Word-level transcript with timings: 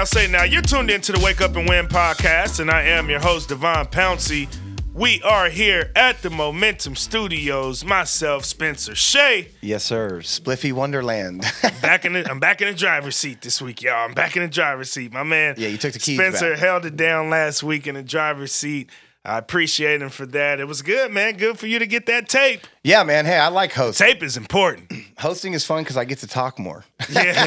now, 0.00 0.04
say 0.04 0.26
now. 0.26 0.44
You're 0.44 0.62
tuned 0.62 0.90
into 0.90 1.12
the 1.12 1.20
Wake 1.22 1.42
Up 1.42 1.54
and 1.56 1.68
Win 1.68 1.86
podcast, 1.86 2.58
and 2.58 2.70
I 2.70 2.84
am 2.84 3.10
your 3.10 3.20
host, 3.20 3.50
Devon 3.50 3.84
Pouncey. 3.84 4.48
We 4.94 5.20
are 5.20 5.50
here 5.50 5.92
at 5.94 6.22
the 6.22 6.30
Momentum 6.30 6.96
Studios. 6.96 7.84
Myself, 7.84 8.46
Spencer 8.46 8.94
Shea. 8.94 9.48
Yes, 9.60 9.84
sir. 9.84 10.20
Spliffy 10.20 10.72
Wonderland. 10.72 11.42
back 11.82 12.06
in 12.06 12.14
the, 12.14 12.26
I'm 12.30 12.40
back 12.40 12.62
in 12.62 12.68
the 12.68 12.74
driver's 12.74 13.14
seat 13.14 13.42
this 13.42 13.60
week, 13.60 13.82
y'all. 13.82 14.06
I'm 14.06 14.14
back 14.14 14.36
in 14.36 14.42
the 14.42 14.48
driver's 14.48 14.90
seat. 14.90 15.12
My 15.12 15.22
man. 15.22 15.56
Yeah, 15.58 15.68
you 15.68 15.76
took 15.76 15.92
the 15.92 15.98
keys 15.98 16.16
Spencer 16.16 16.52
back. 16.52 16.58
held 16.60 16.86
it 16.86 16.96
down 16.96 17.28
last 17.28 17.62
week 17.62 17.86
in 17.86 17.94
the 17.94 18.02
driver's 18.02 18.52
seat. 18.52 18.88
I 19.24 19.36
appreciate 19.36 20.00
him 20.00 20.08
for 20.08 20.24
that. 20.26 20.60
It 20.60 20.64
was 20.66 20.80
good, 20.80 21.12
man. 21.12 21.36
Good 21.36 21.58
for 21.58 21.66
you 21.66 21.78
to 21.78 21.86
get 21.86 22.06
that 22.06 22.28
tape. 22.28 22.66
yeah, 22.82 23.02
man. 23.02 23.26
Hey, 23.26 23.36
I 23.38 23.48
like 23.48 23.72
hosting. 23.72 24.06
Tape 24.06 24.22
is 24.22 24.36
important. 24.38 24.90
Hosting 25.18 25.52
is 25.52 25.66
fun 25.66 25.82
because 25.82 25.98
I 25.98 26.06
get 26.06 26.18
to 26.20 26.26
talk 26.26 26.58
more. 26.58 26.84
Yeah, 27.10 27.46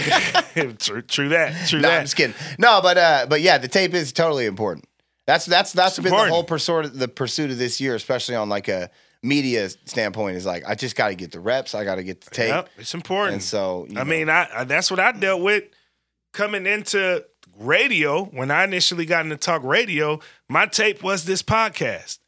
true, 0.77 1.01
true 1.01 1.29
that. 1.29 1.67
True 1.67 1.81
no, 1.81 1.87
that. 1.87 1.97
I'm 1.97 2.03
just 2.03 2.15
kidding. 2.15 2.35
No, 2.59 2.81
but 2.83 2.97
uh, 2.97 3.25
but 3.27 3.41
yeah, 3.41 3.57
the 3.57 3.67
tape 3.67 3.95
is 3.95 4.11
totally 4.11 4.45
important. 4.45 4.85
That's 5.25 5.45
that's 5.45 5.73
that's 5.73 5.97
been 5.97 6.07
important. 6.07 6.29
the 6.29 6.33
whole 6.33 6.43
pursuit 6.43 6.93
the 6.93 7.07
pursuit 7.07 7.49
of 7.49 7.57
this 7.57 7.81
year, 7.81 7.95
especially 7.95 8.35
on 8.35 8.49
like 8.49 8.67
a 8.67 8.91
media 9.23 9.69
standpoint. 9.85 10.37
Is 10.37 10.45
like 10.45 10.63
I 10.67 10.75
just 10.75 10.95
got 10.95 11.07
to 11.07 11.15
get 11.15 11.31
the 11.31 11.39
reps. 11.39 11.73
I 11.73 11.83
got 11.85 11.95
to 11.95 12.03
get 12.03 12.21
the 12.21 12.29
tape. 12.29 12.49
Yep, 12.49 12.69
it's 12.77 12.93
important. 12.93 13.33
And 13.35 13.43
so 13.43 13.87
I 13.91 13.93
know, 13.93 14.05
mean, 14.05 14.29
I, 14.29 14.47
I 14.53 14.63
that's 14.65 14.91
what 14.91 14.99
I 14.99 15.11
dealt 15.13 15.41
with 15.41 15.63
coming 16.33 16.67
into 16.67 17.25
radio. 17.57 18.23
When 18.25 18.51
I 18.51 18.63
initially 18.63 19.05
got 19.05 19.25
into 19.25 19.37
talk 19.37 19.63
radio, 19.63 20.19
my 20.49 20.65
tape 20.65 21.03
was 21.03 21.25
this 21.25 21.41
podcast. 21.43 22.19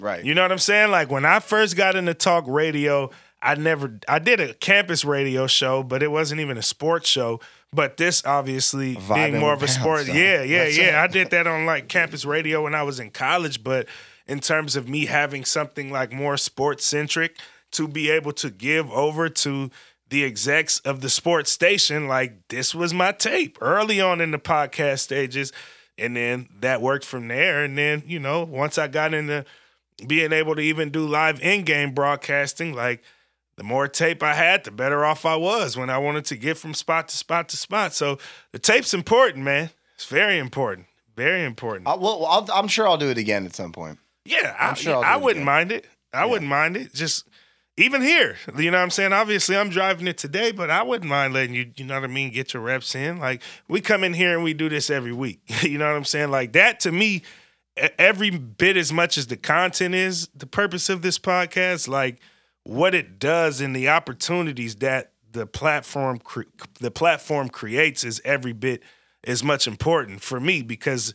right? 0.00 0.24
You 0.24 0.34
know 0.34 0.42
what 0.42 0.52
I'm 0.52 0.58
saying? 0.58 0.90
Like 0.90 1.10
when 1.10 1.24
I 1.24 1.40
first 1.40 1.76
got 1.76 1.96
into 1.96 2.14
talk 2.14 2.44
radio, 2.46 3.10
I 3.40 3.54
never 3.56 3.98
I 4.08 4.18
did 4.18 4.40
a 4.40 4.54
campus 4.54 5.04
radio 5.04 5.46
show, 5.46 5.82
but 5.82 6.02
it 6.02 6.10
wasn't 6.10 6.40
even 6.40 6.58
a 6.58 6.62
sports 6.62 7.08
show. 7.08 7.40
But 7.72 7.96
this 7.96 8.24
obviously 8.26 8.96
Vibing 8.96 9.14
being 9.30 9.38
more 9.40 9.52
of 9.54 9.62
a 9.62 9.68
sport. 9.68 10.06
though. 10.06 10.12
Yeah, 10.12 10.42
yeah, 10.42 10.64
That's 10.64 10.76
yeah. 10.78 10.84
it. 10.84 10.94
I 11.04 11.06
did 11.06 11.30
that 11.30 11.46
on 11.46 11.64
like 11.64 11.88
campus 11.88 12.24
radio 12.24 12.62
when 12.64 12.74
I 12.74 12.82
was 12.82 13.00
in 13.00 13.10
college, 13.10 13.64
but 13.64 13.86
in 14.26 14.40
terms 14.40 14.76
of 14.76 14.88
me 14.88 15.06
having 15.06 15.44
something 15.44 15.90
like 15.90 16.12
more 16.12 16.36
sports 16.36 16.84
centric 16.86 17.36
to 17.72 17.88
be 17.88 18.10
able 18.10 18.32
to 18.32 18.50
give 18.50 18.90
over 18.92 19.28
to 19.30 19.70
the 20.12 20.24
execs 20.24 20.78
of 20.80 21.00
the 21.00 21.10
sports 21.10 21.50
station, 21.50 22.06
like 22.06 22.46
this 22.48 22.74
was 22.74 22.94
my 22.94 23.10
tape 23.12 23.58
early 23.60 24.00
on 24.00 24.20
in 24.20 24.30
the 24.30 24.38
podcast 24.38 25.00
stages. 25.00 25.52
And 25.98 26.16
then 26.16 26.48
that 26.60 26.80
worked 26.80 27.04
from 27.04 27.28
there. 27.28 27.64
And 27.64 27.76
then, 27.76 28.02
you 28.06 28.18
know, 28.18 28.44
once 28.44 28.78
I 28.78 28.88
got 28.88 29.12
into 29.14 29.44
being 30.06 30.32
able 30.32 30.54
to 30.54 30.62
even 30.62 30.90
do 30.90 31.06
live 31.06 31.40
in-game 31.40 31.92
broadcasting 31.92 32.72
like 32.72 33.02
the 33.56 33.64
more 33.64 33.88
tape 33.88 34.22
I 34.22 34.34
had, 34.34 34.64
the 34.64 34.70
better 34.70 35.04
off 35.04 35.26
I 35.26 35.36
was 35.36 35.76
when 35.76 35.90
I 35.90 35.98
wanted 35.98 36.24
to 36.26 36.36
get 36.36 36.56
from 36.56 36.74
spot 36.74 37.08
to 37.08 37.16
spot 37.16 37.48
to 37.50 37.56
spot. 37.56 37.92
So 37.92 38.18
the 38.52 38.58
tape's 38.58 38.94
important, 38.94 39.44
man. 39.44 39.70
It's 39.94 40.06
very 40.06 40.38
important. 40.38 40.86
Very 41.14 41.44
important. 41.44 41.86
Uh, 41.86 41.94
I, 41.94 41.96
well, 41.96 42.24
I'll, 42.26 42.48
I'm 42.52 42.68
sure 42.68 42.88
I'll 42.88 42.96
do 42.96 43.10
it 43.10 43.18
again 43.18 43.44
at 43.44 43.54
some 43.54 43.72
point. 43.72 43.98
yeah, 44.24 44.56
I, 44.58 44.68
I'm 44.68 44.74
sure 44.74 44.94
I'll 44.94 45.02
do 45.02 45.08
I 45.08 45.14
it 45.16 45.22
wouldn't 45.22 45.42
again. 45.42 45.54
mind 45.54 45.72
it. 45.72 45.86
I 46.14 46.24
wouldn't 46.26 46.50
mind 46.50 46.76
it. 46.76 46.92
Just 46.94 47.28
even 47.76 48.02
here, 48.02 48.36
you 48.58 48.70
know 48.70 48.76
what 48.76 48.84
I'm 48.84 48.90
saying? 48.90 49.12
Obviously, 49.14 49.56
I'm 49.56 49.70
driving 49.70 50.06
it 50.06 50.18
today, 50.18 50.52
but 50.52 50.70
I 50.70 50.82
wouldn't 50.82 51.08
mind 51.08 51.32
letting 51.32 51.54
you, 51.54 51.70
you 51.76 51.84
know 51.84 51.94
what 51.94 52.04
I 52.04 52.12
mean, 52.12 52.30
get 52.30 52.52
your 52.52 52.62
reps 52.62 52.94
in. 52.94 53.18
Like, 53.18 53.42
we 53.66 53.80
come 53.80 54.04
in 54.04 54.12
here 54.12 54.34
and 54.34 54.44
we 54.44 54.52
do 54.52 54.68
this 54.68 54.90
every 54.90 55.12
week. 55.12 55.40
you 55.62 55.78
know 55.78 55.88
what 55.88 55.96
I'm 55.96 56.04
saying? 56.04 56.30
Like, 56.30 56.52
that 56.52 56.80
to 56.80 56.92
me, 56.92 57.22
every 57.98 58.30
bit 58.30 58.76
as 58.76 58.92
much 58.92 59.16
as 59.16 59.28
the 59.28 59.38
content 59.38 59.94
is 59.94 60.28
the 60.34 60.46
purpose 60.46 60.90
of 60.90 61.00
this 61.00 61.18
podcast, 61.18 61.88
like, 61.88 62.20
what 62.64 62.94
it 62.94 63.18
does 63.18 63.60
and 63.60 63.74
the 63.74 63.88
opportunities 63.88 64.76
that 64.76 65.12
the 65.32 65.46
platform 65.46 66.18
cre- 66.18 66.42
the 66.80 66.90
platform 66.90 67.48
creates 67.48 68.04
is 68.04 68.20
every 68.24 68.52
bit 68.52 68.82
as 69.24 69.42
much 69.42 69.66
important 69.66 70.20
for 70.20 70.38
me 70.38 70.62
because 70.62 71.14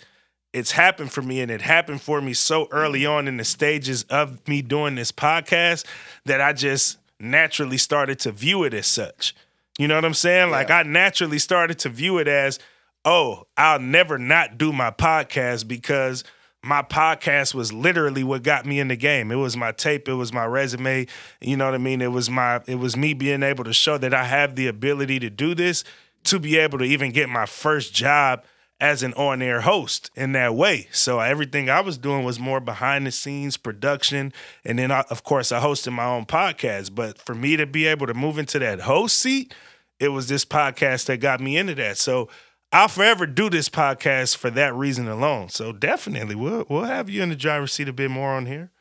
it's 0.57 0.71
happened 0.71 1.11
for 1.11 1.21
me 1.21 1.39
and 1.39 1.51
it 1.51 1.61
happened 1.61 2.01
for 2.01 2.19
me 2.19 2.33
so 2.33 2.67
early 2.71 3.05
on 3.05 3.27
in 3.27 3.37
the 3.37 3.43
stages 3.43 4.03
of 4.03 4.45
me 4.47 4.63
doing 4.63 4.95
this 4.95 5.11
podcast 5.11 5.85
that 6.25 6.41
I 6.41 6.53
just 6.53 6.97
naturally 7.19 7.77
started 7.77 8.19
to 8.21 8.31
view 8.31 8.63
it 8.63 8.73
as 8.73 8.87
such. 8.87 9.35
You 9.77 9.87
know 9.87 9.93
what 9.93 10.05
I'm 10.05 10.15
saying? 10.15 10.49
Like 10.49 10.71
I 10.71 10.81
naturally 10.81 11.37
started 11.37 11.77
to 11.79 11.89
view 11.89 12.17
it 12.17 12.27
as, 12.27 12.57
oh, 13.05 13.45
I'll 13.55 13.79
never 13.79 14.17
not 14.17 14.57
do 14.57 14.73
my 14.73 14.89
podcast 14.89 15.67
because 15.67 16.23
my 16.63 16.81
podcast 16.81 17.53
was 17.53 17.71
literally 17.71 18.23
what 18.23 18.41
got 18.41 18.65
me 18.65 18.79
in 18.79 18.87
the 18.87 18.95
game. 18.95 19.31
It 19.31 19.35
was 19.35 19.55
my 19.55 19.71
tape, 19.71 20.09
it 20.09 20.13
was 20.13 20.33
my 20.33 20.45
resume, 20.45 21.05
you 21.39 21.55
know 21.55 21.65
what 21.65 21.75
I 21.75 21.77
mean? 21.77 22.01
It 22.01 22.11
was 22.11 22.31
my 22.31 22.61
it 22.65 22.75
was 22.75 22.97
me 22.97 23.13
being 23.13 23.43
able 23.43 23.63
to 23.63 23.73
show 23.73 23.99
that 23.99 24.13
I 24.15 24.23
have 24.23 24.55
the 24.55 24.65
ability 24.65 25.19
to 25.19 25.29
do 25.29 25.53
this 25.53 25.83
to 26.23 26.39
be 26.39 26.57
able 26.57 26.79
to 26.79 26.83
even 26.83 27.11
get 27.11 27.29
my 27.29 27.45
first 27.45 27.93
job 27.93 28.43
as 28.79 29.01
an 29.01 29.13
on-air 29.15 29.61
host 29.61 30.11
in 30.15 30.33
that 30.33 30.53
way. 30.55 30.87
So 30.91 31.19
everything 31.19 31.69
I 31.69 31.81
was 31.81 31.97
doing 31.97 32.23
was 32.23 32.39
more 32.39 32.59
behind 32.59 33.07
the 33.07 33.11
scenes 33.11 33.57
production 33.57 34.31
and 34.63 34.77
then 34.77 34.91
I, 34.91 35.01
of 35.09 35.23
course 35.23 35.51
I 35.51 35.59
hosted 35.59 35.93
my 35.93 36.05
own 36.05 36.25
podcast, 36.25 36.93
but 36.93 37.17
for 37.17 37.33
me 37.33 37.57
to 37.57 37.65
be 37.65 37.87
able 37.87 38.05
to 38.07 38.13
move 38.13 38.37
into 38.37 38.59
that 38.59 38.81
host 38.81 39.19
seat, 39.19 39.53
it 39.99 40.09
was 40.09 40.27
this 40.27 40.45
podcast 40.45 41.05
that 41.05 41.17
got 41.17 41.41
me 41.41 41.57
into 41.57 41.73
that. 41.75 41.97
So 41.97 42.29
I'll 42.71 42.87
forever 42.87 43.25
do 43.25 43.49
this 43.49 43.69
podcast 43.69 44.37
for 44.37 44.49
that 44.51 44.75
reason 44.75 45.07
alone. 45.07 45.49
So 45.49 45.71
definitely, 45.71 46.35
we'll 46.35 46.65
we'll 46.69 46.83
have 46.83 47.09
you 47.09 47.23
in 47.23 47.29
the 47.29 47.35
driver's 47.35 47.71
seat 47.71 47.87
a 47.87 47.93
bit 47.93 48.11
more 48.11 48.31
on 48.31 48.45
here. 48.45 48.71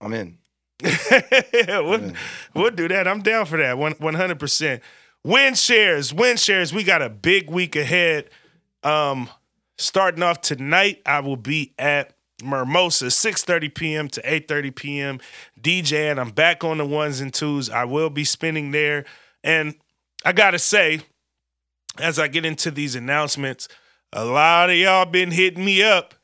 I'm 0.00 0.14
in. 0.14 0.38
we'll, 1.66 2.12
we'll 2.54 2.70
do 2.70 2.86
that. 2.88 3.08
I'm 3.08 3.20
down 3.22 3.46
for 3.46 3.58
that. 3.58 3.76
One 3.76 3.92
one 3.98 4.14
hundred 4.14 4.38
percent. 4.38 4.82
Win 5.24 5.54
shares, 5.54 6.14
win 6.14 6.36
shares. 6.36 6.72
We 6.72 6.84
got 6.84 7.02
a 7.02 7.08
big 7.08 7.50
week 7.50 7.74
ahead. 7.74 8.30
Um, 8.82 9.28
starting 9.76 10.22
off 10.22 10.40
tonight, 10.40 11.02
I 11.06 11.20
will 11.20 11.36
be 11.36 11.74
at 11.78 12.14
Mimosa, 12.42 13.06
6:30 13.06 13.74
p.m. 13.74 14.08
to 14.08 14.22
8:30 14.22 14.74
p.m. 14.74 15.20
DJing. 15.60 16.18
I'm 16.18 16.30
back 16.30 16.64
on 16.64 16.78
the 16.78 16.86
ones 16.86 17.20
and 17.20 17.32
twos. 17.32 17.68
I 17.68 17.84
will 17.84 18.10
be 18.10 18.24
spinning 18.24 18.70
there, 18.70 19.04
and 19.42 19.74
I 20.24 20.32
gotta 20.32 20.58
say, 20.58 21.00
as 21.98 22.18
I 22.18 22.28
get 22.28 22.44
into 22.44 22.70
these 22.70 22.94
announcements, 22.94 23.68
a 24.12 24.24
lot 24.24 24.70
of 24.70 24.76
y'all 24.76 25.04
been 25.04 25.30
hitting 25.30 25.64
me 25.64 25.82
up 25.82 26.14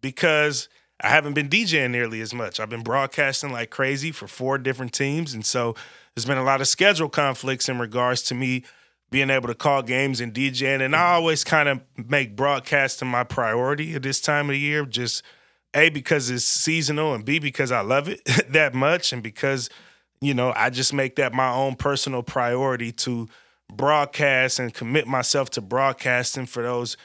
because 0.00 0.68
I 1.02 1.08
haven't 1.08 1.34
been 1.34 1.48
DJing 1.48 1.90
nearly 1.90 2.20
as 2.20 2.32
much. 2.32 2.60
I've 2.60 2.68
been 2.68 2.82
broadcasting 2.82 3.50
like 3.50 3.70
crazy 3.70 4.12
for 4.12 4.28
four 4.28 4.56
different 4.58 4.92
teams. 4.92 5.34
And 5.34 5.44
so 5.44 5.74
there's 6.14 6.26
been 6.26 6.38
a 6.38 6.44
lot 6.44 6.60
of 6.60 6.68
schedule 6.68 7.08
conflicts 7.08 7.68
in 7.68 7.78
regards 7.78 8.22
to 8.24 8.34
me 8.34 8.64
being 9.12 9.30
able 9.30 9.46
to 9.46 9.54
call 9.54 9.82
games 9.82 10.20
and 10.20 10.32
DJing. 10.32 10.80
And 10.80 10.96
I 10.96 11.12
always 11.12 11.44
kind 11.44 11.68
of 11.68 11.82
make 12.08 12.34
broadcasting 12.34 13.08
my 13.08 13.22
priority 13.22 13.94
at 13.94 14.02
this 14.02 14.20
time 14.20 14.48
of 14.48 14.54
the 14.54 14.58
year, 14.58 14.86
just 14.86 15.22
A, 15.74 15.90
because 15.90 16.30
it's 16.30 16.44
seasonal, 16.44 17.14
and 17.14 17.24
B, 17.24 17.38
because 17.38 17.70
I 17.70 17.82
love 17.82 18.08
it 18.08 18.24
that 18.48 18.74
much, 18.74 19.12
and 19.12 19.22
because, 19.22 19.68
you 20.20 20.32
know, 20.32 20.52
I 20.56 20.70
just 20.70 20.94
make 20.94 21.16
that 21.16 21.34
my 21.34 21.52
own 21.52 21.76
personal 21.76 22.22
priority 22.22 22.90
to 22.92 23.28
broadcast 23.70 24.58
and 24.58 24.72
commit 24.72 25.06
myself 25.06 25.50
to 25.50 25.60
broadcasting 25.60 26.46
for 26.46 26.62
those 26.62 26.96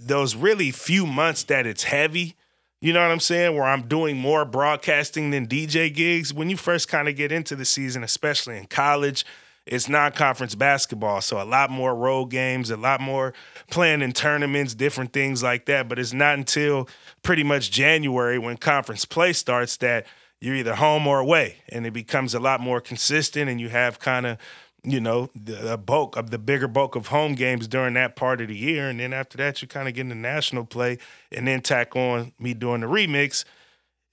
those 0.00 0.34
really 0.34 0.70
few 0.70 1.06
months 1.06 1.44
that 1.44 1.66
it's 1.66 1.84
heavy. 1.84 2.34
You 2.80 2.92
know 2.92 3.02
what 3.02 3.10
I'm 3.10 3.20
saying? 3.20 3.54
Where 3.54 3.64
I'm 3.64 3.88
doing 3.88 4.16
more 4.16 4.44
broadcasting 4.44 5.30
than 5.30 5.48
DJ 5.48 5.92
gigs. 5.92 6.32
When 6.32 6.48
you 6.50 6.56
first 6.56 6.88
kind 6.88 7.08
of 7.08 7.16
get 7.16 7.32
into 7.32 7.56
the 7.56 7.64
season, 7.64 8.04
especially 8.04 8.56
in 8.56 8.66
college, 8.66 9.24
it's 9.68 9.88
non-conference 9.88 10.54
basketball, 10.54 11.20
so 11.20 11.40
a 11.40 11.44
lot 11.44 11.70
more 11.70 11.94
road 11.94 12.26
games, 12.26 12.70
a 12.70 12.76
lot 12.76 13.00
more 13.00 13.34
playing 13.70 14.00
in 14.02 14.12
tournaments, 14.12 14.74
different 14.74 15.12
things 15.12 15.42
like 15.42 15.66
that. 15.66 15.88
But 15.88 15.98
it's 15.98 16.14
not 16.14 16.34
until 16.38 16.88
pretty 17.22 17.44
much 17.44 17.70
January 17.70 18.38
when 18.38 18.56
conference 18.56 19.04
play 19.04 19.32
starts 19.34 19.76
that 19.78 20.06
you're 20.40 20.54
either 20.54 20.74
home 20.74 21.06
or 21.06 21.18
away, 21.18 21.56
and 21.68 21.86
it 21.86 21.92
becomes 21.92 22.34
a 22.34 22.40
lot 22.40 22.60
more 22.60 22.80
consistent, 22.80 23.50
and 23.50 23.60
you 23.60 23.68
have 23.68 23.98
kind 23.98 24.26
of 24.26 24.38
you 24.84 25.00
know, 25.00 25.28
the 25.34 25.76
bulk 25.76 26.16
of 26.16 26.30
the 26.30 26.38
bigger 26.38 26.68
bulk 26.68 26.94
of 26.94 27.08
home 27.08 27.34
games 27.34 27.66
during 27.66 27.94
that 27.94 28.16
part 28.16 28.40
of 28.40 28.48
the 28.48 28.56
year. 28.56 28.88
And 28.88 29.00
then 29.00 29.12
after 29.12 29.36
that, 29.38 29.60
you 29.60 29.68
kind 29.68 29.88
of 29.88 29.94
get 29.94 30.02
into 30.02 30.14
national 30.14 30.64
play 30.64 30.98
and 31.32 31.46
then 31.48 31.60
tack 31.60 31.96
on 31.96 32.32
me 32.38 32.54
doing 32.54 32.80
the 32.80 32.86
remix. 32.86 33.44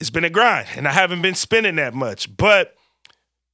It's 0.00 0.10
been 0.10 0.24
a 0.24 0.30
grind 0.30 0.66
and 0.76 0.88
I 0.88 0.92
haven't 0.92 1.22
been 1.22 1.36
spending 1.36 1.76
that 1.76 1.94
much, 1.94 2.36
but 2.36 2.74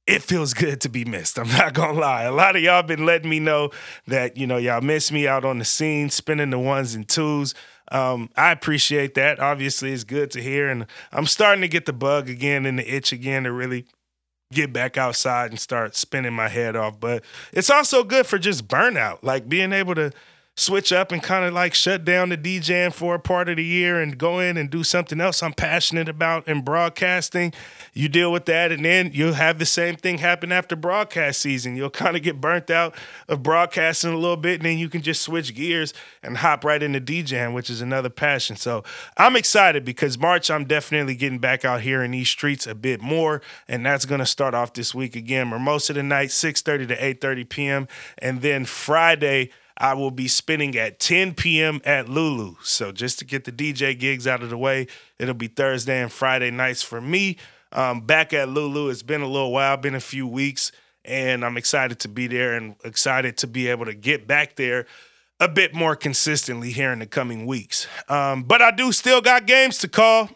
it 0.05 0.21
feels 0.21 0.53
good 0.53 0.81
to 0.81 0.89
be 0.89 1.05
missed. 1.05 1.39
I'm 1.39 1.47
not 1.47 1.73
gonna 1.73 1.99
lie. 1.99 2.23
A 2.23 2.31
lot 2.31 2.55
of 2.55 2.61
y'all 2.61 2.83
been 2.83 3.05
letting 3.05 3.29
me 3.29 3.39
know 3.39 3.71
that, 4.07 4.37
you 4.37 4.45
know, 4.45 4.57
y'all 4.57 4.81
miss 4.81 5.11
me 5.11 5.27
out 5.27 5.45
on 5.45 5.59
the 5.59 5.65
scene, 5.65 6.09
spinning 6.09 6.49
the 6.49 6.59
ones 6.59 6.93
and 6.93 7.07
twos. 7.07 7.53
Um, 7.91 8.29
I 8.35 8.51
appreciate 8.51 9.13
that. 9.15 9.39
Obviously, 9.39 9.93
it's 9.93 10.03
good 10.03 10.31
to 10.31 10.41
hear. 10.41 10.69
And 10.69 10.87
I'm 11.11 11.25
starting 11.25 11.61
to 11.61 11.67
get 11.67 11.85
the 11.85 11.93
bug 11.93 12.29
again 12.29 12.65
and 12.65 12.79
the 12.79 12.95
itch 12.95 13.11
again 13.11 13.43
to 13.43 13.51
really 13.51 13.85
get 14.51 14.73
back 14.73 14.97
outside 14.97 15.51
and 15.51 15.59
start 15.59 15.95
spinning 15.95 16.33
my 16.33 16.47
head 16.47 16.75
off. 16.75 16.99
But 16.99 17.23
it's 17.51 17.69
also 17.69 18.03
good 18.03 18.25
for 18.25 18.37
just 18.37 18.67
burnout, 18.67 19.19
like 19.21 19.47
being 19.47 19.73
able 19.73 19.95
to 19.95 20.11
switch 20.55 20.93
up 20.93 21.11
and 21.11 21.23
kind 21.23 21.45
of 21.45 21.53
like 21.53 21.73
shut 21.73 22.05
down 22.05 22.29
the 22.29 22.37
DJing 22.37 22.93
for 22.93 23.15
a 23.15 23.19
part 23.19 23.49
of 23.49 23.57
the 23.57 23.63
year 23.63 23.99
and 23.99 24.17
go 24.19 24.39
in 24.39 24.55
and 24.55 24.69
do 24.69 24.83
something 24.83 25.19
else 25.19 25.41
I'm 25.41 25.53
passionate 25.53 26.07
about 26.07 26.47
in 26.47 26.61
broadcasting. 26.61 27.53
You 27.93 28.07
deal 28.07 28.31
with 28.31 28.45
that, 28.45 28.71
and 28.71 28.85
then 28.85 29.11
you'll 29.13 29.33
have 29.33 29.57
the 29.57 29.65
same 29.65 29.95
thing 29.95 30.19
happen 30.19 30.51
after 30.51 30.75
broadcast 30.75 31.41
season. 31.41 31.75
You'll 31.75 31.89
kind 31.89 32.15
of 32.15 32.21
get 32.21 32.39
burnt 32.39 32.69
out 32.69 32.93
of 33.27 33.41
broadcasting 33.41 34.13
a 34.13 34.17
little 34.17 34.37
bit, 34.37 34.59
and 34.59 34.65
then 34.65 34.77
you 34.77 34.89
can 34.89 35.01
just 35.01 35.23
switch 35.23 35.55
gears 35.55 35.93
and 36.21 36.37
hop 36.37 36.63
right 36.63 36.83
into 36.83 37.01
DJing, 37.01 37.53
which 37.53 37.69
is 37.69 37.81
another 37.81 38.09
passion. 38.09 38.55
So 38.55 38.83
I'm 39.17 39.35
excited 39.35 39.83
because 39.83 40.19
March, 40.19 40.51
I'm 40.51 40.65
definitely 40.65 41.15
getting 41.15 41.39
back 41.39 41.65
out 41.65 41.81
here 41.81 42.03
in 42.03 42.11
these 42.11 42.29
streets 42.29 42.67
a 42.67 42.75
bit 42.75 43.01
more, 43.01 43.41
and 43.67 43.83
that's 43.83 44.05
going 44.05 44.19
to 44.19 44.25
start 44.25 44.53
off 44.53 44.73
this 44.73 44.93
week 44.93 45.15
again. 45.15 45.47
Most 45.47 45.89
of 45.89 45.95
the 45.95 46.03
night, 46.03 46.29
6:30 46.29 46.87
to 46.89 46.95
8:30 46.95 47.49
p.m., 47.49 47.87
and 48.19 48.41
then 48.41 48.65
Friday. 48.65 49.49
I 49.77 49.93
will 49.93 50.11
be 50.11 50.27
spinning 50.27 50.77
at 50.77 50.99
10 50.99 51.33
p.m. 51.33 51.81
at 51.83 52.07
Lulu. 52.07 52.55
So 52.63 52.91
just 52.91 53.19
to 53.19 53.25
get 53.25 53.45
the 53.45 53.51
DJ 53.51 53.97
gigs 53.97 54.27
out 54.27 54.43
of 54.43 54.49
the 54.49 54.57
way, 54.57 54.87
it'll 55.19 55.33
be 55.33 55.47
Thursday 55.47 56.01
and 56.01 56.11
Friday 56.11 56.51
nights 56.51 56.83
for 56.83 57.01
me. 57.01 57.37
Um, 57.71 58.01
back 58.01 58.33
at 58.33 58.49
Lulu, 58.49 58.89
it's 58.89 59.01
been 59.01 59.21
a 59.21 59.27
little 59.27 59.51
while, 59.51 59.75
been 59.77 59.95
a 59.95 59.99
few 59.99 60.27
weeks, 60.27 60.71
and 61.03 61.43
I'm 61.43 61.57
excited 61.57 61.99
to 62.01 62.07
be 62.07 62.27
there 62.27 62.53
and 62.53 62.75
excited 62.83 63.37
to 63.37 63.47
be 63.47 63.67
able 63.67 63.85
to 63.85 63.95
get 63.95 64.27
back 64.27 64.55
there 64.55 64.85
a 65.39 65.47
bit 65.47 65.73
more 65.73 65.95
consistently 65.95 66.71
here 66.71 66.91
in 66.91 66.99
the 66.99 67.07
coming 67.07 67.45
weeks. 67.45 67.87
Um, 68.07 68.43
but 68.43 68.61
I 68.61 68.71
do 68.71 68.91
still 68.91 69.21
got 69.21 69.47
games 69.47 69.79
to 69.79 69.87
call. 69.87 70.29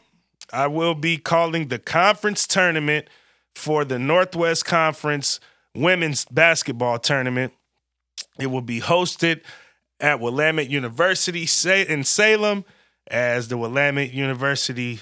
I 0.51 0.67
will 0.67 0.95
be 0.95 1.17
calling 1.17 1.67
the 1.67 1.79
conference 1.79 2.47
tournament 2.47 3.07
for 3.55 3.85
the 3.85 3.99
Northwest 3.99 4.65
Conference 4.65 5.39
women's 5.75 6.25
basketball 6.25 6.99
tournament. 6.99 7.53
It 8.39 8.47
will 8.47 8.61
be 8.61 8.79
hosted 8.81 9.41
at 9.99 10.19
Willamette 10.19 10.69
University 10.69 11.47
in 11.67 12.03
Salem 12.03 12.65
as 13.09 13.47
the 13.47 13.57
Willamette 13.57 14.13
University 14.13 14.99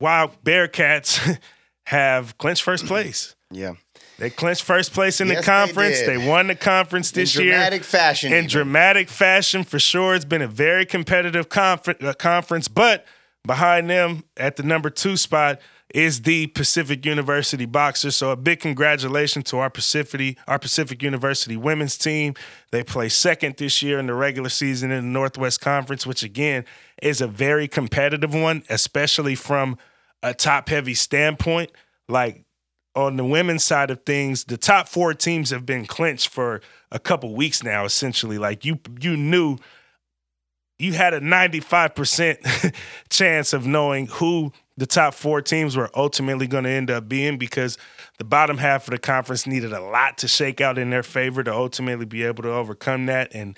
Wild 0.00 0.42
Bearcats 0.44 1.38
have 1.86 2.36
clinched 2.38 2.62
first 2.62 2.86
place. 2.86 3.34
Yeah. 3.50 3.72
They 4.18 4.30
clinched 4.30 4.62
first 4.62 4.92
place 4.92 5.20
in 5.20 5.28
Yes, 5.28 5.38
the 5.38 5.44
conference. 5.50 5.98
did. 6.00 6.08
They, 6.20 6.28
won 6.28 6.48
the 6.48 6.54
conference 6.54 7.10
this 7.10 7.34
in 7.36 7.44
year 7.44 7.52
dramatic 7.54 7.84
fashion. 7.84 8.32
in 8.32 8.38
even. 8.40 8.50
dramatic 8.50 9.08
fashion 9.08 9.64
for 9.64 9.78
sure. 9.78 10.14
It's 10.14 10.24
been 10.26 10.42
a 10.42 10.46
very 10.48 10.84
competitive 10.84 11.48
confer- 11.48 11.96
uh, 12.00 12.12
conference, 12.12 12.68
but 12.68 13.06
behind 13.46 13.88
them 13.88 14.24
at 14.36 14.56
the 14.56 14.62
number 14.62 14.90
two 14.90 15.16
spot 15.16 15.58
is 15.94 16.22
the 16.22 16.46
Pacific 16.48 17.04
University 17.04 17.66
boxer. 17.66 18.10
So 18.10 18.30
a 18.30 18.36
big 18.36 18.60
congratulations 18.60 19.44
to 19.50 19.58
our 19.58 19.70
Pacific 19.70 20.38
our 20.46 20.58
Pacific 20.58 21.02
University 21.02 21.56
women's 21.56 21.98
team. 21.98 22.34
They 22.70 22.82
play 22.82 23.08
second 23.08 23.56
this 23.56 23.82
year 23.82 23.98
in 23.98 24.06
the 24.06 24.14
regular 24.14 24.48
season 24.48 24.90
in 24.90 25.04
the 25.04 25.10
Northwest 25.10 25.60
Conference, 25.60 26.06
which 26.06 26.22
again 26.22 26.64
is 27.02 27.20
a 27.20 27.26
very 27.26 27.66
competitive 27.66 28.34
one, 28.34 28.62
especially 28.68 29.34
from 29.34 29.78
a 30.22 30.34
top 30.34 30.68
heavy 30.68 30.94
standpoint. 30.94 31.72
Like 32.08 32.44
on 32.94 33.16
the 33.16 33.24
women's 33.24 33.64
side 33.64 33.90
of 33.90 34.04
things, 34.04 34.44
the 34.44 34.56
top 34.56 34.88
four 34.88 35.14
teams 35.14 35.50
have 35.50 35.66
been 35.66 35.86
clinched 35.86 36.28
for 36.28 36.60
a 36.90 36.98
couple 36.98 37.34
weeks 37.34 37.62
now. 37.62 37.84
Essentially, 37.84 38.38
like 38.38 38.64
you 38.64 38.78
you 39.00 39.16
knew 39.16 39.56
you 40.78 40.92
had 40.92 41.14
a 41.14 41.20
ninety 41.20 41.60
five 41.60 41.94
percent 41.94 42.38
chance 43.08 43.52
of 43.52 43.66
knowing 43.66 44.06
who 44.06 44.52
the 44.76 44.86
top 44.86 45.14
four 45.14 45.42
teams 45.42 45.76
were 45.76 45.90
ultimately 45.94 46.46
going 46.46 46.64
to 46.64 46.70
end 46.70 46.90
up 46.90 47.08
being 47.08 47.36
because 47.36 47.76
the 48.18 48.24
bottom 48.24 48.58
half 48.58 48.86
of 48.86 48.92
the 48.92 48.98
conference 48.98 49.46
needed 49.46 49.72
a 49.72 49.80
lot 49.80 50.18
to 50.18 50.28
shake 50.28 50.60
out 50.60 50.78
in 50.78 50.90
their 50.90 51.02
favor 51.02 51.42
to 51.42 51.52
ultimately 51.52 52.06
be 52.06 52.22
able 52.24 52.42
to 52.42 52.50
overcome 52.50 53.06
that 53.06 53.34
and 53.34 53.56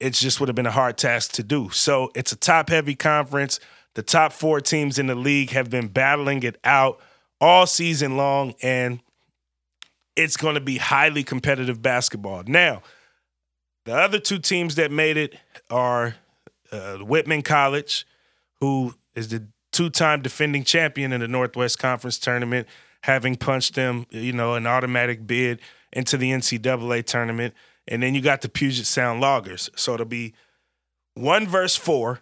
it 0.00 0.12
just 0.12 0.40
would 0.40 0.48
have 0.48 0.56
been 0.56 0.66
a 0.66 0.70
hard 0.70 0.98
task 0.98 1.32
to 1.32 1.42
do. 1.42 1.70
So 1.70 2.10
it's 2.14 2.32
a 2.32 2.36
top 2.36 2.68
heavy 2.68 2.94
conference. 2.94 3.60
The 3.94 4.02
top 4.02 4.32
four 4.32 4.60
teams 4.60 4.98
in 4.98 5.06
the 5.06 5.14
league 5.14 5.50
have 5.50 5.70
been 5.70 5.88
battling 5.88 6.42
it 6.42 6.58
out 6.64 7.00
all 7.40 7.66
season 7.66 8.16
long, 8.16 8.54
and 8.62 9.00
it's 10.16 10.36
going 10.36 10.54
to 10.54 10.60
be 10.60 10.78
highly 10.78 11.22
competitive 11.22 11.80
basketball. 11.80 12.42
Now, 12.46 12.82
the 13.84 13.94
other 13.96 14.18
two 14.18 14.38
teams 14.38 14.74
that 14.76 14.90
made 14.90 15.16
it 15.16 15.36
are 15.70 16.16
uh, 16.72 16.98
Whitman 16.98 17.42
College, 17.42 18.06
who 18.60 18.94
is 19.14 19.28
the 19.28 19.46
two-time 19.74 20.22
defending 20.22 20.62
champion 20.62 21.12
in 21.12 21.20
the 21.20 21.28
Northwest 21.28 21.78
Conference 21.78 22.16
tournament, 22.16 22.68
having 23.02 23.34
punched 23.34 23.74
them, 23.74 24.06
you 24.10 24.32
know, 24.32 24.54
an 24.54 24.66
automatic 24.66 25.26
bid 25.26 25.60
into 25.92 26.16
the 26.16 26.30
NCAA 26.30 27.04
tournament. 27.04 27.54
And 27.88 28.02
then 28.02 28.14
you 28.14 28.22
got 28.22 28.40
the 28.40 28.48
Puget 28.48 28.86
Sound 28.86 29.20
Loggers. 29.20 29.68
So 29.76 29.94
it'll 29.94 30.06
be 30.06 30.32
one 31.14 31.46
verse 31.46 31.76
four. 31.76 32.20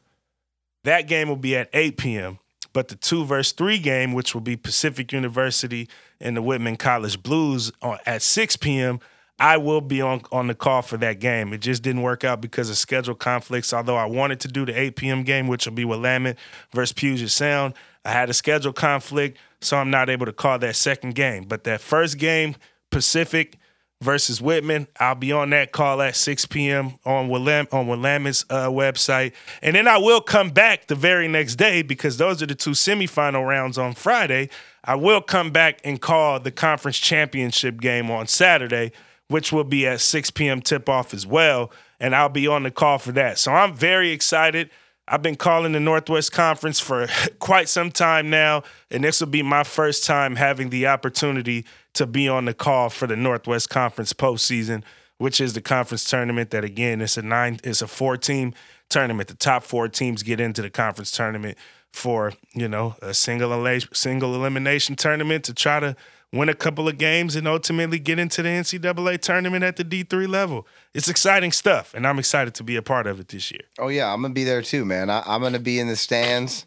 That 0.84 1.06
game 1.06 1.28
will 1.28 1.37
be 1.37 1.54
at 1.54 1.69
8 1.72 1.96
p.m. 1.96 2.38
But 2.72 2.88
the 2.88 2.96
two 2.96 3.25
verse 3.25 3.52
three 3.52 3.78
game, 3.78 4.14
which 4.14 4.34
will 4.34 4.40
be 4.40 4.56
Pacific 4.56 5.12
University 5.12 5.88
and 6.20 6.37
the 6.37 6.43
Whitman 6.43 6.76
College 6.76 7.22
Blues 7.22 7.70
on, 7.82 7.99
at 8.06 8.22
6 8.22 8.56
p.m., 8.56 8.99
I 9.42 9.56
will 9.56 9.80
be 9.80 10.00
on, 10.00 10.22
on 10.30 10.46
the 10.46 10.54
call 10.54 10.82
for 10.82 10.96
that 10.98 11.18
game. 11.18 11.52
It 11.52 11.58
just 11.58 11.82
didn't 11.82 12.02
work 12.02 12.22
out 12.22 12.40
because 12.40 12.70
of 12.70 12.78
schedule 12.78 13.16
conflicts. 13.16 13.72
Although 13.72 13.96
I 13.96 14.04
wanted 14.04 14.38
to 14.40 14.48
do 14.48 14.64
the 14.64 14.72
8 14.78 14.94
p.m. 14.94 15.24
game, 15.24 15.48
which 15.48 15.66
will 15.66 15.72
be 15.72 15.84
Willamette 15.84 16.38
versus 16.72 16.92
Puget 16.92 17.28
Sound, 17.28 17.74
I 18.04 18.12
had 18.12 18.30
a 18.30 18.34
schedule 18.34 18.72
conflict, 18.72 19.38
so 19.60 19.76
I'm 19.76 19.90
not 19.90 20.08
able 20.08 20.26
to 20.26 20.32
call 20.32 20.60
that 20.60 20.76
second 20.76 21.16
game. 21.16 21.42
But 21.48 21.64
that 21.64 21.80
first 21.80 22.18
game, 22.18 22.54
Pacific 22.90 23.58
versus 24.00 24.40
Whitman. 24.40 24.86
I'll 25.00 25.16
be 25.16 25.32
on 25.32 25.50
that 25.50 25.72
call 25.72 26.00
at 26.02 26.14
6 26.14 26.46
p.m. 26.46 26.94
on 27.04 27.28
Willam 27.28 27.66
on 27.72 27.86
Willamette's 27.86 28.44
uh, 28.48 28.68
website, 28.68 29.32
and 29.60 29.74
then 29.74 29.88
I 29.88 29.98
will 29.98 30.20
come 30.20 30.50
back 30.50 30.86
the 30.86 30.94
very 30.94 31.26
next 31.26 31.56
day 31.56 31.82
because 31.82 32.16
those 32.16 32.42
are 32.42 32.46
the 32.46 32.54
two 32.54 32.70
semifinal 32.70 33.46
rounds 33.46 33.76
on 33.76 33.94
Friday. 33.94 34.50
I 34.84 34.94
will 34.94 35.20
come 35.20 35.50
back 35.50 35.80
and 35.84 36.00
call 36.00 36.38
the 36.38 36.50
conference 36.50 36.98
championship 36.98 37.80
game 37.80 38.10
on 38.10 38.26
Saturday, 38.26 38.92
which 39.32 39.50
will 39.50 39.64
be 39.64 39.87
at 39.87 40.00
6 40.00 40.31
p.m. 40.32 40.61
tip 40.61 40.88
off 40.88 41.14
as 41.14 41.26
well, 41.26 41.73
and 41.99 42.14
I'll 42.14 42.29
be 42.29 42.46
on 42.46 42.62
the 42.62 42.70
call 42.70 42.99
for 42.99 43.12
that. 43.12 43.38
So 43.38 43.50
I'm 43.50 43.75
very 43.75 44.11
excited. 44.11 44.70
I've 45.08 45.23
been 45.23 45.37
calling 45.37 45.73
the 45.73 45.81
Northwest 45.81 46.32
Conference 46.32 46.79
for 46.79 47.08
quite 47.38 47.69
some 47.69 47.90
time 47.90 48.31
now, 48.31 48.62
and 48.90 49.02
this 49.02 49.20
will 49.20 49.29
be 49.29 49.43
my 49.43 49.64
first 49.64 50.05
time 50.05 50.37
having 50.37 50.70
the 50.70 50.87
opportunity 50.87 51.64
to 51.94 52.06
be 52.06 52.29
on 52.29 52.44
the 52.44 52.55
call 52.55 52.90
for 52.90 53.06
the 53.06 53.17
Northwest 53.17 53.70
Conference 53.70 54.12
postseason, 54.12 54.84
which 55.17 55.40
is 55.40 55.55
the 55.55 55.61
conference 55.61 56.08
tournament 56.08 56.50
that 56.50 56.64
again 56.64 57.00
it's 57.00 57.17
a 57.17 57.23
nine, 57.23 57.58
it's 57.64 57.82
a 57.82 57.88
four 57.88 58.17
team 58.17 58.52
tournament. 58.90 59.28
The 59.28 59.35
top 59.35 59.64
four 59.64 59.88
teams 59.88 60.23
get 60.23 60.40
into 60.40 60.61
the 60.61 60.70
conference 60.70 61.11
tournament 61.11 61.56
for 61.90 62.32
you 62.55 62.69
know 62.69 62.96
a 63.02 63.14
single 63.14 63.81
single 63.93 64.35
elimination 64.35 64.96
tournament 64.96 65.45
to 65.45 65.54
try 65.54 65.80
to 65.80 65.97
win 66.32 66.48
a 66.48 66.54
couple 66.54 66.88
of 66.88 66.96
games 66.98 67.36
and 67.36 67.46
ultimately 67.46 67.98
get 67.98 68.18
into 68.18 68.42
the 68.42 68.48
NCAA 68.48 69.20
tournament 69.20 69.62
at 69.64 69.76
the 69.76 69.84
D 69.84 70.02
three 70.02 70.26
level. 70.26 70.66
It's 70.94 71.08
exciting 71.08 71.52
stuff, 71.52 71.92
and 71.94 72.06
I'm 72.06 72.18
excited 72.18 72.54
to 72.54 72.64
be 72.64 72.76
a 72.76 72.82
part 72.82 73.06
of 73.06 73.20
it 73.20 73.28
this 73.28 73.50
year. 73.50 73.62
Oh 73.78 73.88
yeah, 73.88 74.12
I'm 74.12 74.22
gonna 74.22 74.34
be 74.34 74.44
there 74.44 74.62
too, 74.62 74.84
man. 74.84 75.10
I, 75.10 75.22
I'm 75.26 75.42
gonna 75.42 75.58
be 75.58 75.78
in 75.78 75.88
the 75.88 75.96
stands, 75.96 76.66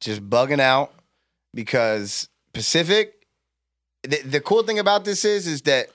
just 0.00 0.28
bugging 0.28 0.60
out 0.60 0.92
because 1.54 2.28
Pacific. 2.52 3.12
The, 4.02 4.22
the 4.22 4.40
cool 4.40 4.62
thing 4.62 4.78
about 4.78 5.04
this 5.04 5.24
is, 5.24 5.48
is 5.48 5.62
that 5.62 5.88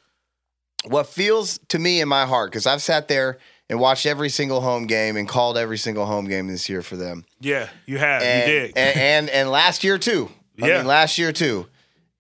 what 0.85 1.07
feels 1.07 1.59
to 1.69 1.79
me 1.79 2.01
in 2.01 2.09
my 2.09 2.25
heart, 2.25 2.51
because 2.51 2.67
I've 2.67 2.81
sat 2.81 3.07
there 3.07 3.37
and 3.69 3.79
watched 3.79 4.05
every 4.05 4.27
single 4.27 4.59
home 4.59 4.85
game 4.85 5.15
and 5.15 5.29
called 5.29 5.57
every 5.57 5.77
single 5.77 6.05
home 6.05 6.25
game 6.27 6.47
this 6.47 6.67
year 6.67 6.81
for 6.81 6.97
them. 6.97 7.23
Yeah, 7.39 7.69
you 7.85 7.99
have, 7.99 8.21
and, 8.21 8.49
you 8.51 8.59
did. 8.59 8.77
and, 8.77 8.97
and 8.99 9.29
and 9.29 9.49
last 9.49 9.83
year 9.85 9.97
too. 9.97 10.29
I 10.61 10.67
Yeah. 10.67 10.77
mean, 10.79 10.87
last 10.87 11.17
year 11.17 11.31
too. 11.31 11.67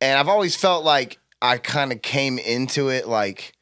And 0.01 0.17
I've 0.17 0.27
always 0.27 0.55
felt 0.55 0.83
like 0.83 1.19
I 1.41 1.57
kind 1.57 1.91
of 1.91 2.01
came 2.01 2.39
into 2.39 2.89
it 2.89 3.07
like 3.07 3.53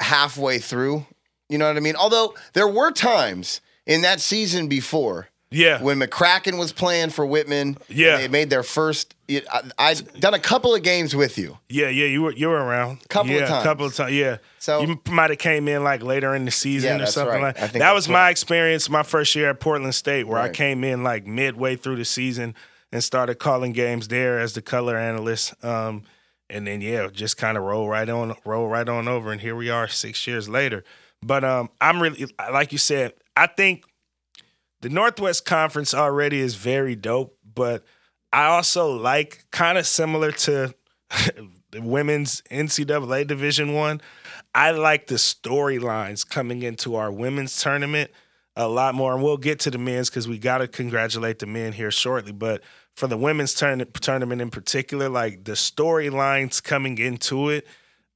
halfway 0.00 0.58
through. 0.58 1.04
You 1.48 1.58
know 1.58 1.66
what 1.66 1.76
I 1.76 1.80
mean? 1.80 1.96
Although 1.96 2.34
there 2.52 2.68
were 2.68 2.92
times 2.92 3.60
in 3.86 4.02
that 4.02 4.20
season 4.20 4.68
before 4.68 5.28
yeah, 5.50 5.82
when 5.82 5.98
McCracken 5.98 6.58
was 6.58 6.72
playing 6.72 7.08
for 7.08 7.24
Whitman. 7.24 7.78
Yeah. 7.88 8.18
they 8.18 8.28
made 8.28 8.50
their 8.50 8.62
first. 8.62 9.14
I, 9.30 9.62
I'd 9.78 10.20
done 10.20 10.34
a 10.34 10.38
couple 10.38 10.74
of 10.74 10.82
games 10.82 11.16
with 11.16 11.38
you. 11.38 11.56
Yeah, 11.70 11.88
yeah, 11.88 12.04
you 12.04 12.20
were 12.22 12.32
you 12.32 12.48
were 12.48 12.62
around. 12.62 13.08
Couple 13.08 13.34
of 13.34 13.48
times. 13.48 13.64
couple 13.64 13.86
of 13.86 13.94
times. 13.94 14.12
Yeah. 14.12 14.38
So- 14.58 14.82
you 14.82 15.00
might 15.10 15.30
have 15.30 15.38
came 15.38 15.66
in 15.66 15.82
like 15.84 16.02
later 16.02 16.34
in 16.34 16.44
the 16.44 16.50
season 16.50 16.98
Yeah, 16.98 17.04
or 17.04 17.06
something 17.06 17.34
right. 17.42 17.56
like 17.56 17.72
that. 17.72 17.72
that's 17.72 17.94
Was 17.94 18.08
my 18.10 18.24
right. 18.24 18.30
experience 18.30 18.90
my 18.90 19.02
first 19.02 19.34
year 19.34 19.48
at 19.48 19.58
Portland 19.58 19.94
State, 19.94 20.26
where 20.28 20.38
I 20.38 20.50
came 20.50 20.84
in 20.84 21.02
like 21.02 21.26
midway 21.26 21.76
through 21.76 21.96
the 21.96 22.04
season 22.04 22.54
and 22.92 23.02
started 23.04 23.36
calling 23.36 23.72
games 23.72 24.08
there 24.08 24.38
as 24.38 24.54
the 24.54 24.62
color 24.62 24.96
analyst. 24.96 25.52
Um, 25.64 26.04
and 26.50 26.66
then 26.66 26.80
yeah, 26.80 27.08
just 27.12 27.36
kind 27.36 27.58
of 27.58 27.64
roll 27.64 27.88
right 27.88 28.08
on, 28.08 28.34
roll 28.44 28.68
right 28.68 28.88
on 28.88 29.08
over, 29.08 29.30
and 29.30 29.40
here 29.40 29.54
we 29.54 29.70
are 29.70 29.88
six 29.88 30.26
years 30.26 30.48
later. 30.48 30.84
But 31.22 31.44
um, 31.44 31.70
I'm 31.80 32.00
really 32.00 32.26
like 32.50 32.72
you 32.72 32.78
said. 32.78 33.12
I 33.36 33.46
think 33.46 33.84
the 34.80 34.88
Northwest 34.88 35.44
Conference 35.44 35.92
already 35.92 36.40
is 36.40 36.54
very 36.54 36.96
dope, 36.96 37.36
but 37.54 37.84
I 38.32 38.46
also 38.46 38.90
like 38.90 39.44
kind 39.50 39.76
of 39.76 39.86
similar 39.86 40.32
to 40.32 40.74
the 41.70 41.82
women's 41.82 42.42
NCAA 42.50 43.26
Division 43.26 43.74
One. 43.74 44.00
I. 44.54 44.68
I 44.68 44.70
like 44.72 45.06
the 45.06 45.16
storylines 45.16 46.28
coming 46.28 46.62
into 46.62 46.96
our 46.96 47.12
women's 47.12 47.60
tournament 47.60 48.10
a 48.58 48.68
lot 48.68 48.94
more, 48.94 49.14
and 49.14 49.22
we'll 49.22 49.36
get 49.36 49.60
to 49.60 49.70
the 49.70 49.78
men's 49.78 50.10
because 50.10 50.26
we 50.26 50.36
got 50.36 50.58
to 50.58 50.68
congratulate 50.68 51.38
the 51.38 51.46
men 51.46 51.72
here 51.72 51.92
shortly. 51.92 52.32
But 52.32 52.62
for 52.96 53.06
the 53.06 53.16
women's 53.16 53.54
turn- 53.54 53.86
tournament 54.00 54.42
in 54.42 54.50
particular, 54.50 55.08
like 55.08 55.44
the 55.44 55.52
storylines 55.52 56.62
coming 56.62 56.98
into 56.98 57.50
it, 57.50 57.66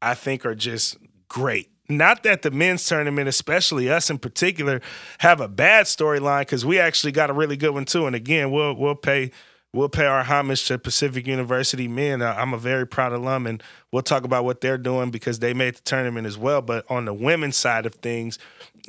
I 0.03 0.15
think 0.15 0.45
are 0.45 0.57
just 0.57 0.97
great. 1.29 1.71
Not 1.89 2.25
that 2.25 2.43
the 2.43 2.51
men's 2.51 2.85
tournament, 2.85 3.29
especially 3.29 3.89
us 3.89 4.11
in 4.11 4.19
particular, 4.19 4.81
have 5.19 5.41
a 5.41 5.49
bad 5.49 5.87
storyline 5.87 6.41
because 6.41 6.67
we 6.67 6.81
actually 6.81 7.13
got 7.13 7.31
a 7.31 7.35
really 7.35 7.57
good 7.57 7.73
one 7.73 7.85
too. 7.85 8.07
And 8.07 8.17
again, 8.17 8.51
we'll 8.51 8.75
we'll 8.75 8.97
pay 8.97 9.31
we'll 9.73 9.89
pay 9.89 10.07
our 10.07 10.23
homage 10.23 10.67
to 10.67 10.79
Pacific 10.79 11.27
University 11.27 11.89
men. 11.89 12.23
I'm 12.23 12.53
a 12.53 12.59
very 12.59 12.87
proud 12.87 13.13
alum, 13.13 13.47
and 13.47 13.63
we'll 13.91 14.03
talk 14.03 14.25
about 14.25 14.45
what 14.45 14.61
they're 14.61 14.79
doing 14.79 15.11
because 15.11 15.39
they 15.39 15.55
made 15.55 15.77
the 15.77 15.83
tournament 15.83 16.27
as 16.27 16.37
well. 16.37 16.63
But 16.63 16.85
on 16.91 17.05
the 17.07 17.15
women's 17.15 17.57
side 17.57 17.87
of 17.87 17.95
things, 17.97 18.39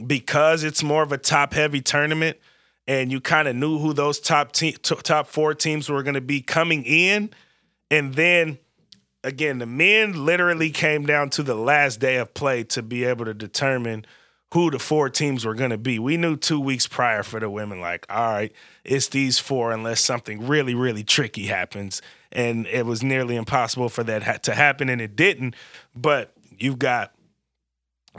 because 0.06 0.64
it's 0.64 0.84
more 0.84 1.04
of 1.04 1.12
a 1.12 1.18
top 1.18 1.54
heavy 1.54 1.82
tournament, 1.82 2.38
and 2.88 3.12
you 3.12 3.22
kind 3.22 3.48
of 3.48 3.56
knew 3.56 3.80
who 3.80 3.94
those 3.94 4.20
top 4.20 4.52
te- 4.52 4.74
top 4.74 5.28
four 5.28 5.54
teams 5.54 5.90
were 5.90 6.04
going 6.04 6.16
to 6.16 6.22
be 6.22 6.42
coming 6.42 6.84
in, 6.84 7.30
and 7.90 8.16
then 8.16 8.58
again, 9.24 9.60
the 9.60 9.66
men 9.66 10.26
literally 10.26 10.70
came 10.70 11.06
down 11.06 11.30
to 11.32 11.44
the 11.44 11.56
last 11.56 12.00
day 12.00 12.18
of 12.18 12.34
play 12.34 12.64
to 12.66 12.82
be 12.82 13.06
able 13.06 13.26
to 13.26 13.34
determine 13.34 14.06
who 14.54 14.70
the 14.70 14.78
four 14.78 15.10
teams 15.10 15.46
were 15.46 15.56
going 15.56 15.72
to 15.72 15.80
be. 15.80 15.98
We 15.98 16.16
knew 16.16 16.38
two 16.38 16.60
weeks 16.60 16.86
prior 16.86 17.24
for 17.24 17.40
the 17.40 17.50
women, 17.50 17.82
like, 17.82 18.06
all 18.08 18.34
right, 18.34 18.54
it's 18.84 19.08
these 19.08 19.40
four 19.40 19.72
unless 19.72 20.00
something 20.00 20.46
really, 20.46 20.76
really 20.76 21.04
tricky 21.04 21.48
happens. 21.48 22.04
And 22.32 22.68
it 22.68 22.86
was 22.86 23.02
nearly 23.02 23.36
impossible 23.36 23.90
for 23.90 24.04
that 24.04 24.44
to 24.44 24.54
happen, 24.54 24.90
and 24.90 25.02
it 25.02 25.16
didn't. 25.16 25.56
But 25.96 26.34
you've 26.56 26.78
got 26.78 27.14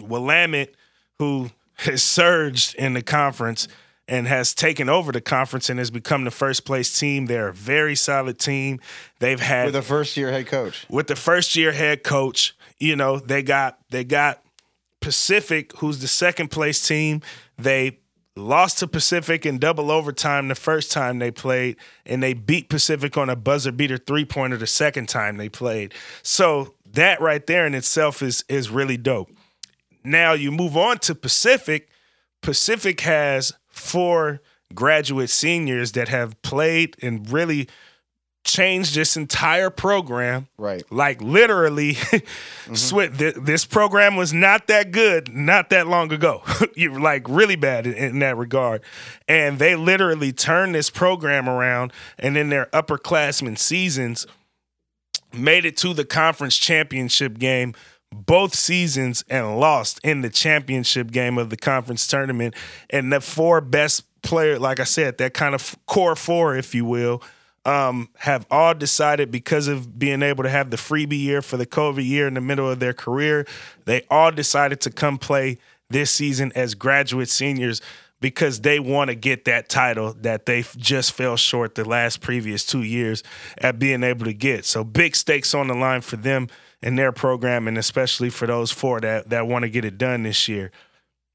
Willamette, 0.01 0.75
who 1.21 1.51
has 1.77 2.03
surged 2.03 2.75
in 2.75 2.95
the 2.95 3.03
conference 3.03 3.69
and 4.09 4.27
has 4.27 4.55
taken 4.55 4.89
over 4.89 5.13
the 5.13 5.21
conference 5.21 5.71
and 5.71 5.79
has 5.79 5.93
become 5.93 6.25
the 6.25 6.33
first 6.33 6.65
place 6.65 6.99
team. 6.99 7.27
They're 7.27 7.49
a 7.49 7.53
very 7.53 7.95
solid 7.95 8.41
team. 8.41 8.81
They've 9.21 9.41
had 9.41 9.67
with 9.67 9.77
a 9.77 9.83
first 9.83 10.17
year 10.17 10.33
head 10.33 10.49
coach. 10.49 10.85
With 10.91 11.07
the 11.07 11.17
first 11.17 11.55
year 11.55 11.71
head 11.71 12.03
coach, 12.03 12.57
you 12.81 12.97
know, 12.97 13.21
they 13.21 13.45
got 13.45 13.79
they 13.91 14.03
got 14.03 14.44
Pacific, 15.05 15.77
who's 15.77 15.99
the 15.99 16.09
second 16.09 16.51
place 16.51 16.89
team. 16.89 17.21
They 17.59 17.99
lost 18.37 18.79
to 18.79 18.87
Pacific 18.87 19.45
in 19.45 19.59
double 19.59 19.91
overtime 19.91 20.49
the 20.49 20.55
first 20.55 20.91
time 20.91 21.19
they 21.19 21.31
played, 21.31 21.77
and 22.07 22.23
they 22.23 22.33
beat 22.33 22.71
Pacific 22.71 23.19
on 23.19 23.29
a 23.29 23.37
buzzer 23.37 23.71
beater 23.71 23.99
three 23.99 24.25
pointer 24.25 24.57
the 24.57 24.67
second 24.67 25.11
time 25.11 25.37
they 25.37 25.51
played. 25.51 25.93
So 26.23 26.75
that 26.91 27.21
right 27.21 27.47
there 27.47 27.67
in 27.67 27.75
itself 27.75 28.23
is 28.23 28.45
is 28.49 28.71
really 28.71 28.97
dope. 28.97 29.31
Now 30.03 30.33
you 30.33 30.51
move 30.51 30.75
on 30.75 30.99
to 31.01 31.15
Pacific. 31.15 31.91
Pacific 32.41 33.03
has 33.03 33.53
four 33.69 34.41
graduate 34.75 35.29
seniors 35.29 35.93
that 35.93 36.09
have 36.09 36.41
played 36.41 36.97
and 37.03 37.31
really 37.31 37.69
changed 38.45 38.95
this 38.95 39.17
entire 39.17 39.71
program. 39.71 40.49
Right. 40.57 40.85
Like 40.93 41.21
literally, 41.23 41.95
mm-hmm. 42.67 43.45
this 43.45 43.65
program 43.65 44.17
was 44.17 44.33
not 44.33 44.67
that 44.69 44.93
good 44.93 45.35
not 45.35 45.71
that 45.71 45.87
long 45.87 46.13
ago. 46.13 46.43
you 46.75 46.99
like 46.99 47.27
really 47.29 47.57
bad 47.57 47.87
in, 47.87 47.95
in, 47.95 48.19
that 48.21 48.37
regard. 48.37 48.83
And 49.27 49.59
they 49.59 49.75
literally 49.75 50.33
turned 50.33 50.75
this 50.75 50.91
program 50.91 51.49
around 51.49 51.93
and 52.19 52.37
in 52.37 52.51
their 52.51 52.67
upperclassmen 52.67 53.59
seasons 53.59 54.27
made 55.33 55.65
it 55.65 55.77
to 55.79 55.95
the 55.95 56.05
conference 56.05 56.57
championship 56.57 57.39
game 57.39 57.75
both 58.13 58.55
seasons 58.55 59.25
and 59.29 59.59
lost 59.59 59.99
in 60.05 60.21
the 60.21 60.31
championship 60.31 61.11
game 61.11 61.37
of 61.37 61.51
the 61.51 61.57
conference 61.57 62.07
tournament. 62.07 62.55
And 62.91 63.13
the 63.13 63.21
four 63.21 63.61
best 63.61 64.05
players, 64.23 64.61
like 64.61 64.79
I 64.79 64.85
said, 64.85 65.19
that 65.19 65.35
kind 65.35 65.55
of 65.55 65.77
core 65.87 66.15
four, 66.15 66.57
if 66.57 66.75
you 66.75 66.85
will, 66.85 67.23
um, 67.65 68.09
have 68.19 68.47
all 68.51 68.75
decided 68.75 69.31
because 69.31 69.69
of 69.69 69.99
being 69.99 70.23
able 70.23 70.45
to 70.45 70.51
have 70.51 70.71
the 70.71 70.77
freebie 70.77 71.21
year 71.21 71.43
for 71.43 71.57
the 71.57 71.67
COVID 71.67 72.07
year 72.07 72.27
in 72.27 72.35
the 72.35 72.41
middle 72.41 72.71
of 72.71 72.81
their 72.81 72.93
career, 72.93 73.47
they 73.87 74.03
all 74.11 74.31
decided 74.31 74.81
to 74.83 74.91
come 74.91 75.19
play 75.19 75.59
this 75.91 76.11
season 76.11 76.53
as 76.55 76.75
graduate 76.75 77.29
seniors 77.29 77.81
because 78.21 78.61
they 78.63 78.81
want 78.81 79.11
to 79.11 79.15
get 79.15 79.45
that 79.45 79.69
title 79.69 80.15
that 80.21 80.47
they 80.47 80.65
just 80.77 81.13
fell 81.13 81.37
short 81.37 81.75
the 81.75 81.85
last 81.85 82.21
previous 82.21 82.65
two 82.65 82.83
years 82.83 83.23
at 83.59 83.79
being 83.79 84.03
able 84.03 84.25
to 84.25 84.33
get. 84.33 84.65
So 84.65 84.83
big 84.83 85.15
stakes 85.15 85.53
on 85.53 85.69
the 85.69 85.75
line 85.75 86.01
for 86.01 86.17
them 86.17 86.49
and 86.83 86.99
their 86.99 87.13
program, 87.13 87.69
and 87.69 87.77
especially 87.77 88.31
for 88.31 88.47
those 88.47 88.71
four 88.71 89.01
that 89.01 89.31
that 89.31 89.47
want 89.47 89.65
to 89.65 89.69
get 89.69 89.85
it 89.85 89.99
done 89.99 90.23
this 90.23 90.49
year. 90.49 90.71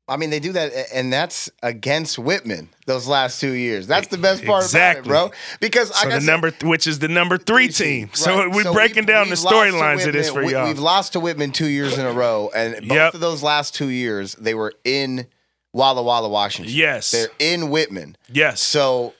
I 0.09 0.17
mean, 0.17 0.29
they 0.29 0.39
do 0.39 0.51
that, 0.53 0.73
and 0.93 1.13
that's 1.13 1.49
against 1.61 2.17
Whitman 2.17 2.69
those 2.85 3.07
last 3.07 3.39
two 3.39 3.51
years. 3.51 3.87
That's 3.87 4.07
the 4.07 4.17
best 4.17 4.43
part 4.43 4.63
exactly. 4.63 5.09
about 5.09 5.27
it, 5.27 5.29
bro. 5.29 5.37
Because 5.59 5.95
so 5.95 6.09
the 6.09 6.19
number, 6.19 6.51
which 6.63 6.87
is 6.87 6.99
the 6.99 7.07
number 7.07 7.37
three 7.37 7.69
team. 7.69 8.07
Right. 8.07 8.17
So 8.17 8.49
we're 8.49 8.63
so 8.63 8.73
breaking 8.73 9.03
we, 9.03 9.13
down 9.13 9.29
the 9.29 9.35
storylines 9.35 10.05
of 10.05 10.13
this 10.13 10.29
for 10.31 10.43
we, 10.43 10.53
y'all. 10.53 10.67
We've 10.67 10.79
lost 10.79 11.13
to 11.13 11.19
Whitman 11.19 11.51
two 11.51 11.67
years 11.67 11.97
in 11.97 12.05
a 12.05 12.11
row, 12.11 12.49
and 12.55 12.75
both 12.87 12.97
yep. 12.97 13.13
of 13.13 13.19
those 13.19 13.43
last 13.43 13.75
two 13.75 13.89
years 13.89 14.33
they 14.35 14.53
were 14.53 14.73
in 14.83 15.27
Walla 15.73 16.01
Walla, 16.01 16.29
Washington. 16.29 16.73
Yes, 16.73 17.11
they're 17.11 17.29
in 17.37 17.69
Whitman. 17.69 18.17
Yes. 18.31 18.61
So 18.61 19.13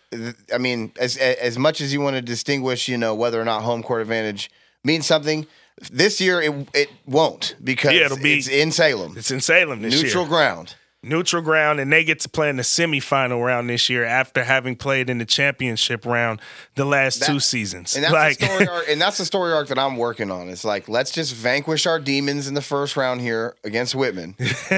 I 0.54 0.58
mean, 0.58 0.92
as 1.00 1.18
as 1.18 1.58
much 1.58 1.82
as 1.82 1.94
you 1.94 2.02
want 2.02 2.16
to 2.16 2.22
distinguish, 2.22 2.88
you 2.88 2.98
know, 2.98 3.14
whether 3.14 3.40
or 3.40 3.46
not 3.46 3.62
home 3.64 3.84
court 3.84 4.02
advantage 4.02 4.50
means 4.84 5.06
something 5.06 5.46
this 5.92 6.20
year 6.20 6.42
it 6.42 6.70
it 6.74 6.90
won't 7.06 7.56
because 7.64 7.94
yeah, 7.94 8.06
it'll 8.06 8.18
be, 8.18 8.38
it's 8.38 8.48
in 8.48 8.72
Salem. 8.72 9.16
It's 9.18 9.32
in 9.32 9.42
Salem 9.42 9.82
this 9.82 10.02
Neutral 10.02 10.24
year. 10.24 10.30
ground. 10.30 10.76
Neutral 11.02 11.42
ground, 11.42 11.80
and 11.80 11.94
they 11.94 12.04
get 12.04 12.20
to 12.22 12.30
play 12.30 12.50
in 12.50 12.58
the 12.58 12.62
semifinal 12.62 13.42
round 13.42 13.70
this 13.70 13.88
year 13.88 14.04
after 14.04 14.44
having 14.44 14.76
played 14.76 15.10
in 15.10 15.18
the 15.18 15.26
championship 15.26 16.06
round 16.06 16.42
the 16.76 16.84
last 16.84 17.22
that, 17.22 17.28
two 17.28 17.40
seasons. 17.40 17.96
And 17.96 18.04
that's 18.04 18.14
like, 18.14 18.38
the 18.38 18.48
story 18.48 18.68
arc, 18.70 18.90
and 18.90 19.00
that's 19.00 19.18
the 19.18 19.24
story 19.24 19.54
arc 19.54 19.70
that 19.70 19.80
I'm 19.80 19.96
working 19.96 20.30
on. 20.30 20.50
It's 20.50 20.66
like 20.66 20.90
let's 20.90 21.12
just 21.12 21.34
vanquish 21.34 21.88
our 21.88 22.00
demons 22.00 22.50
in 22.50 22.54
the 22.54 22.62
first 22.62 22.98
round 22.98 23.22
here 23.22 23.56
against 23.64 23.96
Whitman. 23.96 24.36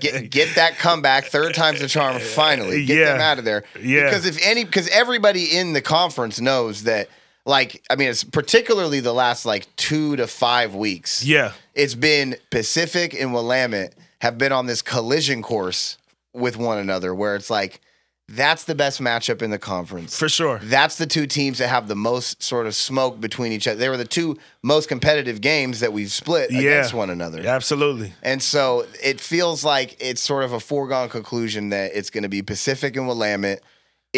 get, 0.00 0.30
get 0.30 0.54
that 0.54 0.76
comeback, 0.78 1.26
third 1.26 1.52
time's 1.52 1.80
the 1.80 1.88
charm. 1.88 2.20
Finally, 2.20 2.86
get 2.86 2.96
yeah. 2.96 3.12
them 3.12 3.20
out 3.20 3.38
of 3.38 3.44
there. 3.44 3.64
Yeah, 3.78 4.04
because 4.04 4.24
if 4.24 4.38
any, 4.42 4.64
because 4.64 4.88
everybody 4.88 5.58
in 5.58 5.74
the 5.74 5.82
conference 5.82 6.40
knows 6.40 6.84
that 6.84 7.10
like 7.44 7.84
I 7.90 7.96
mean, 7.96 8.08
it's 8.08 8.24
particularly 8.24 9.00
the 9.00 9.12
last 9.12 9.44
like 9.44 9.66
two 9.76 10.16
to 10.16 10.26
five 10.26 10.74
weeks. 10.74 11.22
Yeah, 11.22 11.52
it's 11.74 11.94
been 11.94 12.36
Pacific 12.50 13.12
and 13.12 13.34
Willamette 13.34 13.92
have 14.20 14.38
been 14.38 14.52
on 14.52 14.66
this 14.66 14.82
collision 14.82 15.42
course 15.42 15.98
with 16.32 16.56
one 16.56 16.78
another, 16.78 17.14
where 17.14 17.36
it's 17.36 17.50
like 17.50 17.80
that's 18.28 18.64
the 18.64 18.74
best 18.74 19.00
matchup 19.00 19.40
in 19.40 19.50
the 19.50 19.58
conference 19.58 20.18
for 20.18 20.28
sure. 20.28 20.58
That's 20.62 20.98
the 20.98 21.06
two 21.06 21.26
teams 21.26 21.58
that 21.58 21.68
have 21.68 21.86
the 21.86 21.94
most 21.94 22.42
sort 22.42 22.66
of 22.66 22.74
smoke 22.74 23.20
between 23.20 23.52
each 23.52 23.68
other. 23.68 23.78
They 23.78 23.88
were 23.88 23.96
the 23.96 24.04
two 24.04 24.36
most 24.62 24.88
competitive 24.88 25.40
games 25.40 25.80
that 25.80 25.92
we've 25.92 26.10
split 26.10 26.50
yeah, 26.50 26.58
against 26.58 26.92
one 26.92 27.10
another. 27.10 27.46
Absolutely. 27.46 28.14
And 28.22 28.42
so 28.42 28.84
it 29.02 29.20
feels 29.20 29.64
like 29.64 29.96
it's 30.00 30.20
sort 30.20 30.44
of 30.44 30.52
a 30.52 30.60
foregone 30.60 31.08
conclusion 31.08 31.68
that 31.68 31.92
it's 31.94 32.10
going 32.10 32.24
to 32.24 32.28
be 32.28 32.42
Pacific 32.42 32.96
and 32.96 33.06
Willamette 33.06 33.62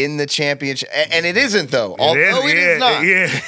in 0.05 0.17
the 0.17 0.26
championship, 0.26 0.88
and 0.93 1.25
it 1.26 1.37
isn't 1.37 1.71
though. 1.71 1.97
Although 1.99 2.47
it 2.47 2.57
is, 2.57 2.78
not. 2.81 3.05
Yeah, 3.05 3.40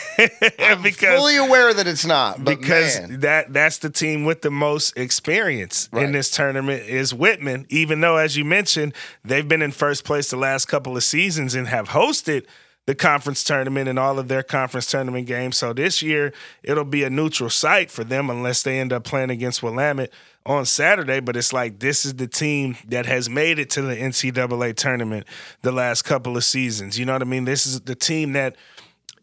I'm 0.58 0.82
because 0.82 1.18
fully 1.18 1.36
aware 1.36 1.72
that 1.72 1.86
it's 1.86 2.06
not. 2.06 2.44
because 2.44 3.00
man. 3.00 3.20
that 3.20 3.52
that's 3.52 3.78
the 3.78 3.90
team 3.90 4.24
with 4.24 4.42
the 4.42 4.50
most 4.50 4.96
experience 4.96 5.88
right. 5.92 6.04
in 6.04 6.12
this 6.12 6.30
tournament 6.30 6.82
is 6.84 7.14
Whitman. 7.14 7.66
Even 7.68 8.00
though, 8.00 8.16
as 8.16 8.36
you 8.36 8.44
mentioned, 8.44 8.94
they've 9.24 9.46
been 9.46 9.62
in 9.62 9.72
first 9.72 10.04
place 10.04 10.30
the 10.30 10.36
last 10.36 10.66
couple 10.66 10.96
of 10.96 11.04
seasons 11.04 11.54
and 11.54 11.68
have 11.68 11.90
hosted 11.90 12.46
the 12.86 12.94
conference 12.94 13.44
tournament 13.44 13.88
and 13.88 13.98
all 13.98 14.18
of 14.18 14.28
their 14.28 14.42
conference 14.42 14.86
tournament 14.86 15.26
games. 15.26 15.56
So 15.56 15.72
this 15.72 16.02
year 16.02 16.32
it'll 16.62 16.84
be 16.84 17.04
a 17.04 17.10
neutral 17.10 17.50
site 17.50 17.90
for 17.90 18.04
them 18.04 18.30
unless 18.30 18.62
they 18.62 18.80
end 18.80 18.92
up 18.92 19.04
playing 19.04 19.30
against 19.30 19.62
Willamette 19.62 20.10
on 20.46 20.64
Saturday, 20.64 21.20
but 21.20 21.36
it's 21.36 21.52
like 21.52 21.78
this 21.78 22.04
is 22.04 22.14
the 22.14 22.26
team 22.26 22.76
that 22.88 23.06
has 23.06 23.28
made 23.28 23.58
it 23.58 23.70
to 23.70 23.82
the 23.82 23.94
NCAA 23.94 24.74
tournament 24.74 25.26
the 25.62 25.72
last 25.72 26.02
couple 26.02 26.36
of 26.36 26.44
seasons. 26.44 26.98
You 26.98 27.04
know 27.04 27.12
what 27.12 27.22
I 27.22 27.26
mean? 27.26 27.44
This 27.44 27.66
is 27.66 27.82
the 27.82 27.94
team 27.94 28.32
that 28.32 28.56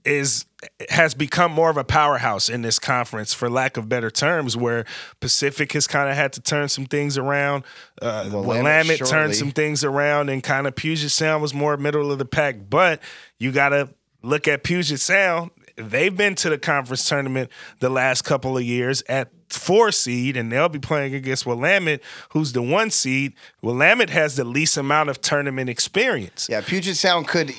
is 0.08 0.46
has 0.90 1.14
become 1.14 1.52
more 1.52 1.70
of 1.70 1.78
a 1.78 1.84
powerhouse 1.84 2.50
in 2.50 2.64
this 2.64 2.80
conference, 2.80 3.34
for 3.34 3.50
lack 3.50 3.78
of 3.78 3.88
better 3.88 4.10
terms, 4.10 4.58
where 4.58 4.86
Pacific 5.20 5.74
has 5.74 5.86
kind 5.86 6.10
of 6.10 6.16
had 6.16 6.34
to 6.34 6.42
turn 6.42 6.70
some 6.70 6.86
things 6.86 7.18
around. 7.18 7.64
Uh, 8.02 8.28
Willamette 8.32 9.06
turned 9.06 9.36
some 9.36 9.52
things 9.52 9.84
around, 9.84 10.30
and 10.30 10.42
kind 10.42 10.66
of 10.66 10.76
Puget 10.76 11.12
Sound 11.12 11.42
was 11.42 11.54
more 11.54 11.78
middle 11.78 12.12
of 12.12 12.18
the 12.18 12.26
pack. 12.26 12.70
But 12.70 13.02
you 13.38 13.52
got 13.52 13.70
to 13.70 13.90
look 14.24 14.48
at 14.48 14.64
Puget 14.64 15.00
Sound. 15.00 15.52
They've 15.76 16.16
been 16.16 16.34
to 16.36 16.50
the 16.50 16.58
conference 16.58 17.08
tournament 17.08 17.52
the 17.80 17.90
last 17.90 18.24
couple 18.24 18.58
of 18.58 18.64
years 18.64 19.04
at 19.08 19.30
four 19.50 19.92
seed, 19.92 20.36
and 20.36 20.52
they'll 20.52 20.70
be 20.70 20.80
playing 20.80 21.14
against 21.14 21.46
Willamette, 21.46 22.02
who's 22.30 22.54
the 22.54 22.62
one 22.62 22.92
seed. 22.92 23.34
Willamette 23.62 24.10
has 24.10 24.36
the 24.36 24.44
least 24.44 24.78
amount 24.78 25.10
of 25.10 25.22
tournament 25.22 25.70
experience. 25.70 26.48
Yeah, 26.50 26.62
Puget 26.62 26.98
Sound 26.98 27.28
could 27.28 27.54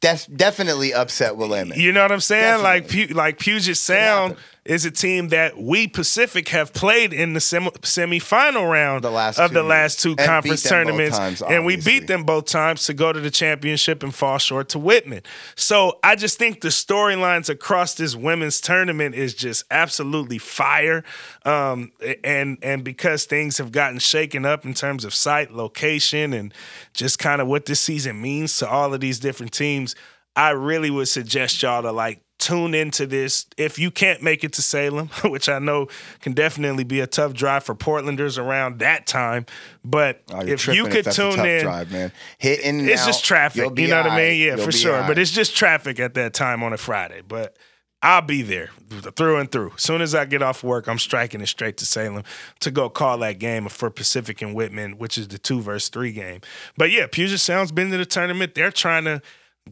def- 0.00 0.28
definitely 0.34 0.94
upset 0.94 1.36
Willamette. 1.36 1.78
You 1.78 1.92
know 1.92 2.02
what 2.02 2.12
I'm 2.12 2.20
saying? 2.20 2.62
Definitely. 2.62 3.06
Like 3.08 3.16
like 3.16 3.38
Puget 3.38 3.76
Sound 3.76 4.36
is 4.64 4.86
a 4.86 4.90
team 4.90 5.28
that 5.28 5.58
we 5.58 5.86
Pacific 5.86 6.48
have 6.48 6.72
played 6.72 7.12
in 7.12 7.34
the 7.34 7.40
sem- 7.40 7.64
semifinal 7.64 8.70
round 8.70 9.04
The 9.04 9.10
last 9.10 9.38
of 9.38 9.50
two 9.50 9.54
the 9.54 9.62
last 9.62 10.00
two 10.00 10.16
conference 10.16 10.62
tournaments, 10.62 11.18
times, 11.18 11.42
and 11.42 11.66
we 11.66 11.76
beat 11.76 12.06
them 12.06 12.24
both 12.24 12.46
times 12.46 12.86
to 12.86 12.94
go 12.94 13.12
to 13.12 13.20
the 13.20 13.30
championship 13.30 14.02
and 14.02 14.14
fall 14.14 14.38
short 14.38 14.70
to 14.70 14.78
Whitman. 14.78 15.22
So 15.54 15.98
I 16.02 16.16
just 16.16 16.38
think 16.38 16.62
the 16.62 16.68
storylines 16.68 17.50
across 17.50 17.94
this 17.94 18.16
women's 18.16 18.60
tournament 18.60 19.14
is 19.14 19.34
just 19.34 19.64
absolutely 19.70 20.38
fire. 20.38 21.04
Um, 21.44 21.92
and 22.22 22.58
and 22.62 22.84
because 22.84 23.24
things 23.24 23.58
have 23.58 23.72
gotten 23.72 23.98
shaken 23.98 24.44
up 24.44 24.64
in 24.64 24.74
terms 24.74 25.04
of 25.04 25.14
site, 25.14 25.52
location, 25.52 26.32
and 26.32 26.52
just 26.92 27.18
kind 27.18 27.40
of 27.40 27.48
what 27.48 27.66
this 27.66 27.80
season 27.80 28.20
means 28.20 28.56
to 28.58 28.68
all 28.68 28.94
of 28.94 29.00
these 29.00 29.18
different 29.18 29.52
teams, 29.52 29.94
I 30.36 30.50
really 30.50 30.90
would 30.90 31.08
suggest 31.08 31.62
y'all 31.62 31.82
to 31.82 31.92
like 31.92 32.20
tune 32.38 32.74
into 32.74 33.06
this 33.06 33.46
if 33.56 33.78
you 33.78 33.90
can't 33.90 34.22
make 34.22 34.44
it 34.44 34.52
to 34.52 34.60
Salem, 34.62 35.08
which 35.24 35.48
I 35.48 35.58
know 35.58 35.88
can 36.20 36.32
definitely 36.34 36.84
be 36.84 37.00
a 37.00 37.06
tough 37.06 37.32
drive 37.32 37.64
for 37.64 37.74
Portlanders 37.74 38.38
around 38.38 38.80
that 38.80 39.06
time. 39.06 39.46
But 39.84 40.22
Oh, 40.32 40.40
if 40.40 40.66
you 40.66 40.86
could 40.86 41.06
a 41.06 41.12
tune 41.12 41.44
in, 41.44 41.62
drive, 41.62 41.90
man. 41.92 42.12
Hit 42.38 42.60
in 42.60 42.86
it's 42.88 43.02
out, 43.02 43.06
just 43.06 43.24
traffic. 43.24 43.78
You 43.78 43.88
know 43.88 44.02
what 44.02 44.10
I 44.10 44.16
mean? 44.16 44.40
Yeah, 44.40 44.56
You'll 44.56 44.64
for 44.64 44.72
sure. 44.72 45.02
But 45.06 45.18
it's 45.18 45.30
just 45.30 45.56
traffic 45.56 45.98
at 46.00 46.14
that 46.14 46.34
time 46.34 46.62
on 46.62 46.72
a 46.72 46.76
Friday. 46.76 47.22
But 47.26 47.56
I'll 48.04 48.20
be 48.20 48.42
there 48.42 48.68
through 49.16 49.38
and 49.38 49.50
through. 49.50 49.72
As 49.76 49.82
soon 49.82 50.02
as 50.02 50.14
I 50.14 50.26
get 50.26 50.42
off 50.42 50.62
work, 50.62 50.88
I'm 50.88 50.98
striking 50.98 51.40
it 51.40 51.46
straight 51.46 51.78
to 51.78 51.86
Salem 51.86 52.22
to 52.60 52.70
go 52.70 52.90
call 52.90 53.16
that 53.18 53.38
game 53.38 53.66
for 53.70 53.88
Pacific 53.88 54.42
and 54.42 54.54
Whitman, 54.54 54.98
which 54.98 55.16
is 55.16 55.28
the 55.28 55.38
two 55.38 55.62
versus 55.62 55.88
three 55.88 56.12
game. 56.12 56.42
But 56.76 56.90
yeah, 56.90 57.06
Puget 57.10 57.40
Sound's 57.40 57.72
been 57.72 57.90
to 57.92 57.96
the 57.96 58.04
tournament. 58.04 58.54
They're 58.54 58.70
trying 58.70 59.04
to 59.04 59.22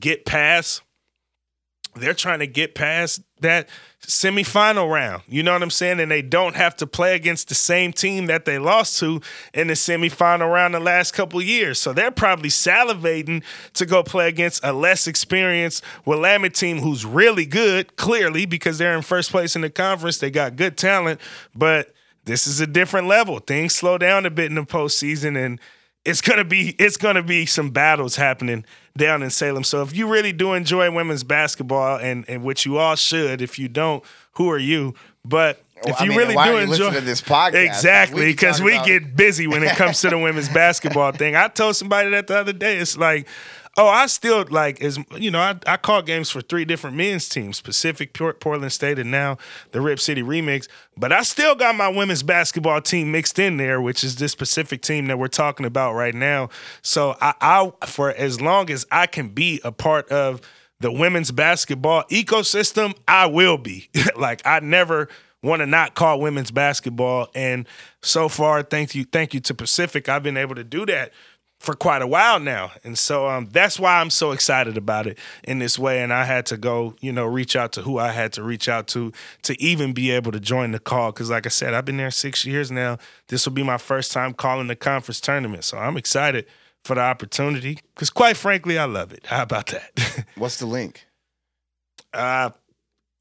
get 0.00 0.24
past. 0.24 0.80
They're 1.94 2.14
trying 2.14 2.38
to 2.38 2.46
get 2.46 2.74
past 2.74 3.20
that 3.40 3.68
semifinal 4.06 4.90
round. 4.90 5.22
You 5.28 5.42
know 5.42 5.52
what 5.52 5.62
I'm 5.62 5.70
saying? 5.70 6.00
And 6.00 6.10
they 6.10 6.22
don't 6.22 6.56
have 6.56 6.74
to 6.76 6.86
play 6.86 7.14
against 7.14 7.48
the 7.48 7.54
same 7.54 7.92
team 7.92 8.26
that 8.26 8.44
they 8.44 8.58
lost 8.58 8.98
to 9.00 9.20
in 9.52 9.66
the 9.66 9.74
semifinal 9.74 10.50
round 10.50 10.74
the 10.74 10.80
last 10.80 11.12
couple 11.12 11.40
years. 11.42 11.78
So 11.78 11.92
they're 11.92 12.10
probably 12.10 12.48
salivating 12.48 13.42
to 13.74 13.84
go 13.84 14.02
play 14.02 14.28
against 14.28 14.64
a 14.64 14.72
less 14.72 15.06
experienced 15.06 15.84
Willamette 16.06 16.54
team 16.54 16.78
who's 16.78 17.04
really 17.04 17.46
good, 17.46 17.96
clearly, 17.96 18.46
because 18.46 18.78
they're 18.78 18.96
in 18.96 19.02
first 19.02 19.30
place 19.30 19.54
in 19.54 19.62
the 19.62 19.70
conference. 19.70 20.18
They 20.18 20.30
got 20.30 20.56
good 20.56 20.78
talent, 20.78 21.20
but 21.54 21.92
this 22.24 22.46
is 22.46 22.60
a 22.60 22.66
different 22.66 23.06
level. 23.06 23.38
Things 23.38 23.74
slow 23.74 23.98
down 23.98 24.24
a 24.24 24.30
bit 24.30 24.46
in 24.46 24.54
the 24.54 24.62
postseason 24.62 25.36
and 25.36 25.60
it's 26.04 26.20
gonna 26.20 26.44
be 26.44 26.70
it's 26.78 26.96
gonna 26.96 27.22
be 27.22 27.46
some 27.46 27.70
battles 27.70 28.16
happening 28.16 28.64
down 28.96 29.22
in 29.22 29.30
Salem. 29.30 29.64
So 29.64 29.82
if 29.82 29.94
you 29.96 30.06
really 30.08 30.32
do 30.32 30.52
enjoy 30.54 30.90
women's 30.90 31.24
basketball, 31.24 31.98
and 31.98 32.24
and 32.28 32.42
which 32.44 32.66
you 32.66 32.78
all 32.78 32.96
should, 32.96 33.40
if 33.42 33.58
you 33.58 33.68
don't, 33.68 34.04
who 34.34 34.50
are 34.50 34.58
you? 34.58 34.94
But 35.24 35.62
if 35.86 36.00
I 36.00 36.04
you 36.04 36.10
mean, 36.10 36.18
really 36.18 36.34
do 36.34 36.50
you 36.50 36.56
enjoy 36.58 37.00
this 37.00 37.20
podcast? 37.20 37.54
exactly 37.66 38.20
We 38.24 38.32
because 38.32 38.60
we 38.60 38.74
about- 38.74 38.86
get 38.86 39.16
busy 39.16 39.46
when 39.46 39.62
it 39.62 39.76
comes 39.76 40.00
to 40.02 40.10
the 40.10 40.18
women's 40.18 40.48
basketball 40.48 41.12
thing. 41.12 41.36
I 41.36 41.48
told 41.48 41.76
somebody 41.76 42.10
that 42.10 42.26
the 42.26 42.38
other 42.38 42.52
day. 42.52 42.76
It's 42.78 42.96
like. 42.96 43.26
Oh, 43.78 43.88
I 43.88 44.04
still 44.06 44.44
like 44.50 44.82
as 44.82 44.98
you 45.16 45.30
know. 45.30 45.40
I, 45.40 45.56
I 45.66 45.76
call 45.78 46.02
games 46.02 46.28
for 46.28 46.42
three 46.42 46.66
different 46.66 46.94
men's 46.94 47.26
teams: 47.26 47.62
Pacific, 47.62 48.12
Portland 48.12 48.70
State, 48.70 48.98
and 48.98 49.10
now 49.10 49.38
the 49.70 49.80
Rip 49.80 49.98
City 49.98 50.22
Remix. 50.22 50.68
But 50.94 51.10
I 51.10 51.22
still 51.22 51.54
got 51.54 51.74
my 51.74 51.88
women's 51.88 52.22
basketball 52.22 52.82
team 52.82 53.12
mixed 53.12 53.38
in 53.38 53.56
there, 53.56 53.80
which 53.80 54.04
is 54.04 54.16
this 54.16 54.34
Pacific 54.34 54.82
team 54.82 55.06
that 55.06 55.18
we're 55.18 55.28
talking 55.28 55.64
about 55.64 55.94
right 55.94 56.14
now. 56.14 56.50
So 56.82 57.16
I, 57.22 57.34
I 57.40 57.86
for 57.86 58.10
as 58.10 58.42
long 58.42 58.68
as 58.68 58.84
I 58.90 59.06
can 59.06 59.30
be 59.30 59.60
a 59.64 59.72
part 59.72 60.06
of 60.10 60.42
the 60.80 60.92
women's 60.92 61.30
basketball 61.30 62.04
ecosystem, 62.10 62.94
I 63.08 63.24
will 63.26 63.56
be. 63.56 63.88
like 64.16 64.42
I 64.44 64.60
never 64.60 65.08
want 65.42 65.60
to 65.60 65.66
not 65.66 65.94
call 65.94 66.20
women's 66.20 66.50
basketball, 66.50 67.28
and 67.34 67.66
so 68.02 68.28
far, 68.28 68.62
thank 68.62 68.94
you, 68.94 69.04
thank 69.04 69.32
you 69.32 69.40
to 69.40 69.54
Pacific, 69.54 70.08
I've 70.08 70.22
been 70.22 70.36
able 70.36 70.56
to 70.56 70.62
do 70.62 70.84
that 70.86 71.12
for 71.62 71.74
quite 71.74 72.02
a 72.02 72.08
while 72.08 72.40
now. 72.40 72.72
And 72.82 72.98
so 72.98 73.28
um, 73.28 73.48
that's 73.52 73.78
why 73.78 74.00
I'm 74.00 74.10
so 74.10 74.32
excited 74.32 74.76
about 74.76 75.06
it 75.06 75.16
in 75.44 75.60
this 75.60 75.78
way. 75.78 76.02
And 76.02 76.12
I 76.12 76.24
had 76.24 76.44
to 76.46 76.56
go, 76.56 76.96
you 77.00 77.12
know, 77.12 77.24
reach 77.24 77.54
out 77.54 77.70
to 77.74 77.82
who 77.82 77.98
I 77.98 78.10
had 78.10 78.32
to 78.32 78.42
reach 78.42 78.68
out 78.68 78.88
to 78.88 79.12
to 79.42 79.62
even 79.62 79.92
be 79.92 80.10
able 80.10 80.32
to 80.32 80.40
join 80.40 80.72
the 80.72 80.80
call. 80.80 81.12
Cause 81.12 81.30
like 81.30 81.46
I 81.46 81.50
said, 81.50 81.72
I've 81.72 81.84
been 81.84 81.98
there 81.98 82.10
six 82.10 82.44
years 82.44 82.72
now. 82.72 82.98
This 83.28 83.46
will 83.46 83.52
be 83.52 83.62
my 83.62 83.78
first 83.78 84.10
time 84.10 84.34
calling 84.34 84.66
the 84.66 84.74
conference 84.74 85.20
tournament. 85.20 85.62
So 85.62 85.78
I'm 85.78 85.96
excited 85.96 86.46
for 86.84 86.96
the 86.96 87.00
opportunity. 87.00 87.78
Cause 87.94 88.10
quite 88.10 88.36
frankly, 88.36 88.76
I 88.76 88.86
love 88.86 89.12
it. 89.12 89.26
How 89.26 89.44
about 89.44 89.68
that? 89.68 90.26
What's 90.36 90.56
the 90.56 90.66
link? 90.66 91.06
uh 92.12 92.50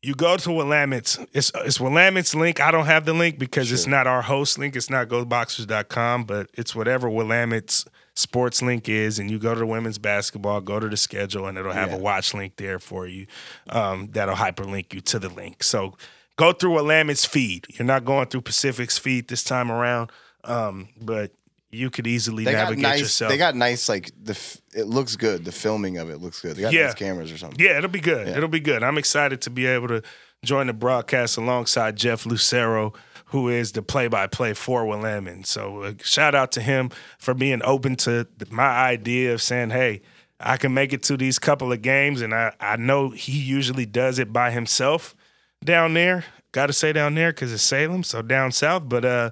you 0.01 0.15
go 0.15 0.35
to 0.35 0.49
Willamette's. 0.49 1.19
It's 1.31 1.51
it's 1.53 1.77
Willamette's 1.77 2.33
link. 2.33 2.59
I 2.59 2.71
don't 2.71 2.87
have 2.87 3.05
the 3.05 3.13
link 3.13 3.37
because 3.37 3.71
it's 3.71 3.85
not 3.85 4.07
our 4.07 4.23
host 4.23 4.57
link. 4.57 4.75
It's 4.75 4.89
not 4.89 5.09
goboxers.com, 5.09 6.23
but 6.23 6.49
it's 6.55 6.75
whatever 6.75 7.07
Willamette's 7.07 7.85
sports 8.15 8.61
link 8.61 8.89
is. 8.89 9.19
And 9.19 9.29
you 9.31 9.39
go 9.39 9.53
to 9.53 9.59
the 9.59 9.65
women's 9.65 9.97
basketball, 9.97 10.61
go 10.61 10.79
to 10.79 10.89
the 10.89 10.97
schedule, 10.97 11.47
and 11.47 11.57
it'll 11.57 11.71
have 11.71 11.89
Yeah. 11.91 11.95
a 11.97 11.99
watch 11.99 12.33
link 12.33 12.55
there 12.57 12.79
for 12.79 13.07
you. 13.07 13.27
Um, 13.69 14.09
that'll 14.11 14.35
hyperlink 14.35 14.93
you 14.93 15.01
to 15.01 15.19
the 15.19 15.29
link. 15.29 15.63
So 15.63 15.95
go 16.35 16.51
through 16.53 16.71
Willamette's 16.71 17.25
feed. 17.25 17.67
You're 17.69 17.85
not 17.85 18.05
going 18.05 18.27
through 18.27 18.41
Pacific's 18.41 18.97
feed 18.97 19.27
this 19.27 19.43
time 19.43 19.71
around, 19.71 20.11
um, 20.43 20.89
but 20.99 21.31
you 21.73 21.89
could 21.89 22.05
easily 22.05 22.43
They 22.43 22.51
got 22.51 22.63
navigate 22.65 22.83
nice. 22.83 22.99
yourself. 22.99 23.31
They 23.31 23.37
got 23.37 23.55
nice. 23.55 23.87
Like 23.87 24.11
the. 24.21 24.37
It 24.73 24.87
looks 24.87 25.15
good. 25.15 25.45
The 25.45 25.53
filming 25.53 25.97
of 25.97 26.09
it 26.09 26.17
looks 26.19 26.41
good. 26.41 26.57
They 26.57 26.61
got 26.63 26.73
Yeah. 26.73 26.87
nice 26.87 26.95
cameras 26.95 27.31
or 27.31 27.37
something. 27.37 27.59
Yeah, 27.59 27.77
it'll 27.77 27.89
be 27.89 28.01
good. 28.01 28.27
It'll 28.27 28.49
be 28.49 28.59
good. 28.59 28.83
I'm 28.83 28.97
excited 28.97 29.39
to 29.43 29.49
be 29.49 29.65
able 29.67 29.87
to 29.87 30.01
join 30.43 30.67
the 30.67 30.73
broadcast 30.73 31.37
alongside 31.37 31.95
Jeff 31.95 32.25
Lucero, 32.25 32.91
who 33.31 33.49
is 33.49 33.71
the 33.71 33.81
play-by-play 33.81 34.53
for 34.53 34.85
Willamette. 34.85 35.47
So 35.47 35.83
uh, 35.83 35.93
shout 36.03 36.35
out 36.35 36.51
to 36.53 36.61
him 36.61 36.91
for 37.17 37.33
being 37.33 37.61
open 37.63 37.95
to 37.97 38.27
my 38.49 38.63
idea 38.69 39.33
of 39.33 39.41
saying, 39.41 39.71
"Hey, 39.71 40.01
I 40.39 40.57
can 40.57 40.73
make 40.73 40.93
it 40.93 41.03
to 41.03 41.17
these 41.17 41.39
couple 41.39 41.71
of 41.71 41.81
games," 41.81 42.21
and 42.21 42.33
I 42.33 42.53
I 42.59 42.75
know 42.77 43.09
he 43.09 43.31
usually 43.33 43.85
does 43.85 44.19
it 44.19 44.31
by 44.31 44.51
himself 44.51 45.15
down 45.63 45.93
there. 45.93 46.23
Got 46.51 46.67
to 46.67 46.73
say 46.73 46.91
down 46.93 47.15
there 47.15 47.31
because 47.31 47.53
it's 47.53 47.63
Salem, 47.63 48.03
so 48.03 48.21
down 48.21 48.51
south. 48.51 48.83
But 48.89 49.05
uh, 49.05 49.31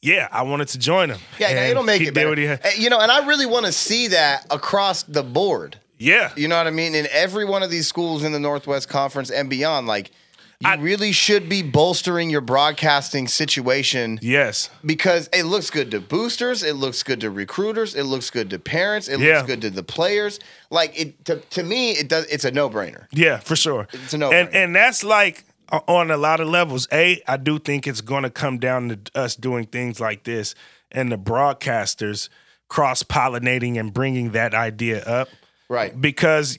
yeah, 0.00 0.28
I 0.30 0.42
wanted 0.42 0.68
to 0.68 0.78
join 0.78 1.10
him. 1.10 1.18
Yeah, 1.38 1.50
it'll 1.66 1.82
make 1.82 2.02
it 2.02 2.14
better. 2.14 2.28
what 2.28 2.38
he 2.38 2.44
had- 2.44 2.60
Eh, 2.64 2.72
You 2.78 2.88
know, 2.88 3.00
and 3.00 3.10
I 3.10 3.26
really 3.26 3.46
want 3.46 3.66
to 3.66 3.72
see 3.72 4.08
that 4.08 4.46
across 4.50 5.02
the 5.02 5.22
board. 5.22 5.80
Yeah, 6.00 6.30
You 6.36 6.46
know 6.46 6.56
what 6.56 6.68
I 6.68 6.70
mean? 6.70 6.94
In 6.94 7.08
every 7.10 7.44
one 7.44 7.64
of 7.64 7.70
these 7.72 7.88
schools 7.88 8.22
in 8.22 8.30
the 8.30 8.38
Northwest 8.38 8.88
Conference 8.88 9.30
and 9.30 9.50
beyond, 9.50 9.88
like 9.88 10.12
you 10.60 10.68
I- 10.68 10.74
really 10.76 11.12
should 11.12 11.48
be 11.48 11.62
bolstering 11.62 12.30
your 12.30 12.40
broadcasting 12.40 13.28
situation 13.28 14.18
yes, 14.20 14.70
because 14.84 15.28
it 15.32 15.44
looks 15.44 15.70
good 15.70 15.90
to 15.92 16.00
boosters, 16.00 16.62
it 16.64 16.74
looks 16.74 17.02
good 17.02 17.20
to 17.20 17.30
recruiters, 17.30 17.94
it 17.94 18.02
looks 18.04 18.30
good 18.30 18.50
to 18.50 18.58
parents, 18.58 19.06
it 19.08 19.20
Yeah. 19.20 19.36
looks 19.36 19.46
good 19.46 19.60
to 19.62 19.70
the 19.70 19.84
players. 19.84 20.40
Like 20.70 20.98
it 20.98 21.24
to, 21.26 21.36
to 21.36 21.62
me, 21.62 21.92
it 21.92 22.08
does. 22.08 22.26
It's 22.26 22.44
a 22.44 22.50
no 22.50 22.68
brainer. 22.68 23.06
Yeah, 23.12 23.38
for 23.38 23.54
sure. 23.56 23.86
It's 23.92 24.14
a 24.14 24.18
no-brainer. 24.18 24.46
and 24.46 24.54
and 24.54 24.74
that's 24.76 25.04
like 25.04 25.44
on 25.86 26.10
a 26.10 26.16
lot 26.16 26.40
of 26.40 26.48
levels. 26.48 26.88
A, 26.92 27.22
I 27.28 27.36
do 27.36 27.58
think 27.58 27.86
it's 27.86 28.00
going 28.00 28.22
to 28.24 28.30
come 28.30 28.58
down 28.58 28.88
to 28.88 28.98
us 29.14 29.36
doing 29.36 29.66
things 29.66 30.00
like 30.00 30.24
this 30.24 30.54
and 30.90 31.12
the 31.12 31.18
broadcasters 31.18 32.28
cross 32.68 33.02
pollinating 33.02 33.78
and 33.78 33.92
bringing 33.94 34.32
that 34.32 34.54
idea 34.54 35.02
up 35.04 35.28
Right. 35.68 35.98
because 35.98 36.58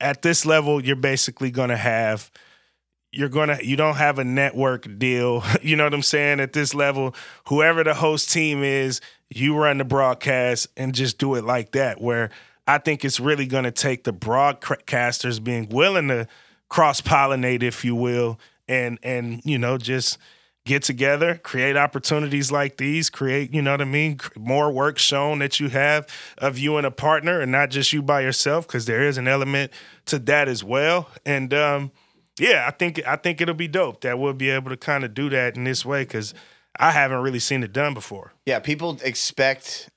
at 0.00 0.22
this 0.22 0.44
level 0.46 0.84
you're 0.84 0.96
basically 0.96 1.50
going 1.50 1.70
to 1.70 1.76
have 1.76 2.30
you're 3.12 3.28
to 3.28 3.58
you 3.62 3.76
don't 3.76 3.96
have 3.96 4.18
a 4.18 4.24
network 4.24 4.86
deal 4.98 5.44
you 5.62 5.76
know 5.76 5.84
what 5.84 5.94
i'm 5.94 6.02
saying 6.02 6.40
at 6.40 6.52
this 6.52 6.74
level 6.74 7.14
whoever 7.48 7.84
the 7.84 7.94
host 7.94 8.30
team 8.30 8.62
is 8.62 9.00
you 9.30 9.54
run 9.54 9.78
the 9.78 9.84
broadcast 9.84 10.66
and 10.76 10.94
just 10.94 11.18
do 11.18 11.34
it 11.34 11.44
like 11.44 11.72
that 11.72 12.00
where 12.00 12.30
i 12.66 12.78
think 12.78 13.04
it's 13.04 13.20
really 13.20 13.46
to 13.64 13.70
take 13.70 14.04
the 14.04 14.12
broadcasters 14.12 15.42
being 15.42 15.68
willing 15.68 16.08
to 16.08 16.26
cross 16.68 17.00
pollinate 17.00 17.62
if 17.62 17.84
you 17.84 17.94
will 17.94 18.38
and 18.66 18.98
and 19.02 19.42
you 19.44 19.58
know 19.58 19.76
just 19.76 20.18
get 20.64 20.82
together, 20.82 21.34
create 21.42 21.76
opportunities 21.76 22.52
like 22.52 22.76
these, 22.76 23.10
create, 23.10 23.52
you 23.52 23.60
know 23.60 23.72
what 23.72 23.80
I 23.80 23.84
mean, 23.84 24.20
more 24.36 24.70
work 24.70 24.98
shown 24.98 25.40
that 25.40 25.58
you 25.58 25.68
have 25.70 26.06
of 26.38 26.58
you 26.58 26.76
and 26.76 26.86
a 26.86 26.90
partner 26.90 27.40
and 27.40 27.50
not 27.50 27.70
just 27.70 27.92
you 27.92 28.02
by 28.02 28.20
yourself 28.20 28.66
because 28.66 28.86
there 28.86 29.02
is 29.02 29.18
an 29.18 29.26
element 29.26 29.72
to 30.06 30.18
that 30.20 30.48
as 30.48 30.62
well. 30.62 31.08
And 31.26 31.52
um 31.52 31.90
yeah, 32.38 32.64
I 32.66 32.70
think 32.70 33.00
I 33.06 33.16
think 33.16 33.40
it'll 33.40 33.54
be 33.54 33.68
dope 33.68 34.00
that 34.02 34.18
we'll 34.18 34.32
be 34.32 34.50
able 34.50 34.70
to 34.70 34.76
kind 34.76 35.04
of 35.04 35.14
do 35.14 35.28
that 35.30 35.56
in 35.56 35.64
this 35.64 35.84
way 35.84 36.04
cuz 36.04 36.34
I 36.76 36.92
haven't 36.92 37.18
really 37.18 37.38
seen 37.38 37.62
it 37.62 37.72
done 37.72 37.94
before. 37.94 38.32
Yeah, 38.46 38.58
people 38.58 38.98
expect 39.02 39.90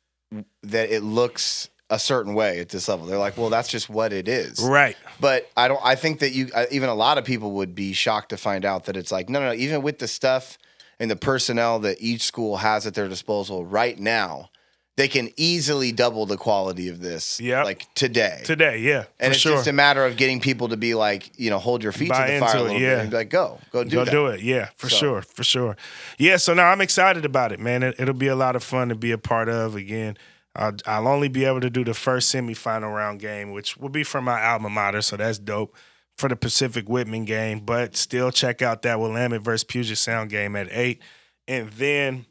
that 0.63 0.89
it 0.89 1.01
looks 1.01 1.69
a 1.89 1.99
certain 1.99 2.33
way 2.33 2.59
at 2.59 2.69
this 2.69 2.87
level. 2.87 3.05
They're 3.05 3.17
like, 3.17 3.37
well, 3.37 3.49
that's 3.49 3.69
just 3.69 3.89
what 3.89 4.11
it 4.11 4.27
is. 4.27 4.59
Right. 4.59 4.97
But 5.19 5.49
I 5.55 5.67
don't. 5.67 5.79
I 5.83 5.95
think 5.95 6.19
that 6.19 6.31
you, 6.31 6.49
uh, 6.53 6.65
even 6.71 6.89
a 6.89 6.95
lot 6.95 7.17
of 7.17 7.25
people 7.25 7.51
would 7.53 7.75
be 7.75 7.93
shocked 7.93 8.29
to 8.29 8.37
find 8.37 8.65
out 8.65 8.85
that 8.85 8.97
it's 8.97 9.11
like, 9.11 9.29
no, 9.29 9.39
no, 9.39 9.47
no. 9.47 9.53
Even 9.53 9.81
with 9.81 9.99
the 9.99 10.07
stuff 10.07 10.57
and 10.99 11.11
the 11.11 11.15
personnel 11.15 11.79
that 11.79 11.97
each 11.99 12.21
school 12.21 12.57
has 12.57 12.87
at 12.87 12.95
their 12.95 13.07
disposal 13.07 13.65
right 13.65 13.99
now, 13.99 14.49
they 14.97 15.08
can 15.10 15.29
easily 15.36 15.91
double 15.91 16.25
the 16.25 16.38
quality 16.38 16.88
of 16.88 17.01
this. 17.01 17.39
Yeah. 17.39 17.63
like 17.63 17.93
today. 17.95 18.41
Today, 18.45 18.79
yeah, 18.79 19.05
and 19.19 19.31
for 19.31 19.31
it's 19.34 19.39
sure. 19.39 19.51
just 19.53 19.67
a 19.67 19.73
matter 19.73 20.05
of 20.05 20.15
getting 20.17 20.39
people 20.39 20.69
to 20.69 20.77
be 20.77 20.95
like, 20.95 21.38
you 21.38 21.49
know, 21.49 21.60
hold 21.60 21.84
your 21.84 21.91
feet 21.91 22.10
Buy 22.10 22.27
to 22.27 22.34
the 22.34 22.39
fire 22.39 22.55
a 22.55 22.60
it, 22.60 22.63
little 22.63 22.79
yeah. 22.81 22.95
bit 22.95 22.99
and 23.01 23.10
be 23.12 23.17
like, 23.17 23.29
go, 23.29 23.60
go 23.71 23.84
do 23.84 23.89
Go 23.89 24.05
that. 24.05 24.12
do 24.12 24.27
it. 24.27 24.41
Yeah, 24.41 24.69
for 24.75 24.89
So- 24.89 24.95
sure. 24.97 25.21
For 25.21 25.43
sure. 25.43 25.75
Yeah, 26.17 26.38
so 26.38 26.53
now 26.53 26.69
I'm 26.69 26.81
excited 26.81 27.25
about 27.25 27.51
it, 27.51 27.60
man. 27.60 27.84
It, 27.84 27.95
it'll 27.99 28.13
be 28.13 28.27
a 28.27 28.36
lot 28.36 28.55
of 28.55 28.63
fun 28.63 28.89
to 28.89 28.95
be 28.95 29.12
a 29.12 29.17
part 29.17 29.49
of 29.49 29.75
again. 29.75 30.17
I'll, 30.55 30.71
I'll 30.86 31.08
only 31.10 31.27
be 31.27 31.43
able 31.43 31.60
to 31.60 31.69
do 31.69 31.84
the 31.84 31.93
first 31.93 32.34
semifinal 32.34 32.95
round 32.95 33.19
game, 33.19 33.51
which 33.51 33.75
will 33.75 33.89
be 33.89 34.03
for 34.05 34.21
my 34.21 34.41
alma 34.41 34.69
mater, 34.69 35.01
so 35.01 35.17
that's 35.17 35.38
dope 35.38 35.75
for 36.17 36.29
the 36.29 36.38
Pacific 36.38 36.88
Whitman 36.88 37.25
game. 37.25 37.60
But 37.60 37.97
still, 37.97 38.31
check 38.31 38.62
out 38.62 38.81
that 38.84 38.97
Willamette 38.97 39.41
versus 39.41 39.65
Puget 39.65 39.97
Sound 39.97 40.29
game 40.29 40.55
at 40.55 40.69
8. 40.71 41.01
And 41.49 41.69
then 41.73 42.25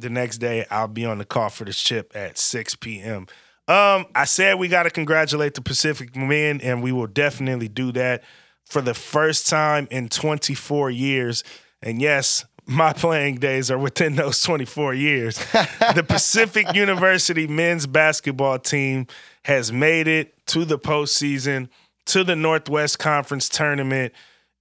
the 0.00 0.10
next 0.10 0.38
day, 0.38 0.66
I'll 0.70 0.88
be 0.88 1.04
on 1.04 1.18
the 1.18 1.24
call 1.24 1.48
for 1.48 1.64
the 1.64 1.72
chip 1.72 2.12
at 2.14 2.38
6 2.38 2.76
p.m. 2.76 3.26
Um, 3.68 4.06
I 4.14 4.24
said 4.24 4.58
we 4.58 4.68
got 4.68 4.84
to 4.84 4.90
congratulate 4.90 5.54
the 5.54 5.60
Pacific 5.60 6.16
men, 6.16 6.60
and 6.62 6.82
we 6.82 6.90
will 6.90 7.06
definitely 7.06 7.68
do 7.68 7.92
that 7.92 8.24
for 8.64 8.80
the 8.80 8.94
first 8.94 9.48
time 9.48 9.88
in 9.90 10.08
24 10.08 10.90
years. 10.90 11.44
And 11.82 12.00
yes, 12.00 12.46
my 12.66 12.92
playing 12.94 13.36
days 13.36 13.70
are 13.70 13.78
within 13.78 14.16
those 14.16 14.40
24 14.40 14.94
years. 14.94 15.36
the 15.94 16.04
Pacific 16.06 16.74
University 16.74 17.46
men's 17.46 17.86
basketball 17.86 18.58
team 18.58 19.06
has 19.44 19.72
made 19.72 20.08
it 20.08 20.34
to 20.46 20.64
the 20.64 20.78
postseason, 20.78 21.68
to 22.06 22.24
the 22.24 22.36
Northwest 22.36 22.98
Conference 22.98 23.48
tournament, 23.48 24.14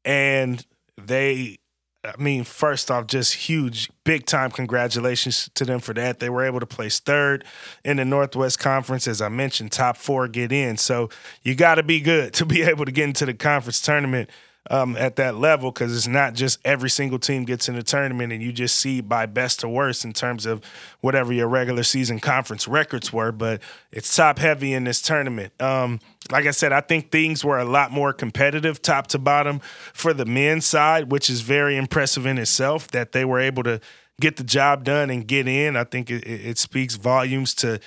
and 0.03 0.65
they 0.97 1.59
I 2.07 2.21
mean, 2.21 2.43
first 2.43 2.89
off, 2.89 3.07
just 3.07 3.33
huge, 3.33 3.89
big 4.03 4.25
time 4.25 4.51
congratulations 4.51 5.49
to 5.55 5.65
them 5.65 5.79
for 5.79 5.93
that. 5.93 6.19
They 6.19 6.29
were 6.29 6.45
able 6.45 6.59
to 6.59 6.65
place 6.65 6.99
third 6.99 7.43
in 7.83 7.97
the 7.97 8.05
Northwest 8.05 8.59
Conference. 8.59 9.07
As 9.07 9.21
I 9.21 9.29
mentioned, 9.29 9.71
top 9.71 9.97
four 9.97 10.27
get 10.27 10.51
in. 10.51 10.77
So 10.77 11.09
you 11.43 11.55
got 11.55 11.75
to 11.75 11.83
be 11.83 11.99
good 11.99 12.33
to 12.35 12.45
be 12.45 12.61
able 12.63 12.85
to 12.85 12.91
get 12.91 13.05
into 13.05 13.25
the 13.25 13.33
conference 13.33 13.81
tournament 13.81 14.29
um, 14.69 14.95
at 14.97 15.15
that 15.17 15.35
level 15.35 15.71
because 15.71 15.95
it's 15.95 16.07
not 16.07 16.33
just 16.33 16.59
every 16.65 16.89
single 16.89 17.19
team 17.19 17.45
gets 17.45 17.69
in 17.69 17.75
the 17.75 17.83
tournament 17.83 18.33
and 18.33 18.41
you 18.41 18.51
just 18.51 18.75
see 18.75 19.01
by 19.01 19.25
best 19.25 19.61
to 19.61 19.69
worst 19.69 20.05
in 20.05 20.13
terms 20.13 20.45
of 20.45 20.63
whatever 21.01 21.31
your 21.31 21.47
regular 21.47 21.83
season 21.83 22.19
conference 22.19 22.67
records 22.67 23.13
were, 23.13 23.31
but 23.31 23.61
it's 23.91 24.13
top 24.15 24.39
heavy 24.39 24.73
in 24.73 24.83
this 24.83 25.01
tournament. 25.01 25.53
Um, 25.61 25.99
like 26.31 26.45
I 26.45 26.51
said, 26.51 26.73
I 26.73 26.81
think 26.81 27.11
things 27.11 27.45
were 27.45 27.59
a 27.59 27.65
lot 27.65 27.91
more 27.91 28.13
competitive 28.13 28.81
top 28.81 29.07
to 29.07 29.19
bottom 29.19 29.59
for 29.93 30.13
the 30.13 30.25
men's 30.25 30.65
side, 30.65 31.11
which 31.11 31.29
is 31.29 31.41
very 31.41 31.77
impressive 31.77 32.25
in 32.25 32.37
itself 32.37 32.87
that 32.89 33.11
they 33.13 33.23
were 33.23 33.39
able 33.39 33.63
to 33.63 33.79
get 34.19 34.37
the 34.37 34.43
job 34.43 34.83
done 34.83 35.09
and 35.09 35.27
get 35.27 35.47
in. 35.47 35.75
I 35.75 35.83
think 35.83 36.09
it, 36.09 36.23
it 36.25 36.45
it 36.45 36.57
speaks 36.57 36.95
volumes 36.95 37.53
to 37.55 37.79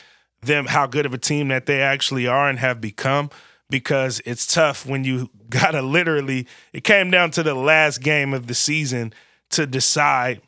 them 0.43 0.67
how 0.67 0.87
good 0.87 1.07
of 1.07 1.13
a 1.13 1.19
team 1.19 1.49
that 1.49 1.67
they 1.67 1.83
actually 1.83 2.27
are 2.27 2.49
and 2.49 2.59
have 2.59 2.81
become 2.81 3.31
because 3.71 4.21
it's 4.25 4.47
tough 4.47 4.87
when 4.87 5.05
you 5.05 5.31
gotta 5.49 5.83
literally 5.83 6.47
it 6.73 6.85
came 6.85 7.11
down 7.11 7.31
to 7.33 7.43
the 7.43 7.55
last 7.55 8.03
game 8.03 8.35
of 8.35 8.47
the 8.47 8.55
season 8.55 9.13
to 9.51 9.67
decide 9.67 10.41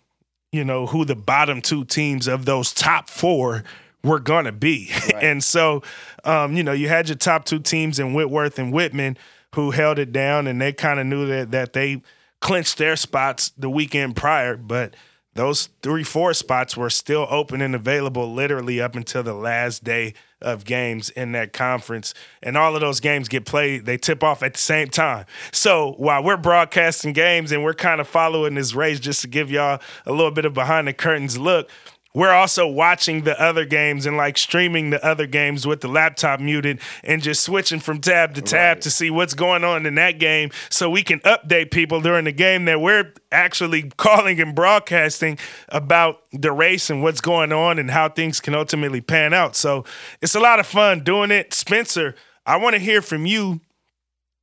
you 0.51 0.65
know 0.65 0.87
who 0.87 1.05
the 1.05 1.17
bottom 1.17 1.61
two 1.61 1.85
teams 1.85 2.27
of 2.29 2.45
those 2.45 2.73
top 2.73 3.09
four 3.09 3.65
were 4.05 4.21
gonna 4.21 4.53
be. 4.53 4.91
And 5.23 5.43
so 5.43 5.83
um, 6.25 6.57
you 6.57 6.63
know 6.63 6.73
you 6.73 6.89
had 6.89 7.09
your 7.09 7.17
top 7.17 7.45
two 7.45 7.61
teams 7.61 7.99
in 7.99 8.13
whitworth 8.13 8.59
and 8.59 8.73
whitman 8.73 9.17
who 9.55 9.71
held 9.71 9.99
it 9.99 10.13
down 10.13 10.47
and 10.47 10.61
they 10.61 10.73
kind 10.73 10.99
of 10.99 11.07
knew 11.07 11.27
that 11.27 11.53
that 11.53 11.73
they 11.73 12.03
clinched 12.41 12.79
their 12.79 12.97
spots 12.97 13.53
the 13.57 13.71
weekend 13.71 14.17
prior 14.17 14.57
but 14.57 14.95
those 15.35 15.71
three 15.83 16.05
four 16.05 16.35
spots 16.35 16.77
were 16.77 16.91
still 16.91 17.27
open 17.31 17.63
and 17.63 17.75
available 17.75 18.33
literally 18.33 18.81
up 18.81 18.95
until 18.95 19.23
the 19.23 19.35
last 19.35 19.83
day 19.83 20.15
of 20.41 20.65
games 20.65 21.09
in 21.11 21.33
that 21.33 21.53
conference. 21.53 22.13
And 22.43 22.57
all 22.57 22.75
of 22.75 22.81
those 22.81 23.01
games 23.01 23.29
get 23.29 23.47
played 23.47 23.87
they 23.87 23.97
tip 23.97 24.23
off 24.23 24.43
at 24.43 24.55
the 24.55 24.61
same 24.61 24.89
time. 24.89 25.25
So 25.53 25.95
while 25.97 26.23
we're 26.23 26.37
broadcasting 26.37 27.13
games 27.13 27.53
and 27.53 27.63
we're 27.63 27.75
kind 27.75 28.01
of 28.01 28.09
following 28.09 28.55
this 28.55 28.75
race 28.75 29.01
just 29.01 29.23
to 29.23 29.29
give 29.29 29.51
y'all 29.51 29.81
a 30.05 30.13
little 30.13 30.31
bit 30.31 30.45
of 30.45 30.53
behind 30.53 30.89
the 30.89 30.93
curtains 30.93 31.39
look 31.39 31.71
we're 32.15 32.33
also 32.33 32.67
watching 32.67 33.23
the 33.23 33.41
other 33.41 33.65
games 33.65 34.05
and 34.05 34.17
like 34.19 34.37
streaming 34.37 34.91
the 34.91 35.03
other 35.05 35.27
games 35.27 35.67
with 35.67 35.81
the 35.81 35.89
laptop 35.89 36.41
muted 36.41 36.79
and 37.03 37.23
just 37.23 37.43
switching 37.43 37.81
from 37.81 38.01
tab 38.01 38.35
to 38.35 38.43
tab 38.43 38.77
Right. 38.77 38.83
to 38.83 38.91
see 38.91 39.11
what's 39.11 39.33
going 39.33 39.65
on 39.65 39.87
in 39.87 39.95
that 39.95 40.19
game 40.19 40.51
so 40.69 40.91
we 40.91 41.03
can 41.03 41.21
update 41.21 41.71
people 41.71 42.03
during 42.03 42.25
the 42.27 42.33
game 42.33 42.67
that 42.67 42.81
we're 42.83 43.13
actually 43.31 43.85
calling 43.97 44.41
and 44.41 44.55
broadcasting 44.55 45.39
about 45.71 46.23
the 46.33 46.53
race 46.53 46.91
and 46.91 47.03
what's 47.03 47.23
going 47.23 47.51
on 47.53 47.79
and 47.79 47.91
how 47.91 48.11
things 48.11 48.41
can 48.41 48.55
ultimately 48.55 49.01
pan 49.01 49.33
out. 49.33 49.57
So 49.57 49.85
it's 50.21 50.35
a 50.35 50.41
lot 50.41 50.61
of 50.61 50.67
fun 50.67 51.01
doing 51.01 51.31
it. 51.31 51.55
Spencer, 51.55 52.15
I 52.45 52.57
want 52.57 52.75
to 52.75 52.79
hear 52.81 53.01
from 53.01 53.25
you. 53.25 53.61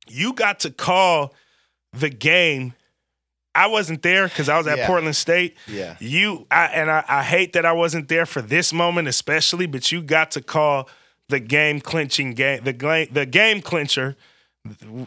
You 0.08 0.32
got 0.32 0.58
to 0.60 0.70
call 0.72 1.34
the 1.92 2.10
game. 2.10 2.74
I 3.54 3.66
wasn't 3.66 4.02
there 4.02 4.28
because 4.28 4.48
I 4.48 4.56
was 4.58 4.66
at 4.66 4.78
Yeah. 4.78 4.86
Portland 4.86 5.16
State. 5.16 5.56
Yeah. 5.66 5.96
You 5.98 6.46
I, 6.50 6.66
and 6.66 6.90
I, 6.90 7.04
I 7.08 7.22
hate 7.22 7.52
that 7.54 7.64
I 7.66 7.72
wasn't 7.72 8.08
there 8.08 8.26
for 8.26 8.40
this 8.42 8.72
moment 8.72 9.08
especially, 9.08 9.66
but 9.66 9.90
you 9.90 10.02
got 10.02 10.30
to 10.32 10.40
call 10.42 10.88
the 11.28 11.40
game 11.40 11.80
clinching 11.80 12.34
game 12.34 12.62
the 12.64 12.72
game 12.72 13.08
the 13.12 13.26
game 13.26 13.60
clincher, 13.60 14.16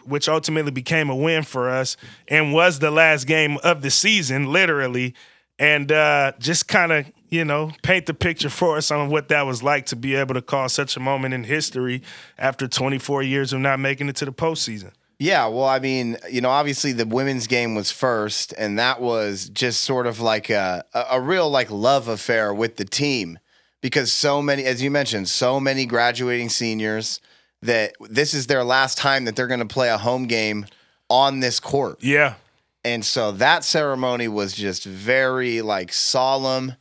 which 0.06 0.28
ultimately 0.28 0.72
became 0.72 1.10
a 1.10 1.16
win 1.16 1.44
for 1.44 1.70
us 1.70 1.96
and 2.28 2.54
was 2.54 2.80
the 2.80 2.92
last 2.92 3.28
game 3.28 3.58
of 3.64 3.82
the 3.82 3.92
season, 3.92 4.52
literally. 4.52 5.14
And 5.60 5.92
uh, 5.92 6.34
just 6.40 6.68
kind 6.68 6.92
of 6.92 7.06
you 7.30 7.46
know 7.46 7.72
paint 7.84 8.08
the 8.08 8.14
picture 8.14 8.50
for 8.50 8.76
us 8.78 8.90
on 8.92 9.10
what 9.10 9.28
that 9.30 9.44
was 9.46 9.62
like 9.64 9.86
to 9.88 9.96
be 9.96 10.16
able 10.16 10.34
to 10.34 10.42
call 10.42 10.68
such 10.68 10.98
a 10.98 11.00
moment 11.00 11.34
in 11.34 11.44
history 11.46 12.02
after 12.38 12.68
24 12.68 13.24
years 13.24 13.54
of 13.54 13.60
not 13.60 13.80
making 13.80 14.10
it 14.10 14.16
to 14.18 14.26
the 14.26 14.34
postseason. 14.34 14.92
Yeah, 15.24 15.48
well, 15.48 15.64
I 15.64 15.80
mean, 15.80 16.18
you 16.30 16.42
know, 16.42 16.50
obviously 16.50 16.92
the 16.92 17.06
women's 17.06 17.48
game 17.48 17.76
was 17.76 17.94
first, 17.94 18.54
and 18.58 18.78
that 18.78 19.00
was 19.00 19.48
just 19.48 19.80
sort 19.80 20.06
of 20.06 20.20
like 20.20 20.50
a, 20.50 20.84
a, 20.94 21.22
real 21.22 21.50
like 21.50 21.72
love 21.72 22.10
affair 22.10 22.54
with 22.54 22.76
the 22.76 22.84
team 22.84 23.40
because 23.80 24.12
so 24.12 24.42
many, 24.42 24.66
as 24.66 24.84
you 24.84 24.92
mentioned, 24.92 25.30
so 25.30 25.62
many 25.62 25.86
graduating 25.86 26.50
seniors 26.50 27.22
that 27.62 27.94
this 28.10 28.34
is 28.34 28.48
their 28.48 28.66
last 28.66 28.98
time 28.98 29.24
that 29.24 29.38
they're 29.38 29.48
going 29.48 29.62
to 29.62 29.66
play 29.66 29.88
a 29.88 29.98
home 29.98 30.28
game 30.28 30.66
on 31.08 31.40
this 31.40 31.58
court. 31.58 32.04
Yeah, 32.04 32.34
And 32.84 33.06
so 33.06 33.32
that 33.32 33.64
ceremony 33.64 34.28
was 34.28 34.52
just 34.52 34.84
very 34.84 35.62
like 35.62 35.94
solemn 35.94 36.74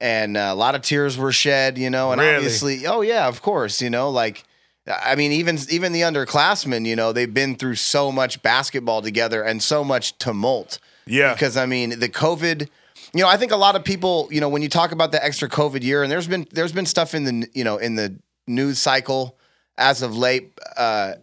and 0.00 0.36
a 0.36 0.54
lot 0.54 0.76
of 0.76 0.82
tears 0.82 1.18
were 1.18 1.32
shed, 1.32 1.76
you 1.76 1.90
know, 1.90 2.12
and 2.12 2.20
Really? 2.20 2.36
obviously, 2.36 2.86
oh 2.86 3.00
yeah, 3.00 3.26
of 3.26 3.42
course, 3.42 3.82
you 3.82 3.90
know, 3.90 4.10
like 4.10 4.44
I 4.86 5.14
mean 5.14 5.32
even 5.32 5.58
even 5.70 5.92
the 5.92 6.00
underclassmen, 6.02 6.86
you 6.86 6.96
know, 6.96 7.12
they've 7.12 7.32
been 7.32 7.56
through 7.56 7.76
so 7.76 8.10
much 8.10 8.42
basketball 8.42 9.02
together 9.02 9.42
and 9.42 9.62
so 9.62 9.84
much 9.84 10.16
tumult. 10.18 10.78
yeah, 11.06 11.32
Because 11.34 11.56
I 11.56 11.66
mean, 11.66 11.98
the 11.98 12.08
COVID, 12.08 12.68
you 13.14 13.20
know, 13.22 13.28
I 13.28 13.36
think 13.36 13.52
a 13.52 13.56
lot 13.56 13.76
of 13.76 13.84
people, 13.84 14.28
you 14.30 14.40
know, 14.40 14.48
when 14.48 14.62
you 14.62 14.68
talk 14.68 14.92
about 14.92 15.12
the 15.12 15.24
extra 15.24 15.48
COVID 15.48 15.82
year, 15.82 16.02
and 16.02 16.10
there's 16.10 16.26
been 16.28 16.46
there's 16.52 16.72
been 16.72 16.86
stuff 16.86 17.14
in 17.14 17.24
the 17.24 17.48
you 17.52 17.64
know 17.64 17.76
in 17.76 17.94
the 17.96 18.16
news 18.46 18.78
cycle 18.78 19.36
as 19.78 20.02
of 20.02 20.16
late, 20.16 20.52
uh, 20.76 21.14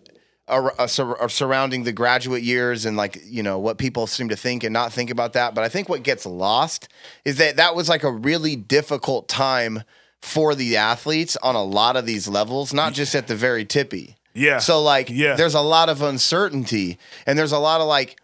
ar- 0.48 0.74
uh, 0.80 0.88
sur- 0.88 1.22
uh, 1.22 1.28
surrounding 1.28 1.84
the 1.84 1.92
graduate 1.92 2.42
years 2.44 2.86
and 2.86 2.98
like 2.98 3.22
you 3.26 3.44
know 3.44 3.60
what 3.60 3.78
people 3.78 4.08
seem 4.08 4.30
to 4.30 4.36
think 4.36 4.64
and 4.64 4.74
not 4.74 4.94
think 4.94 5.10
about 5.10 5.34
that. 5.34 5.56
But 5.56 5.64
I 5.64 5.70
think 5.70 5.90
what 5.90 6.04
gets 6.04 6.26
lost 6.26 6.88
is 7.26 7.38
that 7.38 7.58
that 7.58 7.76
was 7.76 7.90
like 7.90 8.04
a 8.04 8.12
really 8.12 8.56
difficult 8.56 9.28
time 9.28 9.84
for 10.22 10.56
the 10.56 10.78
athletes 10.78 11.38
on 11.44 11.56
a 11.56 11.64
lot 11.64 11.96
of 11.96 12.06
these 12.06 12.28
levels, 12.28 12.74
not 12.74 12.94
just 12.94 13.14
at 13.16 13.28
the 13.28 13.36
very 13.36 13.66
tippy. 13.66 14.16
yeah. 14.34 14.60
So 14.60 14.82
like 14.82 15.10
Yeah. 15.10 15.36
there's 15.36 15.54
a 15.56 15.62
lot 15.62 15.90
of 15.90 16.02
uncertainty 16.02 16.98
and 17.26 17.38
there's 17.40 17.52
a 17.52 17.60
lot 17.60 17.82
of 17.82 17.88
like 17.88 18.18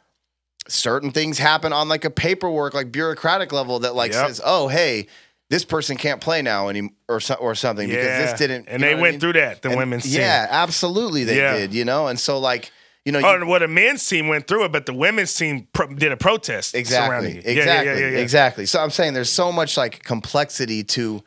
certain 0.68 1.12
things 1.12 1.38
happen 1.40 1.74
on 1.74 1.90
like 1.90 2.06
a 2.06 2.10
paperwork 2.10 2.74
like 2.74 2.92
bureaucratic 2.92 3.52
level 3.52 3.80
that 3.80 3.96
like 3.96 4.14
Yep. 4.14 4.28
says, 4.28 4.42
"Oh, 4.44 4.68
hey, 4.68 5.08
this 5.50 5.66
person 5.66 5.98
can't 5.98 6.22
play 6.22 6.42
now 6.42 6.68
any 6.70 6.90
or 7.10 7.20
so, 7.20 7.34
or 7.36 7.54
something 7.56 7.88
because 7.90 8.06
this 8.30 8.40
didn't." 8.40 8.68
and 8.70 8.82
they 8.82 8.94
what 8.94 9.00
I 9.00 9.02
went 9.02 9.14
mean? 9.16 9.20
through 9.20 9.34
that. 9.34 9.62
The 9.62 9.70
And- 9.70 9.78
women's 9.78 10.04
team. 10.04 10.22
Yeah, 10.22 10.48
absolutely 10.50 11.24
they 11.26 11.38
Yeah. 11.38 11.58
did, 11.58 11.74
you 11.74 11.84
know? 11.86 12.08
And 12.08 12.20
so 12.20 12.40
like, 12.40 12.72
you 13.06 13.12
know, 13.12 13.20
oh, 13.20 13.34
you- 13.36 13.44
Oh, 13.44 13.46
well, 13.48 13.60
the 13.60 13.68
men's 13.68 14.08
team 14.08 14.28
went 14.30 14.48
through 14.48 14.64
it, 14.66 14.72
but 14.72 14.86
the 14.86 14.94
women's 14.94 15.34
team 15.36 15.68
pro- 15.74 15.88
did 15.88 16.12
a 16.14 16.18
protest 16.18 16.72
surrounding 16.72 16.80
Exactly. 16.80 17.34
Yeah, 17.34 17.42
yeah, 17.44 17.52
Exactly. 17.60 17.92
yeah, 17.92 17.98
yeah, 18.08 18.14
yeah. 18.16 18.18
Exactly. 18.20 18.66
So 18.66 18.82
I'm 18.82 18.92
saying 18.92 19.14
there's 19.14 19.32
so 19.32 19.52
much 19.52 19.76
like 19.78 20.04
complexity 20.04 20.84
to 20.86 21.24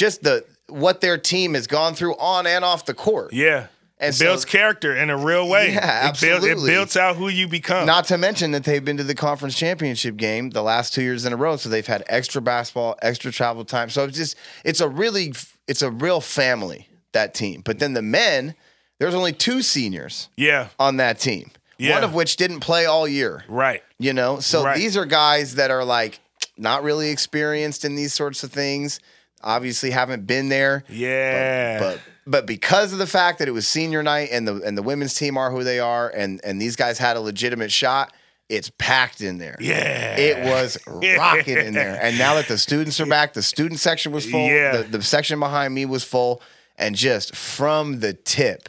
just 0.00 0.22
the 0.22 0.44
what 0.68 1.00
their 1.00 1.18
team 1.18 1.54
has 1.54 1.66
gone 1.66 1.94
through 1.94 2.14
on 2.16 2.46
and 2.46 2.64
off 2.64 2.86
the 2.86 2.94
court. 2.94 3.32
Yeah. 3.32 3.66
And 3.98 4.14
it 4.14 4.16
so- 4.16 4.24
builds 4.24 4.44
character 4.46 4.96
in 4.96 5.10
a 5.10 5.16
real 5.16 5.46
way. 5.46 5.72
Yeah, 5.74 6.08
It, 6.08 6.20
build- 6.20 6.44
it 6.44 6.56
builds 6.56 6.96
out 6.96 7.16
who 7.16 7.28
you 7.28 7.46
become. 7.46 7.84
Not 7.86 8.06
to 8.06 8.16
mention 8.16 8.52
that 8.52 8.64
they've 8.64 8.82
been 8.84 8.96
to 8.96 9.04
the 9.04 9.14
conference 9.14 9.58
championship 9.58 10.16
game 10.16 10.50
the 10.50 10.62
last 10.62 10.94
two 10.94 11.02
years 11.02 11.26
in 11.26 11.34
a 11.34 11.36
row, 11.36 11.56
so 11.56 11.68
they've 11.68 11.86
had 11.86 12.02
extra 12.08 12.40
basketball, 12.40 12.96
extra 13.02 13.30
travel 13.30 13.62
time. 13.64 13.90
So 13.90 14.04
it's 14.04 14.16
just 14.16 14.36
it's 14.64 14.80
a 14.80 14.88
really 14.88 15.34
it's 15.68 15.82
a 15.82 15.90
real 15.90 16.20
family 16.22 16.88
that 17.12 17.34
team. 17.34 17.60
But 17.62 17.78
then 17.78 17.92
the 17.92 18.00
men, 18.02 18.54
there's 18.98 19.14
only 19.14 19.32
two 19.34 19.60
seniors 19.60 20.28
yeah. 20.36 20.68
on 20.78 20.96
that 20.96 21.18
team. 21.18 21.50
Yeah. 21.76 21.94
One 21.94 22.04
of 22.04 22.14
which 22.14 22.36
didn't 22.36 22.60
play 22.60 22.86
all 22.86 23.06
year. 23.08 23.44
Right. 23.48 23.82
You 23.98 24.12
know, 24.14 24.40
so 24.40 24.64
Right. 24.64 24.76
these 24.76 24.96
are 24.96 25.04
guys 25.06 25.56
that 25.56 25.70
are 25.70 25.84
like 25.84 26.20
not 26.56 26.82
really 26.84 27.10
experienced 27.10 27.84
in 27.84 27.96
these 27.96 28.14
sorts 28.14 28.42
of 28.44 28.50
things. 28.52 29.00
Obviously 29.42 29.90
haven't 29.90 30.26
been 30.26 30.48
there. 30.48 30.84
Yeah. 30.88 31.78
But 31.78 32.00
but 32.26 32.46
because 32.46 32.92
of 32.92 32.98
the 32.98 33.06
fact 33.06 33.38
that 33.40 33.48
it 33.48 33.52
was 33.52 33.66
senior 33.66 34.02
night 34.02 34.28
and 34.32 34.46
the 34.46 34.56
and 34.62 34.76
the 34.76 34.82
women's 34.82 35.14
team 35.14 35.36
are 35.36 35.50
who 35.50 35.64
they 35.64 35.78
are 35.80 36.08
and 36.08 36.40
and 36.44 36.60
these 36.60 36.76
guys 36.76 36.98
had 36.98 37.16
a 37.16 37.20
legitimate 37.20 37.72
shot, 37.72 38.12
it's 38.48 38.70
packed 38.78 39.20
in 39.20 39.38
there. 39.38 39.56
yeah. 39.60 40.16
It 40.16 40.44
was 40.44 40.78
rocking 40.86 41.56
in 41.56 41.72
there. 41.74 41.98
And 42.02 42.18
now 42.18 42.34
that 42.34 42.48
the 42.48 42.58
students 42.58 43.00
are 43.00 43.06
back, 43.06 43.32
the 43.32 43.42
student 43.42 43.80
section 43.80 44.12
was 44.12 44.28
full. 44.28 44.46
Yeah. 44.46 44.78
The, 44.78 44.98
the 44.98 45.02
section 45.02 45.38
behind 45.40 45.74
me 45.74 45.86
was 45.86 46.04
full. 46.04 46.42
And 46.76 46.94
just 46.96 47.36
from 47.36 48.00
the 48.00 48.12
tip, 48.14 48.68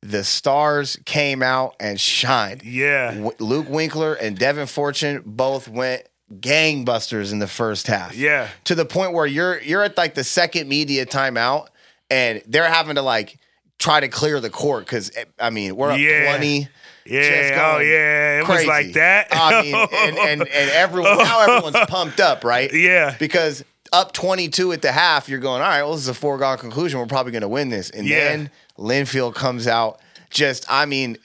the 0.00 0.22
stars 0.22 0.96
came 1.04 1.42
out 1.42 1.74
and 1.80 2.00
shined. 2.00 2.62
Yeah. 2.62 3.12
W- 3.14 3.32
Luke 3.40 3.68
Winkler 3.68 4.14
and 4.14 4.38
Devin 4.38 4.66
Fortune 4.68 5.22
both 5.26 5.66
went 5.68 6.02
gangbusters 6.34 7.32
in 7.32 7.38
the 7.38 7.46
first 7.46 7.86
half. 7.86 8.14
Yeah. 8.14 8.48
To 8.64 8.74
the 8.74 8.84
point 8.84 9.12
where 9.12 9.26
you're 9.26 9.60
you're 9.62 9.82
at 9.82 9.96
like 9.96 10.14
the 10.14 10.24
second 10.24 10.68
media 10.68 11.06
timeout 11.06 11.68
and 12.10 12.42
they're 12.46 12.68
having 12.68 12.96
to 12.96 13.02
like 13.02 13.38
try 13.78 14.00
to 14.00 14.08
clear 14.08 14.40
the 14.40 14.50
court 14.50 14.84
because 14.84 15.10
eh, 15.16 15.24
I 15.38 15.50
mean 15.50 15.76
we're 15.76 15.90
up 15.92 15.98
Yeah. 15.98 16.32
20. 16.36 16.68
Yeah. 17.06 17.74
Oh, 17.74 17.78
yeah. 17.78 18.40
It 18.40 18.48
was 18.48 18.66
like 18.66 18.92
that. 18.92 19.28
I 19.32 19.62
mean, 19.62 19.74
and, 19.74 20.18
and, 20.18 20.40
and 20.48 20.70
everyone 20.72 21.16
now 21.16 21.40
everyone's 21.40 21.86
pumped 21.88 22.20
up, 22.20 22.44
right? 22.44 22.70
Yeah. 22.70 23.16
Because 23.18 23.64
up 23.94 24.12
22 24.12 24.72
at 24.72 24.82
the 24.82 24.92
half, 24.92 25.26
you're 25.26 25.38
going, 25.38 25.62
all 25.62 25.68
right, 25.68 25.82
well, 25.82 25.92
this 25.92 26.02
is 26.02 26.08
a 26.08 26.12
foregone 26.14 26.58
conclusion. 26.58 27.00
We're 27.00 27.06
probably 27.06 27.32
going 27.32 27.40
to 27.42 27.48
win 27.48 27.70
this. 27.70 27.88
And 27.88 28.06
Yeah. 28.06 28.18
then 28.24 28.50
Linfield 28.78 29.34
comes 29.34 29.66
out, 29.66 30.00
just, 30.28 30.66
I 30.68 30.84
mean, 30.84 31.16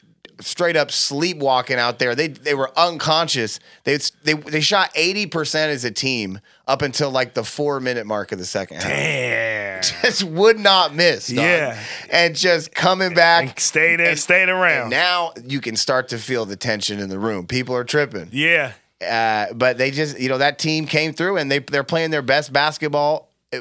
straight 0.45 0.75
up 0.75 0.91
sleepwalking 0.91 1.77
out 1.77 1.99
there. 1.99 2.15
They 2.15 2.27
they 2.27 2.53
were 2.53 2.71
unconscious. 2.77 3.59
They 3.83 3.97
they 4.23 4.33
they 4.33 4.61
shot 4.61 4.93
80% 4.93 5.55
as 5.69 5.83
a 5.85 5.91
team 5.91 6.39
up 6.67 6.81
until 6.81 7.09
like 7.11 7.33
the 7.33 7.43
four 7.43 7.79
minute 7.79 8.05
mark 8.05 8.31
of 8.31 8.39
the 8.39 8.45
second 8.45 8.77
half. 8.77 8.89
Damn. 8.91 9.81
Just 10.01 10.23
would 10.23 10.59
not 10.59 10.93
miss. 10.95 11.27
dog. 11.27 11.37
Yeah. 11.37 11.79
And 12.11 12.35
just 12.35 12.73
coming 12.73 13.13
back. 13.13 13.49
And 13.49 13.59
stayed 13.59 13.99
in, 13.99 14.07
And- 14.07 14.19
stayed 14.19 14.49
around. 14.49 14.81
And 14.83 14.89
now 14.91 15.33
you 15.45 15.59
can 15.59 15.75
start 15.75 16.09
to 16.09 16.17
feel 16.17 16.45
the 16.45 16.55
tension 16.55 16.99
in 16.99 17.09
the 17.09 17.19
room. 17.19 17.47
People 17.47 17.75
are 17.75 17.83
tripping. 17.83 18.29
yeah. 18.31 18.73
Uh, 19.05 19.51
but 19.53 19.77
they 19.77 19.91
just, 19.91 20.17
you 20.17 20.29
know, 20.29 20.37
that 20.37 20.57
team 20.57 20.85
came 20.85 21.11
through 21.11 21.35
and 21.35 21.51
they 21.51 21.59
they're 21.59 21.83
playing 21.83 22.11
their 22.11 22.21
best 22.21 22.53
basketball 22.53 23.29
uh, 23.51 23.59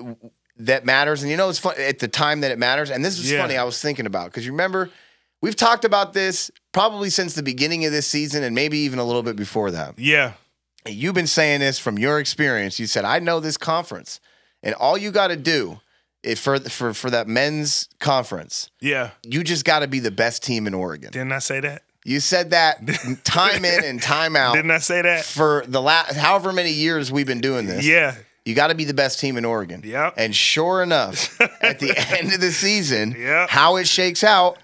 that 0.58 0.84
matters. 0.84 1.22
And 1.22 1.30
you 1.32 1.36
know, 1.36 1.48
it's 1.48 1.58
fun 1.58 1.74
at 1.78 1.98
the 1.98 2.06
time 2.06 2.42
that 2.42 2.52
it 2.52 2.58
matters. 2.58 2.90
And 2.90 3.04
this 3.04 3.18
is 3.18 3.28
Yeah. 3.32 3.40
funny. 3.42 3.56
I 3.56 3.64
was 3.64 3.80
thinking 3.82 4.06
about 4.06 4.26
because 4.26 4.46
you 4.46 4.52
remember 4.52 4.90
we've 5.40 5.56
talked 5.56 5.84
about 5.84 6.12
this 6.12 6.52
probably 6.72 7.10
since 7.10 7.34
the 7.34 7.42
beginning 7.42 7.84
of 7.84 7.92
this 7.92 8.06
season 8.06 8.42
and 8.42 8.54
maybe 8.54 8.78
even 8.78 8.98
a 8.98 9.04
little 9.04 9.22
bit 9.22 9.36
before 9.36 9.70
that. 9.70 9.98
Yeah. 9.98 10.32
You've 10.86 11.14
been 11.14 11.26
saying 11.28 11.60
this 11.60 11.78
from 11.78 11.98
your 11.98 12.18
experience. 12.18 12.80
You 12.80 12.86
said, 12.86 13.04
"I 13.04 13.18
know 13.20 13.38
this 13.38 13.56
conference, 13.56 14.18
and 14.62 14.74
all 14.74 14.98
you 14.98 15.10
got 15.12 15.28
to 15.28 15.36
do 15.36 15.80
is 16.24 16.40
for 16.40 16.58
for 16.58 16.92
for 16.92 17.08
that 17.10 17.28
men's 17.28 17.88
conference, 18.00 18.70
Yeah. 18.80 19.10
you 19.22 19.44
just 19.44 19.64
got 19.64 19.80
to 19.80 19.86
be 19.86 20.00
the 20.00 20.10
best 20.10 20.42
team 20.42 20.66
in 20.66 20.74
Oregon." 20.74 21.10
Didn't 21.12 21.32
I 21.32 21.38
say 21.38 21.60
that? 21.60 21.82
You 22.04 22.18
said 22.18 22.50
that 22.50 22.80
time 23.24 23.64
in 23.64 23.84
and 23.84 24.02
time 24.02 24.34
out 24.34 24.54
Didn't 24.56 24.72
I 24.72 24.78
say 24.78 25.02
that? 25.02 25.24
for 25.24 25.62
the 25.68 25.80
last 25.80 26.16
however 26.16 26.52
many 26.52 26.72
years 26.72 27.12
we've 27.12 27.28
been 27.28 27.40
doing 27.40 27.66
this. 27.66 27.86
Yeah. 27.86 28.16
You 28.44 28.56
got 28.56 28.68
to 28.68 28.74
be 28.74 28.82
the 28.84 28.92
best 28.94 29.20
team 29.20 29.36
in 29.36 29.44
Oregon. 29.44 29.82
Yep. 29.84 30.14
And 30.16 30.34
sure 30.34 30.82
enough, 30.82 31.40
at 31.62 31.78
the 31.78 31.96
end 32.18 32.32
of 32.32 32.40
the 32.40 32.50
season, 32.50 33.14
Yep. 33.16 33.50
how 33.50 33.76
it 33.76 33.86
shakes 33.86 34.24
out, 34.24 34.58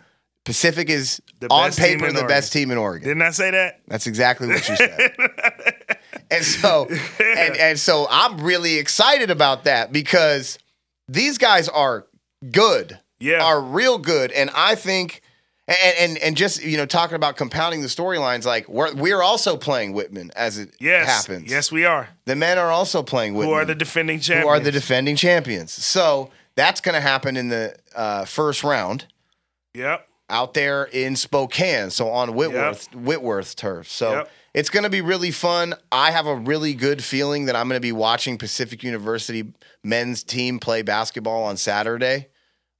Pacific 0.48 0.88
is 0.88 1.20
The 1.40 1.48
on 1.48 1.72
paper 1.72 2.06
the 2.06 2.12
Oregon. 2.20 2.26
best 2.26 2.52
team 2.54 2.70
in 2.70 2.78
Oregon. 2.78 3.06
Didn't 3.06 3.22
I 3.22 3.30
say 3.32 3.50
that? 3.50 3.80
That's 3.86 4.06
exactly 4.06 4.48
what 4.48 4.66
you 4.66 4.76
said. 4.76 5.12
and 6.30 6.42
so 6.42 6.86
and, 6.88 7.56
and 7.58 7.78
so 7.78 8.06
I'm 8.10 8.40
really 8.40 8.78
excited 8.78 9.30
about 9.30 9.64
that 9.64 9.92
because 9.92 10.58
these 11.06 11.36
guys 11.36 11.68
are 11.68 12.06
good. 12.50 12.98
Yeah. 13.20 13.42
Are 13.44 13.60
real 13.60 13.98
good. 13.98 14.32
And 14.32 14.48
I 14.54 14.74
think 14.74 15.20
and 15.66 15.94
and, 15.98 16.18
and 16.18 16.34
just 16.36 16.64
you 16.64 16.78
know 16.78 16.86
talking 16.86 17.16
about 17.16 17.36
compounding 17.36 17.82
the 17.82 17.88
storylines 17.88 18.46
like 18.46 18.66
we're 18.70 18.94
we're 18.94 19.20
also 19.22 19.56
playing 19.58 19.92
Whitman 19.92 20.30
as 20.34 20.56
it 20.56 20.74
Yes. 20.80 21.06
happens. 21.06 21.50
Yes, 21.50 21.70
we 21.70 21.84
are. 21.84 22.08
The 22.24 22.36
men 22.36 22.56
are 22.56 22.70
also 22.70 23.02
playing 23.02 23.34
Whitman. 23.34 23.48
Who 23.50 23.54
are 23.60 23.66
the 23.66 23.74
defending 23.74 24.18
champions? 24.20 24.44
who 24.44 24.48
are 24.48 24.60
the 24.60 24.72
defending 24.72 25.16
champions. 25.16 25.72
So 25.74 26.30
that's 26.54 26.80
going 26.80 26.94
to 26.94 27.02
happen 27.02 27.36
in 27.36 27.48
the 27.50 27.76
uh, 27.94 28.24
first 28.24 28.64
round 28.64 29.04
Yep. 29.74 30.07
Out 30.30 30.54
there 30.54 30.84
in 30.84 31.16
Spokane. 31.16 31.90
So 31.90 32.10
on 32.10 32.34
Whitworth, 32.34 32.94
Whitworth 32.94 33.56
turf. 33.56 33.88
So 33.88 34.12
Yep. 34.12 34.30
it's 34.54 34.68
going 34.70 34.82
to 34.84 34.90
be 34.90 35.00
really 35.00 35.30
fun. 35.30 35.74
I 35.90 36.10
have 36.10 36.26
a 36.26 36.34
really 36.34 36.74
good 36.74 37.02
feeling 37.02 37.46
that 37.46 37.56
I'm 37.56 37.68
going 37.68 37.76
to 37.80 37.86
be 37.86 37.92
watching 37.92 38.38
Pacific 38.38 38.82
University 38.82 39.52
men's 39.82 40.22
team 40.22 40.58
play 40.58 40.82
basketball 40.82 41.44
on 41.44 41.56
Saturday. 41.56 42.28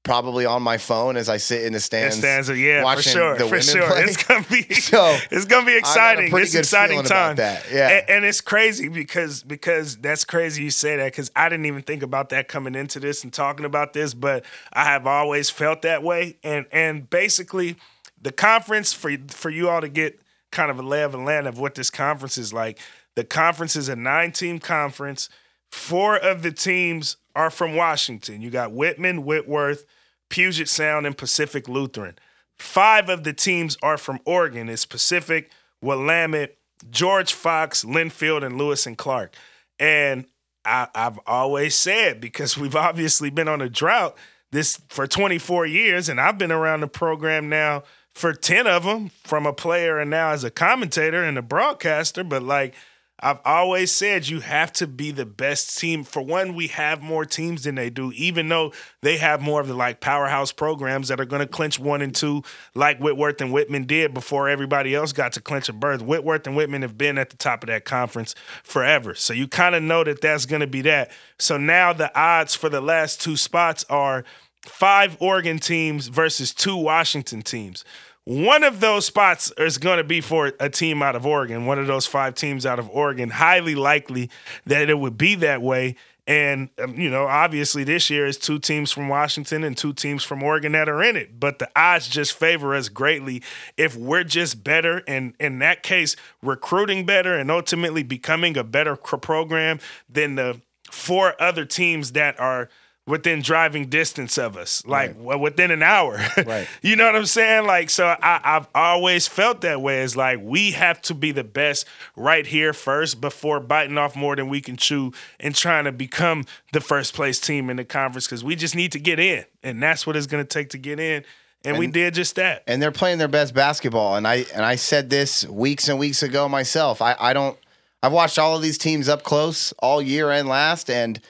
Probably 0.09 0.47
on 0.47 0.63
my 0.63 0.79
phone 0.79 1.17
as 1.17 1.29
I 1.29 1.37
sit 1.37 1.65
in 1.65 1.73
the 1.73 1.81
stands. 1.81 2.17
stands 2.17 2.49
yeah, 2.49 2.95
for 2.95 3.03
sure, 3.03 3.35
the 3.35 3.41
for 3.41 3.51
women 3.51 3.63
sure. 3.63 3.87
play. 3.87 4.03
It's 4.03 4.23
gonna 4.23 4.47
be 4.51 4.63
So, 4.75 5.19
it's 5.31 5.45
gonna 5.45 5.67
be 5.67 5.77
exciting. 5.77 6.35
It's 6.35 6.55
exciting 6.55 7.03
time. 7.05 7.37
that, 7.37 7.67
yeah. 7.71 7.89
and, 7.89 8.11
and 8.11 8.25
it's 8.25 8.41
crazy 8.41 8.89
because 8.89 9.43
because 9.43 9.97
that's 9.99 10.25
crazy 10.25 10.63
you 10.63 10.71
say 10.71 10.97
that 10.97 11.13
because 11.13 11.31
I 11.37 11.49
didn't 11.49 11.67
even 11.67 11.83
think 11.83 12.03
about 12.03 12.31
that 12.31 12.49
coming 12.49 12.75
into 12.75 12.99
this 13.01 13.23
and 13.23 13.33
talking 13.33 13.67
about 13.67 13.93
this, 13.93 14.15
but 14.15 14.45
I 14.73 14.85
have 14.85 15.07
always 15.07 15.51
felt 15.51 15.83
that 15.83 16.03
way. 16.03 16.39
And 16.43 16.67
and 16.73 17.09
basically, 17.09 17.77
the 18.21 18.33
conference 18.33 18.93
for 18.93 19.15
for 19.29 19.51
you 19.51 19.69
all 19.69 19.81
to 19.81 19.89
get 19.89 20.21
kind 20.51 20.71
of 20.71 20.79
a 20.79 20.83
lay 20.83 21.03
of 21.03 21.13
the 21.13 21.19
land 21.19 21.47
of 21.47 21.59
what 21.59 21.75
this 21.75 21.91
conference 21.91 22.39
is 22.39 22.53
like. 22.53 22.79
The 23.15 23.25
conference 23.25 23.77
is 23.77 23.89
a 23.89 23.97
nine 23.97 24.33
team 24.33 24.59
conference. 24.59 25.29
Four 25.71 26.17
of 26.17 26.43
the 26.43 26.53
teams 26.53 27.17
are 27.35 27.51
from 27.51 27.77
Washington. 27.77 28.41
You 28.41 28.51
got 28.51 28.73
Whitman, 28.73 29.25
Whitworth, 29.25 29.85
Puget 30.29 30.69
Sound, 30.69 31.07
and 31.07 31.17
Pacific 31.17 31.69
Lutheran. 31.69 32.19
Five 32.59 33.09
of 33.09 33.25
the 33.25 33.33
teams 33.33 33.77
are 33.83 33.99
from 33.99 34.21
Oregon. 34.25 34.69
It's 34.69 34.85
Pacific, 34.85 35.51
Willamette, 35.81 36.57
George 36.91 37.33
Fox, 37.33 37.85
Linfield, 37.85 38.45
and 38.45 38.59
Lewis 38.59 38.87
and 38.87 38.99
Clark. 38.99 39.35
And 39.79 40.27
I, 40.65 40.89
I've 40.95 41.19
always 41.27 41.75
said 41.75 42.21
because 42.21 42.59
we've 42.59 42.77
obviously 42.77 43.31
been 43.31 43.49
on 43.49 43.61
a 43.61 43.69
drought 43.69 44.17
this 44.51 44.81
for 44.89 45.07
24 45.07 45.67
years, 45.67 46.09
and 46.09 46.21
I've 46.21 46.39
been 46.39 46.53
around 46.53 46.81
the 46.81 46.89
program 46.89 47.49
now 47.49 47.85
for 48.15 48.33
10 48.33 48.67
of 48.67 48.85
them 48.85 49.11
from 49.23 49.47
a 49.47 49.53
player 49.53 49.99
and 49.99 50.11
now 50.11 50.31
as 50.31 50.43
a 50.43 50.51
commentator 50.51 51.23
and 51.23 51.39
a 51.39 51.43
broadcaster. 51.43 52.25
But 52.25 52.43
like 52.43 52.75
I've 53.21 53.41
always 53.45 53.91
said, 53.91 54.29
you 54.29 54.41
have 54.41 54.73
to 54.75 54.87
be 54.87 55.11
the 55.11 55.27
best 55.27 55.77
team. 55.77 56.05
For 56.05 56.23
one, 56.23 56.55
we 56.55 56.69
have 56.69 57.03
more 57.03 57.25
teams 57.25 57.65
than 57.65 57.75
they 57.75 57.91
do, 57.91 58.13
even 58.13 58.49
though 58.49 58.73
they 59.01 59.17
have 59.17 59.43
more 59.43 59.61
of 59.61 59.67
the 59.67 59.75
like 59.75 60.01
powerhouse 60.01 60.53
programs 60.53 61.09
that 61.09 61.19
are 61.19 61.25
going 61.25 61.41
to 61.41 61.49
clinch 61.49 61.81
one 61.81 62.01
and 62.01 62.15
two, 62.15 62.43
like 62.77 63.01
Whitworth 63.01 63.41
and 63.41 63.53
Whitman 63.53 63.87
did 63.87 64.15
before 64.15 64.49
everybody 64.49 64.95
else 64.95 65.13
got 65.13 65.33
to 65.33 65.41
clinch 65.41 65.69
a 65.69 65.73
berth. 65.73 66.01
Whitworth 66.01 66.47
and 66.47 66.55
Whitman 66.55 66.83
have 66.83 66.97
been 66.97 67.19
at 67.19 67.31
the 67.31 67.37
top 67.37 67.65
of 67.65 67.69
that 67.69 67.85
conference 67.85 68.37
forever. 68.63 69.15
So 69.15 69.33
you 69.33 69.49
kind 69.49 69.75
of 69.75 69.83
know 69.83 70.05
that 70.05 70.21
that's 70.21 70.47
going 70.47 70.61
to 70.61 70.69
be 70.69 70.83
that. 70.83 71.11
So 71.39 71.57
now 71.57 71.93
the 71.93 72.17
odds 72.17 72.55
for 72.55 72.69
the 72.69 72.81
last 72.81 73.21
two 73.21 73.37
spots 73.37 73.85
are 73.91 74.25
five 74.63 75.17
Oregon 75.19 75.59
teams 75.59 76.07
versus 76.07 76.55
two 76.55 76.77
Washington 76.77 77.43
teams. 77.43 77.85
One 78.29 78.63
of 78.63 78.81
those 78.81 79.07
spots 79.07 79.51
is 79.57 79.79
going 79.79 79.97
to 79.97 80.05
be 80.05 80.21
for 80.21 80.53
a 80.61 80.69
team 80.69 81.03
out 81.03 81.17
of 81.17 81.25
Oregon, 81.25 81.65
one 81.65 81.79
of 81.79 81.87
those 81.87 82.05
five 82.05 82.35
teams 82.35 82.67
out 82.67 82.79
of 82.79 82.91
Oregon. 82.91 83.31
Highly 83.31 83.75
likely 83.75 84.29
that 84.67 84.91
it 84.91 84.99
would 84.99 85.17
be 85.17 85.35
that 85.37 85.63
way. 85.63 85.97
And, 86.27 86.69
um, 86.79 86.95
you 87.01 87.09
know, 87.09 87.25
obviously 87.25 87.85
this 87.85 88.11
year 88.11 88.27
is 88.27 88.37
two 88.37 88.59
teams 88.59 88.93
from 88.93 89.09
Washington 89.09 89.65
and 89.65 89.75
two 89.75 89.95
teams 89.95 90.25
from 90.25 90.43
Oregon 90.43 90.73
that 90.73 90.91
are 90.91 91.03
in 91.03 91.17
it. 91.17 91.41
But 91.41 91.59
the 91.59 91.71
odds 91.75 92.07
just 92.07 92.35
favor 92.35 92.75
us 92.75 92.91
greatly 92.91 93.43
if 93.79 93.97
we're 93.97 94.25
just 94.25 94.63
better. 94.63 95.03
And 95.09 95.33
in 95.41 95.61
that 95.61 95.83
case, 95.83 96.15
recruiting 96.43 97.07
better 97.07 97.35
and 97.35 97.51
ultimately 97.51 98.03
becoming 98.03 98.59
a 98.59 98.63
better 98.63 98.95
program 98.95 99.81
than 100.07 100.35
the 100.35 100.61
four 100.91 101.35
other 101.41 101.65
teams 101.65 102.13
that 102.13 102.39
are 102.39 102.69
within 103.09 103.41
driving 103.41 103.87
distance 103.87 104.37
of 104.39 104.57
us, 104.57 104.85
like 104.87 105.17
w- 105.17 105.39
within 105.39 105.71
an 105.71 105.83
hour. 105.83 106.19
Right. 106.49 106.69
you 106.83 106.95
know 106.97 107.05
what 107.07 107.17
I'm 107.17 107.27
saying? 107.27 107.67
Like, 107.67 107.91
so 107.91 108.07
I, 108.07 108.41
I've 108.45 108.69
always 108.75 109.27
felt 109.27 109.63
that 109.63 109.83
way. 109.83 110.03
It's 110.03 110.15
like 110.17 110.39
we 110.41 110.71
have 110.73 111.03
to 111.03 111.15
be 111.15 111.33
the 111.33 111.45
best 111.45 111.87
right 112.17 112.47
here 112.47 112.73
first 112.73 113.21
before 113.21 113.61
biting 113.61 113.99
off 113.99 114.15
more 114.15 114.37
than 114.37 114.49
we 114.49 114.61
can 114.61 114.77
chew 114.77 115.13
and 115.41 115.55
trying 115.55 115.85
to 115.85 115.93
become 115.93 116.45
the 116.73 116.81
first 116.81 117.13
place 117.13 117.41
team 117.41 117.71
in 117.71 117.77
the 117.77 117.85
conference 117.85 118.27
because 118.27 118.45
we 118.45 118.55
just 118.55 118.77
need 118.77 118.93
to 118.93 118.99
get 119.01 119.19
in. 119.19 119.45
And 119.63 119.83
that's 119.83 120.07
what 120.07 120.17
it's 120.17 120.27
going 120.27 120.45
to 120.45 120.49
take 120.49 120.71
to 120.71 120.79
get 120.79 121.01
in. 121.01 121.25
And, 121.65 121.77
we 121.77 121.89
did 121.89 122.15
just 122.15 122.37
that. 122.37 122.63
and 122.67 122.81
they're 122.81 122.93
playing 122.93 123.19
their 123.19 123.29
best 123.29 123.53
basketball. 123.53 124.17
And 124.17 124.27
I 124.29 124.47
and 124.55 124.65
I 124.65 124.77
said 124.77 125.11
this 125.11 125.45
weeks 125.45 125.89
and 125.89 125.99
weeks 125.99 126.23
ago 126.23 126.49
myself. 126.49 127.03
I, 127.03 127.17
I 127.19 127.33
don't 127.33 127.59
I've 128.03 128.13
watched 128.13 128.39
all 128.39 128.55
of 128.57 128.63
these 128.63 128.79
teams 128.79 129.09
up 129.09 129.23
close 129.25 129.73
all 129.81 130.01
year 130.01 130.31
and 130.31 130.49
last, 130.49 130.89
and 130.89 131.21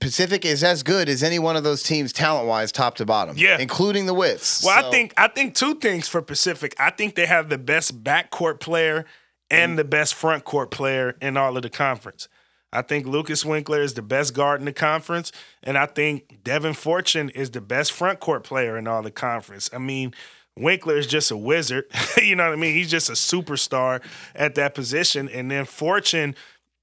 Pacific 0.00 0.44
is 0.44 0.64
as 0.64 0.82
good 0.82 1.08
as 1.08 1.22
any 1.22 1.38
one 1.38 1.56
of 1.56 1.64
those 1.64 1.82
teams 1.82 2.12
talent 2.12 2.46
wise, 2.48 2.72
top 2.72 2.94
to 2.96 3.04
bottom. 3.06 3.36
Yeah. 3.36 3.58
Including 3.58 4.06
the 4.06 4.14
Wits. 4.14 4.64
Well, 4.64 4.80
So- 4.80 4.88
I 4.88 4.90
think 4.90 5.14
I 5.16 5.28
think 5.28 5.54
two 5.54 5.74
things 5.74 6.08
for 6.08 6.22
Pacific. 6.22 6.74
I 6.78 6.90
think 6.90 7.14
they 7.14 7.26
have 7.26 7.48
the 7.48 7.58
best 7.58 8.02
backcourt 8.02 8.60
player 8.60 9.04
and 9.50 9.78
the 9.78 9.84
best 9.84 10.14
front 10.14 10.44
court 10.44 10.70
player 10.70 11.16
in 11.20 11.36
all 11.36 11.56
of 11.56 11.62
the 11.62 11.70
conference. 11.70 12.28
I 12.72 12.82
think 12.82 13.04
Lucas 13.04 13.44
Winkler 13.44 13.82
is 13.82 13.94
the 13.94 14.02
best 14.02 14.32
guard 14.32 14.60
in 14.60 14.64
the 14.64 14.72
conference, 14.72 15.32
and 15.62 15.76
I 15.76 15.86
think 15.86 16.44
Devin 16.44 16.74
Fortune 16.74 17.28
is 17.30 17.50
the 17.50 17.60
best 17.60 17.90
front 17.90 18.20
court 18.20 18.44
player 18.44 18.78
in 18.78 18.86
all 18.86 19.02
the 19.02 19.10
conference. 19.10 19.68
I 19.72 19.78
mean, 19.78 20.14
Winkler 20.56 20.96
is 20.96 21.08
just 21.08 21.32
a 21.32 21.36
wizard. 21.36 21.86
you 22.22 22.36
know 22.36 22.44
what 22.44 22.52
I 22.52 22.56
mean? 22.56 22.74
He's 22.74 22.90
just 22.90 23.08
a 23.10 23.14
superstar 23.14 24.00
at 24.36 24.54
that 24.54 24.76
position, 24.76 25.28
and 25.28 25.50
then 25.50 25.64
Fortune 25.64 26.36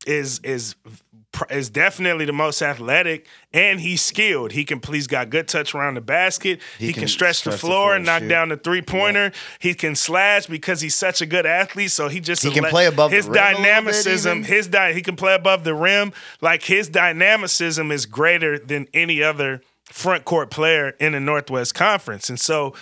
is 0.08 0.40
is 0.40 0.76
is 1.52 1.70
definitely 1.70 2.26
the 2.26 2.34
most 2.34 2.62
athletic 2.62 3.28
and 3.54 3.80
he's 3.80 4.02
skilled. 4.02 4.52
He 4.52 4.66
can 4.66 4.82
he's 4.82 5.08
got 5.08 5.30
good 5.30 5.48
touch 5.48 5.76
around 5.76 5.94
the 5.94 6.02
basket. 6.02 6.62
He, 6.80 6.88
he 6.88 6.94
can, 6.94 7.02
can, 7.02 7.08
stretch, 7.10 7.44
the 7.44 7.52
floor 7.52 7.96
and 7.96 8.06
knock 8.06 8.22
shoot. 8.22 8.30
down 8.30 8.50
the 8.50 8.58
three 8.58 8.82
pointer. 8.82 9.26
Yeah. 9.26 9.32
He 9.60 9.74
can 9.74 9.96
slash 9.96 10.48
because 10.48 10.82
he's 10.82 10.96
such 10.96 11.22
a 11.22 11.26
good 11.26 11.46
athlete. 11.46 11.92
So 11.92 12.08
he 12.08 12.20
just 12.20 12.44
he 12.44 12.52
can 12.52 12.64
play 12.66 12.88
above 12.88 13.12
his 13.12 13.28
dynamicism. 13.28 14.44
His 14.44 14.68
di- 14.68 14.94
he 14.94 15.02
can 15.02 15.16
play 15.16 15.36
above 15.36 15.64
the 15.64 15.76
rim. 15.76 16.14
Like 16.42 16.64
his 16.64 16.90
dynamicism 16.90 17.92
is 17.92 18.06
greater 18.06 18.58
than 18.58 18.88
any 18.94 19.22
other 19.22 19.62
front 19.86 20.26
court 20.26 20.50
player 20.50 20.90
in 21.00 21.14
the 21.14 21.20
Northwest 21.20 21.76
Conference. 21.76 22.30
And 22.30 22.40
so 22.40 22.74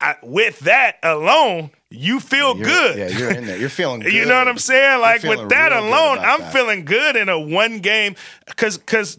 I, 0.00 0.16
with 0.22 0.60
that 0.60 0.98
alone, 1.02 1.70
you 1.90 2.20
feel 2.20 2.54
good. 2.54 2.98
Yeah, 2.98 3.08
you're 3.08 3.30
in 3.30 3.46
there. 3.46 3.56
You're 3.56 3.68
feeling 3.68 4.00
good. 4.00 4.12
you 4.14 4.24
know 4.26 4.38
what 4.38 4.48
I'm 4.48 4.58
saying? 4.58 5.00
Like 5.00 5.22
with 5.22 5.48
that 5.50 5.72
alone, 5.72 6.18
I'm 6.18 6.40
that. 6.40 6.52
feeling 6.52 6.84
good 6.84 7.16
in 7.16 7.28
a 7.28 7.38
one 7.38 7.78
game 7.78 8.16
because 8.46 8.76
because 8.76 9.18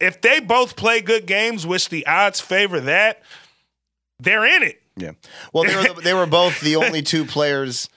if 0.00 0.20
they 0.20 0.40
both 0.40 0.76
play 0.76 1.00
good 1.00 1.26
games, 1.26 1.66
which 1.66 1.88
the 1.88 2.06
odds 2.06 2.40
favor 2.40 2.80
that, 2.80 3.22
they're 4.20 4.44
in 4.44 4.62
it. 4.62 4.82
Yeah. 4.96 5.12
Well, 5.52 5.64
they 5.64 5.76
were 5.76 6.00
they 6.00 6.14
were 6.14 6.26
both 6.26 6.60
the 6.60 6.76
only 6.76 7.02
two 7.02 7.24
players 7.26 7.88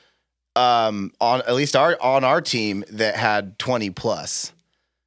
um, 0.56 1.12
on 1.20 1.42
at 1.42 1.56
least 1.56 1.76
our 1.76 1.98
on 2.02 2.24
our 2.24 2.42
team 2.42 2.84
that 2.92 3.16
had 3.16 3.58
20 3.60 3.90
plus. 3.92 4.54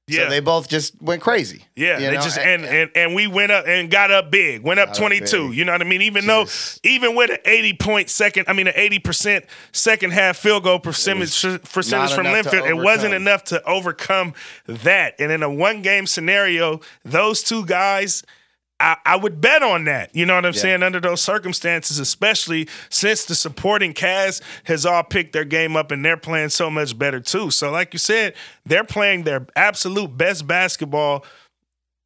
Yeah. 0.08 0.24
So 0.24 0.30
they 0.30 0.40
both 0.40 0.68
just 0.68 1.00
went 1.00 1.22
crazy. 1.22 1.64
Yeah, 1.76 1.98
they 1.98 2.10
know? 2.10 2.22
just 2.22 2.36
and, 2.36 2.64
and 2.64 2.90
and 2.96 3.14
we 3.14 3.28
went 3.28 3.52
up 3.52 3.66
and 3.68 3.88
got 3.88 4.10
up 4.10 4.32
big, 4.32 4.62
went 4.62 4.80
up 4.80 4.94
twenty 4.94 5.20
two. 5.20 5.52
You 5.52 5.64
know 5.64 5.72
what 5.72 5.80
I 5.80 5.84
mean? 5.84 6.02
Even 6.02 6.24
just, 6.24 6.82
though 6.82 6.88
even 6.88 7.14
with 7.14 7.30
an 7.30 7.38
eighty 7.44 7.72
point 7.72 8.10
second, 8.10 8.46
I 8.48 8.52
mean 8.52 8.66
an 8.66 8.74
eighty 8.74 8.98
percent 8.98 9.44
second 9.70 10.12
half 10.12 10.36
field 10.36 10.64
goal 10.64 10.80
percentage 10.80 11.40
percentage 11.72 12.12
from 12.12 12.26
Linfield, 12.26 12.68
it 12.68 12.74
wasn't 12.74 13.14
enough 13.14 13.44
to 13.44 13.62
overcome 13.64 14.34
that. 14.66 15.14
And 15.20 15.30
in 15.30 15.42
a 15.42 15.50
one 15.50 15.82
game 15.82 16.06
scenario, 16.06 16.80
those 17.04 17.44
two 17.44 17.64
guys 17.64 18.24
I, 18.82 18.96
I, 19.06 19.16
would 19.16 19.40
bet 19.40 19.62
on 19.62 19.84
that. 19.84 20.14
You 20.14 20.26
know 20.26 20.34
what 20.34 20.44
I'm 20.44 20.54
yeah. 20.54 20.60
saying? 20.60 20.82
Under 20.82 20.98
those 20.98 21.22
circumstances, 21.22 22.00
especially 22.00 22.68
since 22.90 23.24
the 23.24 23.36
supporting 23.36 23.92
cast 23.92 24.42
has 24.64 24.84
all 24.84 25.04
picked 25.04 25.32
their 25.32 25.44
game 25.44 25.76
up 25.76 25.92
and 25.92 26.04
they're 26.04 26.16
playing 26.16 26.48
so 26.48 26.68
much 26.68 26.98
better 26.98 27.20
too. 27.20 27.52
So, 27.52 27.70
like 27.70 27.92
you 27.92 28.00
said, 28.00 28.34
they're 28.66 28.84
playing 28.84 29.22
their 29.22 29.46
absolute 29.54 30.16
best 30.16 30.48
basketball 30.48 31.24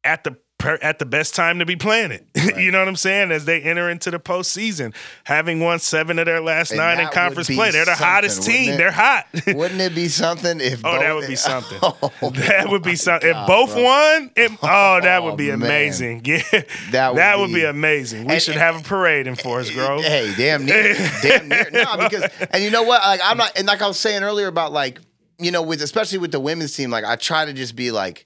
at 0.03 0.23
the 0.23 0.37
per, 0.57 0.79
at 0.81 0.99
the 0.99 1.05
best 1.05 1.35
time 1.35 1.59
to 1.59 1.65
be 1.65 1.75
playing 1.75 2.11
it. 2.11 2.25
Right. 2.47 2.63
you 2.63 2.71
know 2.71 2.79
what 2.79 2.87
I'm 2.87 2.95
saying? 2.95 3.31
As 3.31 3.43
they 3.43 3.61
enter 3.61 3.89
into 3.89 4.09
the 4.09 4.19
postseason, 4.19 4.95
having 5.25 5.59
won 5.59 5.79
seven 5.79 6.17
of 6.17 6.27
their 6.27 6.39
last 6.39 6.71
and 6.71 6.77
nine 6.77 6.99
in 6.99 7.09
conference 7.09 7.49
play, 7.49 7.71
they're 7.71 7.83
the 7.83 7.93
hottest 7.93 8.43
team. 8.43 8.77
They're 8.77 8.91
hot. 8.91 9.25
wouldn't 9.47 9.81
it 9.81 9.93
be 9.93 10.07
something 10.07 10.61
if? 10.61 10.79
Oh, 10.85 10.91
both, 10.91 10.93
oh 11.01 11.01
that 11.01 11.15
would 11.15 11.27
be 11.27 11.35
something. 11.35 11.79
Oh, 11.81 12.11
that 12.21 12.69
would 12.69 12.83
be 12.83 12.95
something. 12.95 13.29
God, 13.29 13.41
if 13.41 13.47
both 13.47 13.73
bro. 13.73 13.83
won, 13.83 14.31
it, 14.35 14.51
oh, 14.63 15.01
that 15.01 15.23
would 15.23 15.35
be 15.35 15.51
oh, 15.51 15.55
amazing. 15.55 16.21
Man. 16.25 16.41
Yeah, 16.53 16.61
that 16.91 17.09
would, 17.13 17.17
that 17.17 17.35
be, 17.35 17.41
would 17.41 17.53
be 17.53 17.65
amazing. 17.65 18.25
We 18.25 18.35
and, 18.35 18.41
should 18.41 18.53
and, 18.53 18.61
have 18.61 18.79
a 18.79 18.83
parade 18.83 19.27
in 19.27 19.35
Forest 19.35 19.73
Grove. 19.73 20.03
Hey, 20.03 20.33
damn 20.37 20.63
near, 20.63 20.93
damn 21.21 21.49
near. 21.49 21.69
No, 21.71 21.97
because 21.97 22.31
and 22.51 22.63
you 22.63 22.69
know 22.69 22.83
what? 22.83 23.01
Like 23.01 23.19
I'm 23.23 23.37
not, 23.37 23.57
and 23.57 23.67
like 23.67 23.81
I 23.81 23.87
was 23.87 23.99
saying 23.99 24.23
earlier 24.23 24.47
about 24.47 24.71
like 24.71 24.99
you 25.37 25.51
know 25.51 25.63
with 25.63 25.81
especially 25.81 26.19
with 26.19 26.31
the 26.31 26.39
women's 26.39 26.73
team, 26.73 26.91
like 26.91 27.03
I 27.03 27.17
try 27.17 27.43
to 27.43 27.51
just 27.51 27.75
be 27.75 27.91
like 27.91 28.25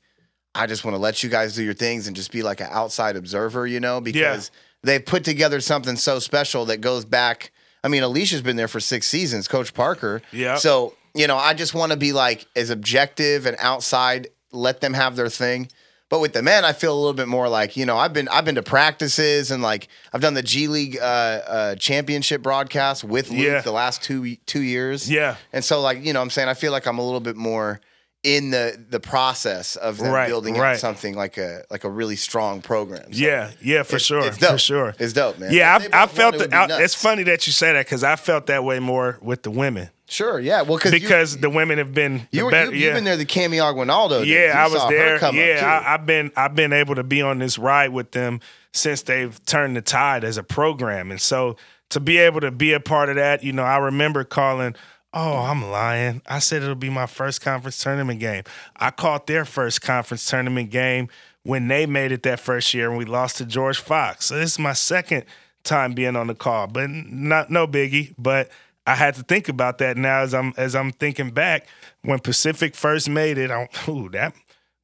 I 0.54 0.68
just 0.68 0.84
want 0.84 0.96
to 0.96 1.00
let 1.00 1.24
you 1.24 1.30
guys 1.30 1.56
do 1.56 1.64
your 1.64 1.74
things 1.74 2.08
and 2.08 2.16
just 2.16 2.32
be 2.32 2.44
like 2.44 2.60
an 2.60 2.68
outside 2.70 3.16
observer, 3.16 3.66
you 3.66 3.80
know, 3.80 4.02
because 4.02 4.52
yeah. 4.54 4.60
they've 4.84 5.06
put 5.06 5.24
together 5.24 5.62
something 5.62 5.96
so 5.96 6.20
special 6.20 6.66
that 6.66 6.82
goes 6.82 7.06
back. 7.06 7.52
I 7.84 7.88
mean, 7.88 8.04
Alicia's 8.04 8.42
been 8.42 8.58
there 8.58 8.68
for 8.68 8.80
six 8.80 9.08
seasons, 9.08 9.48
Coach 9.48 9.74
Parker. 9.74 10.22
Yeah. 10.32 10.56
So, 10.56 10.96
you 11.14 11.28
know, 11.28 11.38
I 11.38 11.54
just 11.54 11.74
want 11.74 11.94
to 11.94 11.98
be 11.98 12.12
like 12.12 12.46
as 12.56 12.70
objective 12.70 13.46
and 13.46 13.56
outside, 13.60 14.28
let 14.52 14.82
them 14.82 14.94
have 14.94 15.16
their 15.16 15.30
thing. 15.30 15.70
But 16.12 16.20
with 16.20 16.34
the 16.34 16.44
men, 16.44 16.66
I 16.66 16.74
feel 16.74 16.94
a 16.94 17.00
little 17.00 17.14
bit 17.14 17.30
more 17.30 17.48
like 17.48 17.78
you 17.78 17.86
know 17.86 17.98
I've 17.98 18.12
been 18.12 18.28
I've 18.28 18.44
been 18.44 18.56
to 18.56 18.62
practices 18.62 19.50
and 19.50 19.64
like 19.64 19.88
I've 20.12 20.20
done 20.20 20.34
the 20.34 20.44
G 20.44 20.68
League 20.68 20.98
uh, 21.00 21.04
uh, 21.04 21.76
championship 21.76 22.42
broadcast 22.42 23.06
with 23.06 23.30
Luke 23.30 23.40
yeah. 23.40 23.62
the 23.62 23.72
last 23.72 24.04
two 24.04 24.36
two 24.46 24.60
years. 24.60 25.10
Yeah, 25.10 25.38
and 25.54 25.64
so 25.64 25.80
like 25.80 26.04
you 26.04 26.12
know 26.12 26.22
I'm 26.22 26.30
saying 26.30 26.50
I 26.50 26.54
feel 26.54 26.74
like 26.74 26.86
I'm 26.86 27.00
a 27.00 27.02
little 27.02 27.22
bit 27.22 27.38
more 27.38 27.80
in 28.24 28.52
the 28.52 28.80
the 28.90 29.00
process 29.00 29.76
of 29.76 29.98
them 29.98 30.12
right, 30.12 30.28
building 30.28 30.56
right. 30.56 30.78
something 30.78 31.16
like 31.16 31.38
a 31.38 31.64
like 31.72 31.84
a 31.84 31.90
really 31.90 32.16
strong 32.16 32.62
program. 32.62 33.12
So 33.12 33.20
yeah, 33.20 33.52
yeah, 33.62 33.84
for 33.84 33.98
sure, 33.98 34.26
it's 34.26 34.38
dope. 34.38 34.52
for 34.52 34.58
sure, 34.58 34.96
it's 35.00 35.14
dope, 35.14 35.40
man. 35.40 35.52
Yeah, 35.52 35.80
I, 35.92 36.04
I 36.04 36.08
felt 36.08 36.36
it. 36.36 36.50
it's 36.52 36.96
funny 36.96 37.24
that 37.24 37.48
you 37.48 37.54
say 37.54 37.74
that 37.74 37.86
because 37.86 38.04
I 38.04 38.16
felt 38.16 38.48
that 38.48 38.64
way 38.64 38.80
more 38.80 39.18
with 39.22 39.44
the 39.44 39.52
women. 39.52 39.90
Sure, 40.08 40.40
yeah. 40.40 40.62
Well, 40.62 40.78
because 40.78 41.36
you, 41.36 41.42
the 41.42 41.50
women 41.50 41.78
have 41.78 41.94
been 41.94 42.28
you 42.32 42.46
were, 42.46 42.52
better, 42.52 42.76
you, 42.76 42.88
have 42.88 42.96
been 42.96 43.06
there 43.06 43.18
the 43.18 43.26
Cami 43.26 43.64
Aguinaldo. 43.64 44.24
Yeah, 44.24 44.54
I 44.56 44.68
was 44.68 44.88
there. 44.90 45.18
Yeah, 45.34 45.66
I, 45.66 45.94
I've 45.94 46.06
been 46.06 46.32
I've 46.36 46.54
been 46.54 46.74
able 46.74 46.96
to 46.96 47.04
be 47.04 47.22
on 47.22 47.40
this 47.40 47.58
ride 47.58 47.90
with 47.90 48.12
them 48.12 48.42
since 48.74 49.02
they've 49.02 49.44
turned 49.46 49.76
the 49.76 49.82
tide 49.82 50.24
as 50.24 50.38
a 50.38 50.44
program, 50.44 51.12
and 51.12 51.20
so 51.20 51.56
to 51.92 52.00
be 52.00 52.18
able 52.18 52.42
to 52.42 52.52
be 52.52 52.74
a 52.74 52.80
part 52.80 53.10
of 53.10 53.16
that, 53.16 53.44
you 53.44 53.52
know, 53.52 53.64
I 53.64 53.78
remember 53.78 54.24
calling 54.24 54.76
Oh, 55.14 55.40
I'm 55.40 55.70
lying. 55.70 56.22
I 56.26 56.40
said 56.40 56.64
it'll 56.64 56.76
be 56.76 56.90
my 56.90 57.06
first 57.06 57.42
conference 57.42 57.82
tournament 57.84 58.20
game. 58.22 58.44
I 58.78 58.92
caught 58.92 59.28
their 59.28 59.44
first 59.44 59.82
conference 59.82 60.26
tournament 60.26 60.70
game 60.70 61.10
when 61.44 61.68
they 61.68 61.86
made 61.86 62.12
it 62.14 62.24
that 62.24 62.40
first 62.40 62.74
year 62.74 62.88
and 62.88 62.98
we 62.98 63.04
lost 63.04 63.38
to 63.38 63.46
George 63.46 63.80
Fox. 63.80 64.26
So 64.28 64.36
this 64.36 64.54
is 64.54 64.60
my 64.60 64.74
second 64.74 65.26
time 65.64 65.94
being 65.94 66.16
on 66.16 66.28
the 66.28 66.36
call, 66.36 66.68
but 66.68 66.90
not 66.90 67.50
no 67.50 67.68
biggie. 67.68 68.14
But 68.18 68.50
I 68.88 68.96
had 68.96 69.16
to 69.16 69.24
think 69.24 69.50
about 69.50 69.80
that 69.80 69.98
now 69.98 70.22
as 70.22 70.34
I'm 70.34 70.54
as 70.56 70.76
I'm 70.76 70.92
thinking 70.94 71.32
back 71.32 71.68
when 72.04 72.20
Pacific 72.20 72.74
first 72.74 73.10
made 73.10 73.38
it. 73.38 73.52
I, 73.52 73.68
ooh, 73.90 74.08
that 74.10 74.34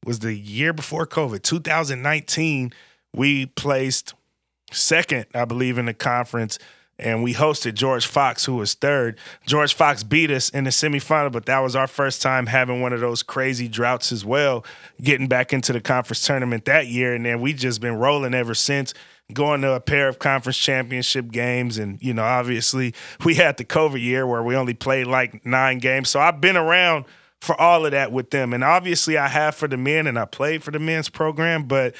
was 0.06 0.20
the 0.20 0.34
year 0.34 0.74
before 0.74 1.08
COVID, 1.08 1.42
2019. 1.42 2.74
We 3.13 3.46
placed 3.46 4.13
second, 4.72 5.26
I 5.34 5.46
believe, 5.46 5.78
in 5.78 5.86
the 5.86 5.94
conference 5.94 6.60
and 7.00 7.22
we 7.22 7.34
hosted 7.34 7.76
George 7.76 8.08
Fox, 8.08 8.46
who 8.46 8.56
was 8.56 8.74
third. 8.74 9.20
George 9.46 9.74
Fox 9.74 10.04
beat 10.04 10.32
us 10.32 10.50
in 10.50 10.64
the 10.64 10.72
semifinal, 10.72 11.32
but 11.32 11.46
that 11.46 11.60
was 11.60 11.76
our 11.76 11.88
first 11.88 12.22
time 12.22 12.48
having 12.48 12.82
one 12.82 12.92
of 12.92 13.00
those 13.00 13.22
crazy 13.22 13.68
droughts 13.68 14.12
as 14.12 14.26
well, 14.26 14.66
getting 15.02 15.28
back 15.28 15.54
into 15.54 15.74
the 15.74 15.82
conference 15.82 16.26
tournament 16.26 16.66
that 16.66 16.88
year. 16.88 17.14
And 17.14 17.26
then 17.26 17.40
we 17.40 17.54
just 17.54 17.82
been 17.82 17.96
rolling 17.96 18.34
ever 18.34 18.56
since, 18.56 18.96
going 19.32 19.62
to 19.62 19.74
a 19.74 19.80
pair 19.80 20.08
of 20.08 20.18
conference 20.18 20.58
championship 20.58 21.30
games. 21.32 21.78
And, 21.78 22.02
you 22.02 22.14
know, 22.14 22.24
obviously 22.24 22.96
we 23.24 23.36
had 23.36 23.58
the 23.58 23.66
COVID 23.66 24.02
year 24.02 24.26
where 24.26 24.42
we 24.42 24.56
only 24.56 24.74
played 24.74 25.06
like 25.06 25.46
nine 25.46 25.78
games. 25.78 26.10
So 26.10 26.20
I've 26.20 26.42
been 26.42 26.58
around 26.58 27.06
for 27.42 27.60
all 27.62 27.86
of 27.86 27.92
that 27.92 28.12
with 28.12 28.32
them. 28.32 28.54
And 28.54 28.64
obviously 28.64 29.20
I 29.20 29.28
have 29.28 29.54
for 29.54 29.68
the 29.68 29.78
men 29.78 30.08
and 30.08 30.18
I 30.18 30.26
played 30.26 30.64
for 30.64 30.72
the 30.72 30.80
men's 30.80 31.10
program, 31.10 31.68
but 31.68 31.94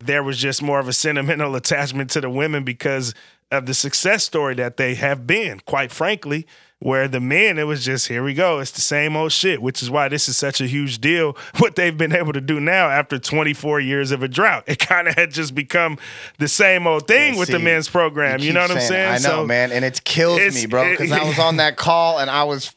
there 0.00 0.22
was 0.22 0.38
just 0.38 0.62
more 0.62 0.78
of 0.78 0.88
a 0.88 0.92
sentimental 0.92 1.54
attachment 1.56 2.10
to 2.10 2.20
the 2.20 2.30
women 2.30 2.64
because 2.64 3.14
of 3.50 3.66
the 3.66 3.74
success 3.74 4.24
story 4.24 4.54
that 4.56 4.76
they 4.76 4.94
have 4.94 5.26
been, 5.26 5.60
quite 5.60 5.90
frankly. 5.90 6.46
Where 6.80 7.08
the 7.08 7.18
men, 7.18 7.58
it 7.58 7.64
was 7.64 7.84
just 7.84 8.06
here 8.06 8.22
we 8.22 8.34
go. 8.34 8.60
It's 8.60 8.70
the 8.70 8.80
same 8.80 9.16
old 9.16 9.32
shit, 9.32 9.60
which 9.60 9.82
is 9.82 9.90
why 9.90 10.08
this 10.08 10.28
is 10.28 10.38
such 10.38 10.60
a 10.60 10.66
huge 10.68 11.00
deal. 11.00 11.36
What 11.58 11.74
they've 11.74 11.96
been 11.96 12.14
able 12.14 12.32
to 12.32 12.40
do 12.40 12.60
now 12.60 12.88
after 12.88 13.18
24 13.18 13.80
years 13.80 14.12
of 14.12 14.22
a 14.22 14.28
drought, 14.28 14.62
it 14.68 14.78
kind 14.88 15.08
of 15.08 15.16
had 15.16 15.32
just 15.32 15.56
become 15.56 15.98
the 16.38 16.46
same 16.46 16.86
old 16.86 17.08
thing 17.08 17.34
yeah, 17.34 17.40
with 17.40 17.48
see, 17.48 17.54
the 17.54 17.58
men's 17.58 17.88
program. 17.88 18.38
You, 18.38 18.46
you 18.46 18.52
know 18.52 18.60
what 18.60 18.70
I'm 18.70 18.80
saying? 18.80 19.08
I 19.08 19.14
know, 19.14 19.40
so, 19.40 19.46
man, 19.46 19.72
and 19.72 19.84
it 19.84 20.04
kills 20.04 20.54
me, 20.54 20.66
bro, 20.66 20.88
because 20.90 21.10
I 21.10 21.24
was 21.24 21.40
on 21.40 21.56
that 21.56 21.76
call 21.76 22.20
and 22.20 22.30
I 22.30 22.44
was 22.44 22.72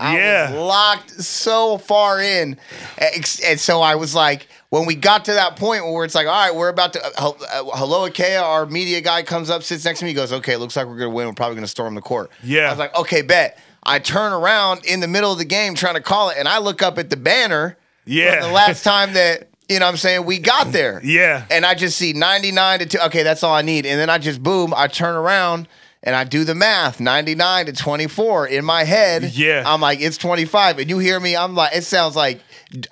I 0.00 0.18
yeah. 0.18 0.50
was 0.50 0.60
locked 0.60 1.10
so 1.10 1.78
far 1.78 2.20
in. 2.20 2.58
Eh, 2.98 3.22
and 3.44 3.60
so 3.60 3.80
I 3.80 3.94
was 3.94 4.14
like, 4.14 4.48
when 4.70 4.86
we 4.86 4.94
got 4.94 5.26
to 5.26 5.32
that 5.32 5.56
point 5.56 5.84
where 5.84 6.04
it's 6.04 6.14
like, 6.14 6.26
all 6.26 6.32
right, 6.32 6.54
we're 6.54 6.68
about 6.68 6.92
to, 6.94 7.04
uh, 7.04 7.08
uh 7.30 7.64
hello, 7.76 8.08
Ikea, 8.08 8.42
our 8.42 8.66
media 8.66 9.00
guy 9.00 9.22
comes 9.22 9.50
up, 9.50 9.62
sits 9.62 9.84
next 9.84 10.00
to 10.00 10.04
me, 10.04 10.12
goes, 10.12 10.32
okay, 10.32 10.56
looks 10.56 10.76
like 10.76 10.86
we're 10.86 10.98
going 10.98 11.10
to 11.10 11.14
win. 11.14 11.26
We're 11.28 11.34
probably 11.34 11.54
going 11.54 11.64
to 11.64 11.70
storm 11.70 11.94
the 11.94 12.00
court. 12.00 12.30
Yeah. 12.42 12.66
I 12.66 12.70
was 12.70 12.78
like, 12.78 12.96
okay, 12.96 13.22
bet. 13.22 13.58
I 13.84 14.00
turn 14.00 14.32
around 14.32 14.84
in 14.84 14.98
the 14.98 15.06
middle 15.06 15.30
of 15.30 15.38
the 15.38 15.44
game 15.44 15.74
trying 15.76 15.94
to 15.94 16.00
call 16.00 16.30
it, 16.30 16.36
and 16.38 16.48
I 16.48 16.58
look 16.58 16.82
up 16.82 16.98
at 16.98 17.08
the 17.08 17.16
banner. 17.16 17.76
Yeah. 18.04 18.40
the 18.40 18.52
last 18.52 18.82
time 18.82 19.12
that, 19.12 19.48
you 19.68 19.78
know 19.78 19.86
what 19.86 19.92
I'm 19.92 19.96
saying, 19.96 20.26
we 20.26 20.38
got 20.38 20.72
there. 20.72 21.00
Yeah. 21.04 21.46
And 21.50 21.64
I 21.64 21.74
just 21.74 21.96
see 21.96 22.12
99 22.12 22.80
to 22.80 22.86
2. 22.86 22.98
Okay, 23.06 23.22
that's 23.22 23.44
all 23.44 23.54
I 23.54 23.62
need. 23.62 23.86
And 23.86 24.00
then 24.00 24.10
I 24.10 24.18
just, 24.18 24.42
boom, 24.42 24.74
I 24.76 24.88
turn 24.88 25.14
around 25.14 25.68
and 26.02 26.14
I 26.14 26.24
do 26.24 26.44
the 26.44 26.54
math 26.54 27.00
99 27.00 27.66
to 27.66 27.72
24 27.72 28.48
in 28.48 28.64
my 28.64 28.84
head. 28.84 29.24
Yeah. 29.24 29.62
I'm 29.66 29.80
like, 29.80 30.00
it's 30.00 30.16
25. 30.18 30.80
And 30.80 30.90
you 30.90 30.98
hear 30.98 31.18
me, 31.18 31.36
I'm 31.36 31.54
like, 31.54 31.74
it 31.74 31.84
sounds 31.84 32.16
like 32.16 32.40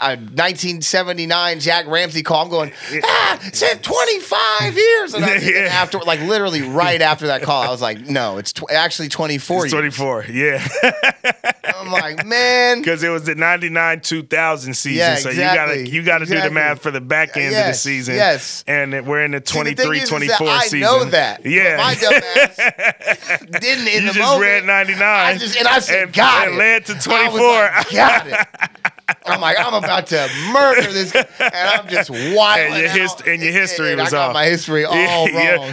a 0.00 0.16
1979 0.16 1.60
Jack 1.60 1.86
Ramsay 1.86 2.22
call. 2.22 2.44
I'm 2.44 2.50
going, 2.50 2.72
ah, 3.04 3.40
it 3.46 3.54
said 3.54 3.82
25 3.82 4.76
years. 4.76 5.14
And, 5.14 5.24
I, 5.24 5.36
yeah. 5.42 5.58
after, 5.70 5.98
like, 6.00 6.20
literally 6.20 6.62
right 6.62 7.00
after 7.00 7.26
that 7.28 7.42
call, 7.42 7.62
I 7.62 7.68
was 7.68 7.82
like, 7.82 8.00
no, 8.00 8.38
it's 8.38 8.52
tw- 8.52 8.70
actually 8.70 9.08
24 9.08 9.66
it's 9.66 9.72
24, 9.72 10.26
yeah. 10.30 10.66
I'm 11.64 11.90
like, 11.90 12.24
man. 12.24 12.78
Because 12.78 13.02
it 13.02 13.08
was 13.10 13.24
the 13.24 13.34
99 13.34 14.00
2000 14.00 14.74
season. 14.74 14.96
Yeah, 14.96 15.16
so 15.16 15.30
you 15.30 15.36
gotta 15.36 15.72
exactly. 15.72 15.90
you 15.90 16.02
gotta 16.02 16.26
do 16.26 16.40
the 16.40 16.50
math 16.50 16.80
for 16.80 16.90
the 16.90 17.00
back 17.00 17.36
end 17.36 17.54
of 17.54 17.66
the 17.66 17.72
season. 17.74 18.14
yes. 18.14 18.64
And 18.66 19.06
we're 19.06 19.24
in 19.24 19.32
the 19.32 19.38
See, 19.44 19.58
the 19.62 19.74
23 19.74 19.84
thing 19.84 19.96
is, 19.96 20.02
is 20.04 20.08
24 20.08 20.46
that 20.46 20.52
I 20.52 20.60
season. 20.64 20.80
know 20.80 21.04
that. 21.06 21.44
Yeah. 21.44 21.76
My 21.76 21.94
dumb 21.94 22.14
ass 22.14 23.40
didn't 23.60 23.88
in 23.88 24.02
you 24.04 24.08
the 24.08 24.14
just 24.14 24.18
moment. 24.18 24.40
read 24.42 24.64
99. 24.64 25.02
I 25.02 25.36
just 25.36 25.56
and 25.56 25.68
I 25.68 25.78
said, 25.80 26.04
and, 26.04 26.12
got 26.12 26.46
and 26.46 26.56
it. 26.56 26.58
led 26.58 26.86
to 26.86 26.92
I 26.92 26.96
was 26.96 27.04
24. 27.04 27.48
like, 27.48 27.90
got 27.90 28.26
it. 28.26 28.92
I'm 29.26 29.40
like, 29.40 29.56
I'm 29.58 29.74
about 29.74 30.06
to 30.08 30.28
murder 30.52 30.90
this, 30.92 31.14
and 31.14 31.26
I'm 31.40 31.86
just 31.88 32.08
wild. 32.10 32.72
And 32.72 32.78
your 32.80 32.88
hist- 32.88 33.22
and 33.26 33.42
your 33.42 33.52
history 33.52 33.92
And 33.92 34.00
was 34.00 34.12
I 34.14 34.16
got 34.16 34.28
off. 34.30 34.34
my 34.34 34.44
history 34.46 34.84
all 34.86 34.94
wrong. 34.96 35.32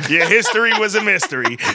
your, 0.09 0.19
your 0.19 0.27
history 0.27 0.71
was 0.79 0.95
a 0.95 1.01
mystery. 1.03 1.57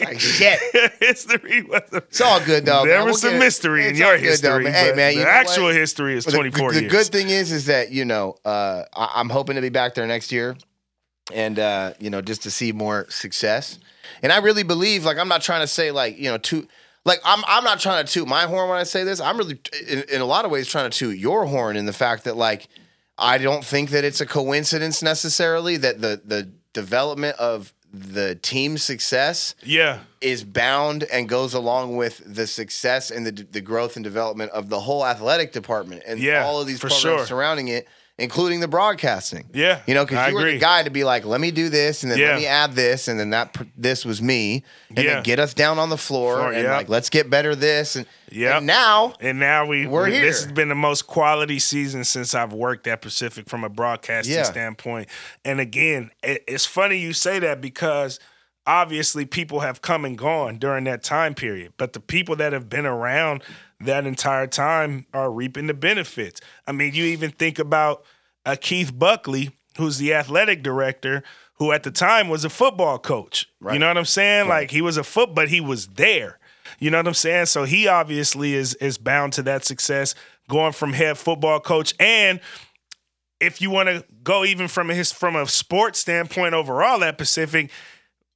Like 0.00 0.20
shit. 0.20 0.58
history 1.00 1.62
was 1.62 1.82
a 1.92 1.96
It's 1.98 2.20
all 2.20 2.40
good 2.40 2.64
though. 2.66 2.84
There 2.84 2.98
man. 2.98 3.06
was 3.06 3.22
We'll 3.22 3.32
some 3.32 3.38
mystery 3.40 3.88
in 3.88 3.94
your 3.96 4.16
though, 4.18 4.22
history. 4.22 4.64
man. 4.64 4.72
Hey 4.72 4.92
man, 4.94 5.14
the 5.16 5.28
actual 5.28 5.64
what? 5.64 5.74
history 5.74 6.16
is 6.16 6.24
But 6.24 6.32
the- 6.32 6.36
24 6.38 6.72
the, 6.72 6.80
years. 6.82 6.92
good 6.92 7.06
thing 7.06 7.30
is, 7.30 7.50
is 7.52 7.66
that 7.66 7.90
you 7.90 8.04
know, 8.04 8.36
uh, 8.44 8.84
I, 8.94 9.12
I'm 9.16 9.30
hoping 9.30 9.56
to 9.56 9.62
be 9.62 9.68
back 9.70 9.94
there 9.94 10.06
next 10.06 10.32
year, 10.32 10.56
and 11.32 11.58
uh, 11.58 11.94
you 11.98 12.10
know, 12.10 12.20
just 12.20 12.42
to 12.42 12.50
see 12.50 12.72
more 12.72 13.06
success. 13.10 13.78
And 14.22 14.32
I 14.32 14.38
really 14.38 14.64
believe, 14.64 15.04
like, 15.04 15.18
I'm 15.18 15.28
not 15.28 15.40
trying 15.40 15.60
to 15.62 15.66
say, 15.66 15.90
like, 15.92 16.18
you 16.18 16.30
know, 16.30 16.38
to, 16.38 16.66
like, 17.04 17.20
I'm, 17.24 17.42
I'm 17.46 17.64
not 17.64 17.80
trying 17.80 18.04
to 18.04 18.12
toot 18.12 18.28
my 18.28 18.42
horn 18.42 18.68
when 18.68 18.78
I 18.78 18.82
say 18.84 19.04
this. 19.04 19.20
I'm 19.20 19.38
really, 19.38 19.58
in, 19.88 20.04
in 20.12 20.20
a 20.20 20.26
lot 20.26 20.44
of 20.44 20.50
ways, 20.50 20.68
trying 20.68 20.90
to 20.90 20.96
toot 20.96 21.18
your 21.18 21.46
horn 21.46 21.76
in 21.76 21.86
the 21.86 21.92
fact 21.92 22.24
that, 22.24 22.36
like, 22.36 22.68
I 23.18 23.38
don't 23.38 23.64
think 23.64 23.90
that 23.90 24.04
it's 24.04 24.20
a 24.20 24.26
coincidence 24.26 25.02
necessarily 25.02 25.76
that 25.78 26.00
the 26.00 26.22
the 26.24 26.50
development 26.72 27.36
of 27.38 27.74
the 27.92 28.36
team's 28.36 28.82
success 28.82 29.54
yeah. 29.64 29.98
is 30.20 30.44
bound 30.44 31.02
and 31.12 31.28
goes 31.28 31.54
along 31.54 31.96
with 31.96 32.22
the 32.24 32.46
success 32.46 33.10
and 33.10 33.26
the 33.26 33.32
the 33.32 33.60
growth 33.60 33.96
and 33.96 34.04
development 34.04 34.50
of 34.52 34.68
the 34.68 34.80
whole 34.80 35.04
athletic 35.04 35.52
department 35.52 36.02
and 36.06 36.18
Yeah, 36.20 36.44
all 36.44 36.60
of 36.60 36.66
these 36.66 36.80
programs 36.80 37.02
sure. 37.02 37.26
surrounding 37.26 37.68
it, 37.68 37.88
including 38.20 38.60
the 38.60 38.68
broadcasting. 38.68 39.48
Yeah, 39.52 39.80
you 39.86 39.94
know, 39.94 40.04
because 40.04 40.28
you 40.28 40.34
were 40.34 40.40
agree. 40.42 40.52
the 40.54 40.58
guy 40.60 40.82
to 40.82 40.90
be 40.90 41.02
like, 41.04 41.24
let 41.24 41.40
me 41.40 41.50
do 41.50 41.68
this, 41.68 42.02
and 42.02 42.12
then 42.12 42.18
Yeah. 42.18 42.28
let 42.32 42.36
me 42.38 42.46
add 42.46 42.72
this, 42.74 43.08
and 43.08 43.18
then 43.18 43.30
that 43.30 43.54
pr- 43.54 43.64
this 43.76 44.04
was 44.04 44.20
me, 44.22 44.62
and 44.88 44.98
Yeah. 44.98 45.14
then 45.14 45.22
get 45.22 45.38
us 45.40 45.54
down 45.54 45.78
on 45.78 45.88
the 45.90 45.98
floor, 45.98 46.36
Floor, 46.36 46.52
and 46.52 46.64
yeah. 46.64 46.76
like 46.76 46.88
let's 46.88 47.10
get 47.10 47.30
better 47.30 47.54
this, 47.54 47.96
and, 47.96 48.06
yeah, 48.30 48.58
and 48.58 48.66
now 48.66 49.14
And 49.20 49.38
now 49.40 49.66
we 49.66 49.86
We're 49.86 50.04
we- 50.04 50.18
This 50.20 50.44
has 50.44 50.52
been 50.52 50.68
the 50.68 50.74
most 50.74 51.06
quality 51.06 51.58
season 51.58 52.04
since 52.04 52.34
I've 52.34 52.52
worked 52.52 52.86
at 52.86 53.00
Pacific 53.02 53.48
from 53.48 53.64
a 53.64 53.68
broadcasting 53.68 54.44
standpoint. 54.44 55.08
And 55.44 55.58
again, 55.60 56.10
it, 56.22 56.44
it's 56.46 56.66
funny 56.66 56.96
you 56.98 57.12
say 57.12 57.38
that 57.40 57.60
because 57.60 58.20
obviously 58.66 59.24
people 59.24 59.60
have 59.60 59.82
come 59.82 60.04
and 60.04 60.16
gone 60.16 60.58
during 60.58 60.84
that 60.84 61.02
time 61.02 61.34
period, 61.34 61.72
but 61.76 61.92
the 61.92 62.00
people 62.00 62.36
that 62.36 62.52
have 62.52 62.68
been 62.68 62.86
around 62.86 63.42
that 63.80 64.06
entire 64.06 64.46
time 64.46 65.06
are 65.12 65.30
reaping 65.30 65.66
the 65.66 65.74
benefits. 65.74 66.40
I 66.66 66.72
mean, 66.72 66.94
you 66.94 67.04
even 67.04 67.30
think 67.30 67.58
about 67.58 68.04
uh, 68.44 68.56
Keith 68.60 68.96
Buckley, 68.96 69.50
who's 69.76 69.98
the 69.98 70.14
athletic 70.14 70.62
director, 70.62 71.22
who 71.54 71.72
at 71.72 71.82
the 71.82 71.90
time 71.90 72.28
was 72.28 72.44
a 72.44 72.50
football 72.50 72.98
coach. 72.98 73.48
You 73.74 73.78
know 73.78 73.88
what 73.88 73.98
I'm 73.98 74.04
saying? 74.04 74.48
Like 74.48 74.70
he 74.70 74.82
was 74.82 74.96
a 74.96 75.04
foot, 75.04 75.34
but 75.34 75.48
he 75.48 75.60
was 75.60 75.88
there. 75.88 76.38
You 76.78 76.90
know 76.90 76.98
what 76.98 77.08
I'm 77.08 77.14
saying? 77.14 77.46
So 77.46 77.64
he 77.64 77.88
obviously 77.88 78.54
is 78.54 78.74
is 78.74 78.96
bound 78.96 79.34
to 79.34 79.42
that 79.42 79.64
success 79.64 80.14
going 80.48 80.72
from 80.72 80.92
head 80.92 81.18
football 81.18 81.60
coach 81.60 81.94
and 82.00 82.40
if 83.40 83.60
you 83.60 83.70
want 83.70 83.88
to 83.88 84.04
go 84.22 84.44
even 84.44 84.68
from 84.68 84.88
his 84.88 85.10
from 85.10 85.34
a 85.34 85.46
sports 85.46 85.98
standpoint 85.98 86.54
overall 86.54 87.02
at 87.02 87.18
Pacific, 87.18 87.70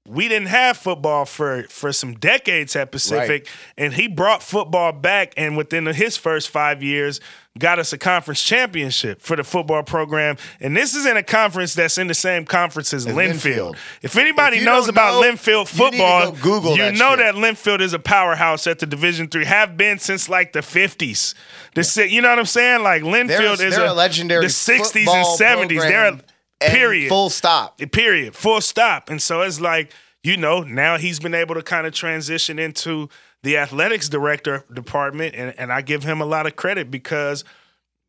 we 0.07 0.29
didn't 0.29 0.49
have 0.49 0.77
football 0.77 1.25
for 1.25 1.63
for 1.65 1.93
some 1.93 2.15
decades 2.15 2.77
at 2.77 2.93
Pacific, 2.93 3.49
and 3.79 3.95
he 3.95 4.07
brought 4.07 4.43
football 4.43 4.93
back. 4.93 5.33
And 5.37 5.57
within 5.57 5.87
his 5.87 6.17
first 6.19 6.51
five 6.51 6.83
years, 6.83 7.21
got 7.59 7.79
us 7.79 7.93
a 7.95 7.99
conference 7.99 8.43
championship 8.43 9.23
for 9.23 9.35
the 9.35 9.45
football 9.45 9.83
program. 9.83 10.37
And 10.61 10.77
this 10.77 10.95
is 10.95 11.07
in 11.07 11.17
a 11.17 11.23
conference 11.23 11.73
that's 11.73 11.97
in 11.97 12.09
the 12.09 12.15
same 12.15 12.45
conference 12.45 12.93
as 12.93 13.07
Linfield. 13.07 13.71
Linfield. 13.75 13.77
If 14.03 14.17
anybody 14.19 14.59
If 14.59 14.65
knows 14.65 14.89
about 14.89 15.23
know, 15.23 15.27
Linfield 15.27 15.73
you 15.73 15.79
football, 15.79 16.33
go 16.33 16.43
Google 16.43 16.73
you 16.73 16.83
that 16.83 16.95
know 16.97 17.17
shit. 17.17 17.21
that 17.21 17.35
Linfield 17.37 17.81
is 17.81 17.95
a 17.95 17.99
powerhouse 17.99 18.67
at 18.67 18.81
the 18.81 18.87
Division 18.87 19.29
three. 19.29 19.47
Have 19.47 19.79
been 19.79 19.99
since 19.99 20.29
like 20.29 20.53
the 20.53 20.61
fifties. 20.61 21.35
The 21.75 21.83
si- 21.83 22.09
you 22.09 22.21
know 22.21 22.29
what 22.29 22.39
I'm 22.39 22.45
saying? 22.45 22.83
Like 22.83 23.03
Linfield 23.03 23.61
is 23.61 23.79
a, 23.79 23.87
a 23.87 23.95
legendary 23.95 24.45
The 24.45 24.51
sixties 24.51 25.09
and 25.09 25.27
seventies. 25.27 25.81
They're 25.81 26.09
a 26.09 26.21
period. 26.61 27.09
full 27.09 27.31
stop. 27.31 27.79
Period. 27.93 28.35
Full 28.35 28.61
stop. 28.61 29.11
And 29.11 29.21
so 29.21 29.43
it's 29.43 29.61
like, 29.61 29.93
you 30.23 30.37
know, 30.37 30.63
now 30.63 30.97
he's 30.97 31.21
been 31.21 31.35
able 31.35 31.55
to 31.55 31.63
kind 31.63 31.87
of 31.87 31.93
transition 31.93 32.59
into 32.59 33.09
the 33.43 33.59
athletics 33.59 34.09
director 34.09 34.65
department. 34.73 35.35
And, 35.35 35.55
and 35.59 35.73
I 35.73 35.83
give 35.83 36.03
him 36.03 36.21
a 36.21 36.25
lot 36.25 36.47
of 36.47 36.57
credit 36.57 36.91
because 36.91 37.45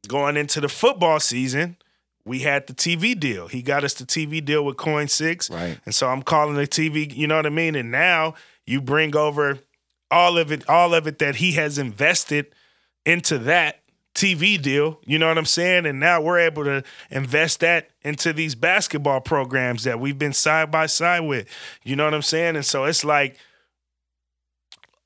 going 0.07 0.37
into 0.37 0.61
the 0.61 0.69
football 0.69 1.19
season, 1.19 1.77
we 2.25 2.39
had 2.39 2.67
the 2.67 2.73
TV 2.73 3.19
deal. 3.19 3.47
He 3.47 3.61
got 3.61 3.83
us 3.83 3.93
the 3.93 4.05
TV 4.05 4.43
deal 4.43 4.65
with 4.65 4.77
KOIN 4.77 5.09
Six. 5.09 5.49
Right. 5.49 5.79
And 5.85 5.93
so 5.93 6.07
I'm 6.07 6.23
calling 6.23 6.55
the 6.55 6.67
TV, 6.67 7.15
you 7.15 7.27
know 7.27 7.35
what 7.35 7.45
I 7.45 7.49
mean? 7.49 7.75
And 7.75 7.91
now 7.91 8.33
you 8.65 8.81
bring 8.81 9.15
over 9.15 9.59
all 10.09 10.37
of 10.37 10.51
it, 10.51 10.67
all 10.69 10.93
of 10.93 11.07
it 11.07 11.19
that 11.19 11.35
he 11.35 11.53
has 11.53 11.77
invested 11.77 12.47
into 13.05 13.37
that 13.39 13.81
TV 14.16 14.59
deal. 14.59 14.99
You 15.05 15.20
know 15.20 15.28
what 15.28 15.38
I'm 15.38 15.45
saying? 15.45 15.86
And 15.86 15.99
now 15.99 16.22
we're 16.22 16.39
able 16.39 16.63
to 16.63 16.84
invest 17.11 17.59
that 17.59 17.89
into 18.01 18.34
these 18.34 18.55
basketball 18.55 19.20
programs 19.22 19.84
that 19.84 19.99
we've 19.99 20.18
been 20.18 20.34
side 20.34 20.72
by 20.72 20.88
side 20.88 21.22
with. 21.22 21.47
You 21.84 21.95
know 21.95 22.05
what 22.05 22.13
I'm 22.13 22.22
saying? 22.22 22.55
And 22.55 22.66
so 22.66 22.86
it's 22.86 23.03
like 23.03 23.38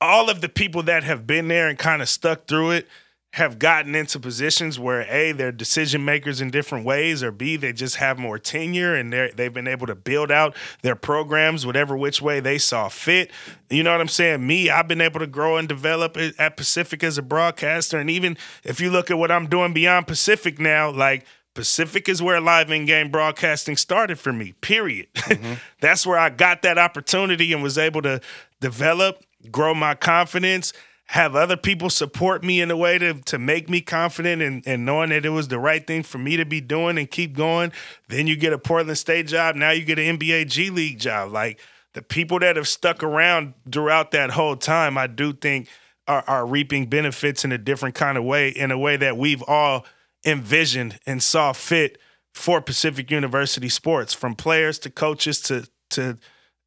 all 0.00 0.30
of 0.30 0.40
the 0.40 0.48
people 0.48 0.84
that 0.84 1.02
have 1.04 1.26
been 1.26 1.48
there 1.48 1.68
and 1.68 1.78
kind 1.78 2.00
of 2.00 2.08
stuck 2.08 2.46
through 2.46 2.70
it 2.70 2.88
have 3.34 3.60
gotten 3.60 3.94
into 3.94 4.18
positions 4.18 4.76
where 4.78 5.02
a 5.02 5.30
they're 5.30 5.52
decision 5.52 6.04
makers 6.04 6.40
in 6.40 6.50
different 6.50 6.84
ways 6.84 7.22
or 7.22 7.30
b 7.30 7.56
they 7.56 7.72
just 7.72 7.96
have 7.96 8.18
more 8.18 8.38
tenure 8.38 8.94
and 8.94 9.12
they 9.12 9.30
they've 9.36 9.54
been 9.54 9.68
able 9.68 9.86
to 9.86 9.94
build 9.94 10.32
out 10.32 10.56
their 10.82 10.96
programs 10.96 11.64
whatever 11.64 11.96
which 11.96 12.20
way 12.20 12.40
they 12.40 12.58
saw 12.58 12.88
fit. 12.88 13.30
You 13.68 13.84
know 13.84 13.92
what 13.92 14.00
i'm 14.00 14.08
saying? 14.08 14.44
Me 14.44 14.68
i've 14.68 14.88
been 14.88 15.00
able 15.00 15.20
to 15.20 15.28
grow 15.28 15.56
and 15.56 15.68
develop 15.68 16.16
at 16.16 16.38
at 16.40 16.56
pacific 16.56 17.04
as 17.04 17.18
a 17.18 17.22
broadcaster. 17.22 17.98
And 17.98 18.10
even 18.10 18.36
if 18.64 18.80
you 18.80 18.90
look 18.90 19.10
at 19.10 19.18
what 19.18 19.30
i'm 19.30 19.46
doing 19.46 19.72
beyond 19.72 20.08
pacific 20.08 20.58
now 20.58 20.90
like 20.90 21.24
Pacific 21.52 22.08
is 22.08 22.22
where 22.22 22.40
live 22.40 22.70
in 22.70 22.86
game 22.86 23.10
broadcasting 23.10 23.76
started 23.76 24.18
for 24.20 24.32
me, 24.32 24.52
period. 24.60 25.12
Mm-hmm. 25.14 25.54
That's 25.80 26.06
where 26.06 26.18
I 26.18 26.30
got 26.30 26.62
that 26.62 26.78
opportunity 26.78 27.52
and 27.52 27.60
was 27.60 27.76
able 27.76 28.02
to 28.02 28.20
develop, 28.60 29.24
grow 29.50 29.74
my 29.74 29.94
confidence, 29.94 30.72
have 31.10 31.34
other 31.34 31.56
people 31.56 31.90
support 31.90 32.44
me 32.44 32.60
in 32.60 32.70
a 32.70 32.76
way 32.76 32.96
to, 32.96 33.14
to 33.14 33.36
make 33.36 33.68
me 33.68 33.80
confident 33.80 34.40
and, 34.40 34.62
and 34.64 34.86
knowing 34.86 35.10
that 35.10 35.26
it 35.26 35.30
was 35.30 35.48
the 35.48 35.58
right 35.58 35.84
thing 35.84 36.04
for 36.04 36.18
me 36.18 36.36
to 36.36 36.44
be 36.44 36.60
doing 36.60 36.96
and 36.98 37.10
keep 37.10 37.34
going. 37.34 37.72
Then 38.08 38.28
you 38.28 38.36
get 38.36 38.52
a 38.52 38.58
Portland 38.58 38.96
State 38.96 39.26
job. 39.26 39.56
Now 39.56 39.72
you 39.72 39.84
get 39.84 39.98
an 39.98 40.16
NBA 40.16 40.46
G 40.46 40.70
League 40.70 41.00
job. 41.00 41.32
Like 41.32 41.58
the 41.94 42.02
people 42.02 42.38
that 42.38 42.54
have 42.54 42.68
stuck 42.68 43.02
around 43.02 43.54
throughout 43.72 44.12
that 44.12 44.30
whole 44.30 44.54
time, 44.54 44.96
I 44.96 45.08
do 45.08 45.32
think 45.32 45.66
are, 46.06 46.22
are 46.28 46.46
reaping 46.46 46.86
benefits 46.86 47.44
in 47.44 47.50
a 47.50 47.58
different 47.58 47.96
kind 47.96 48.16
of 48.16 48.22
way, 48.22 48.48
in 48.48 48.70
a 48.70 48.78
way 48.78 48.96
that 48.96 49.16
we've 49.16 49.42
all 49.48 49.84
envisioned 50.24 51.00
and 51.06 51.20
saw 51.20 51.52
fit 51.52 51.98
for 52.34 52.60
Pacific 52.60 53.10
University 53.10 53.68
sports, 53.68 54.14
from 54.14 54.36
players 54.36 54.78
to 54.78 54.90
coaches 54.90 55.40
to 55.40 55.68
to 55.90 56.18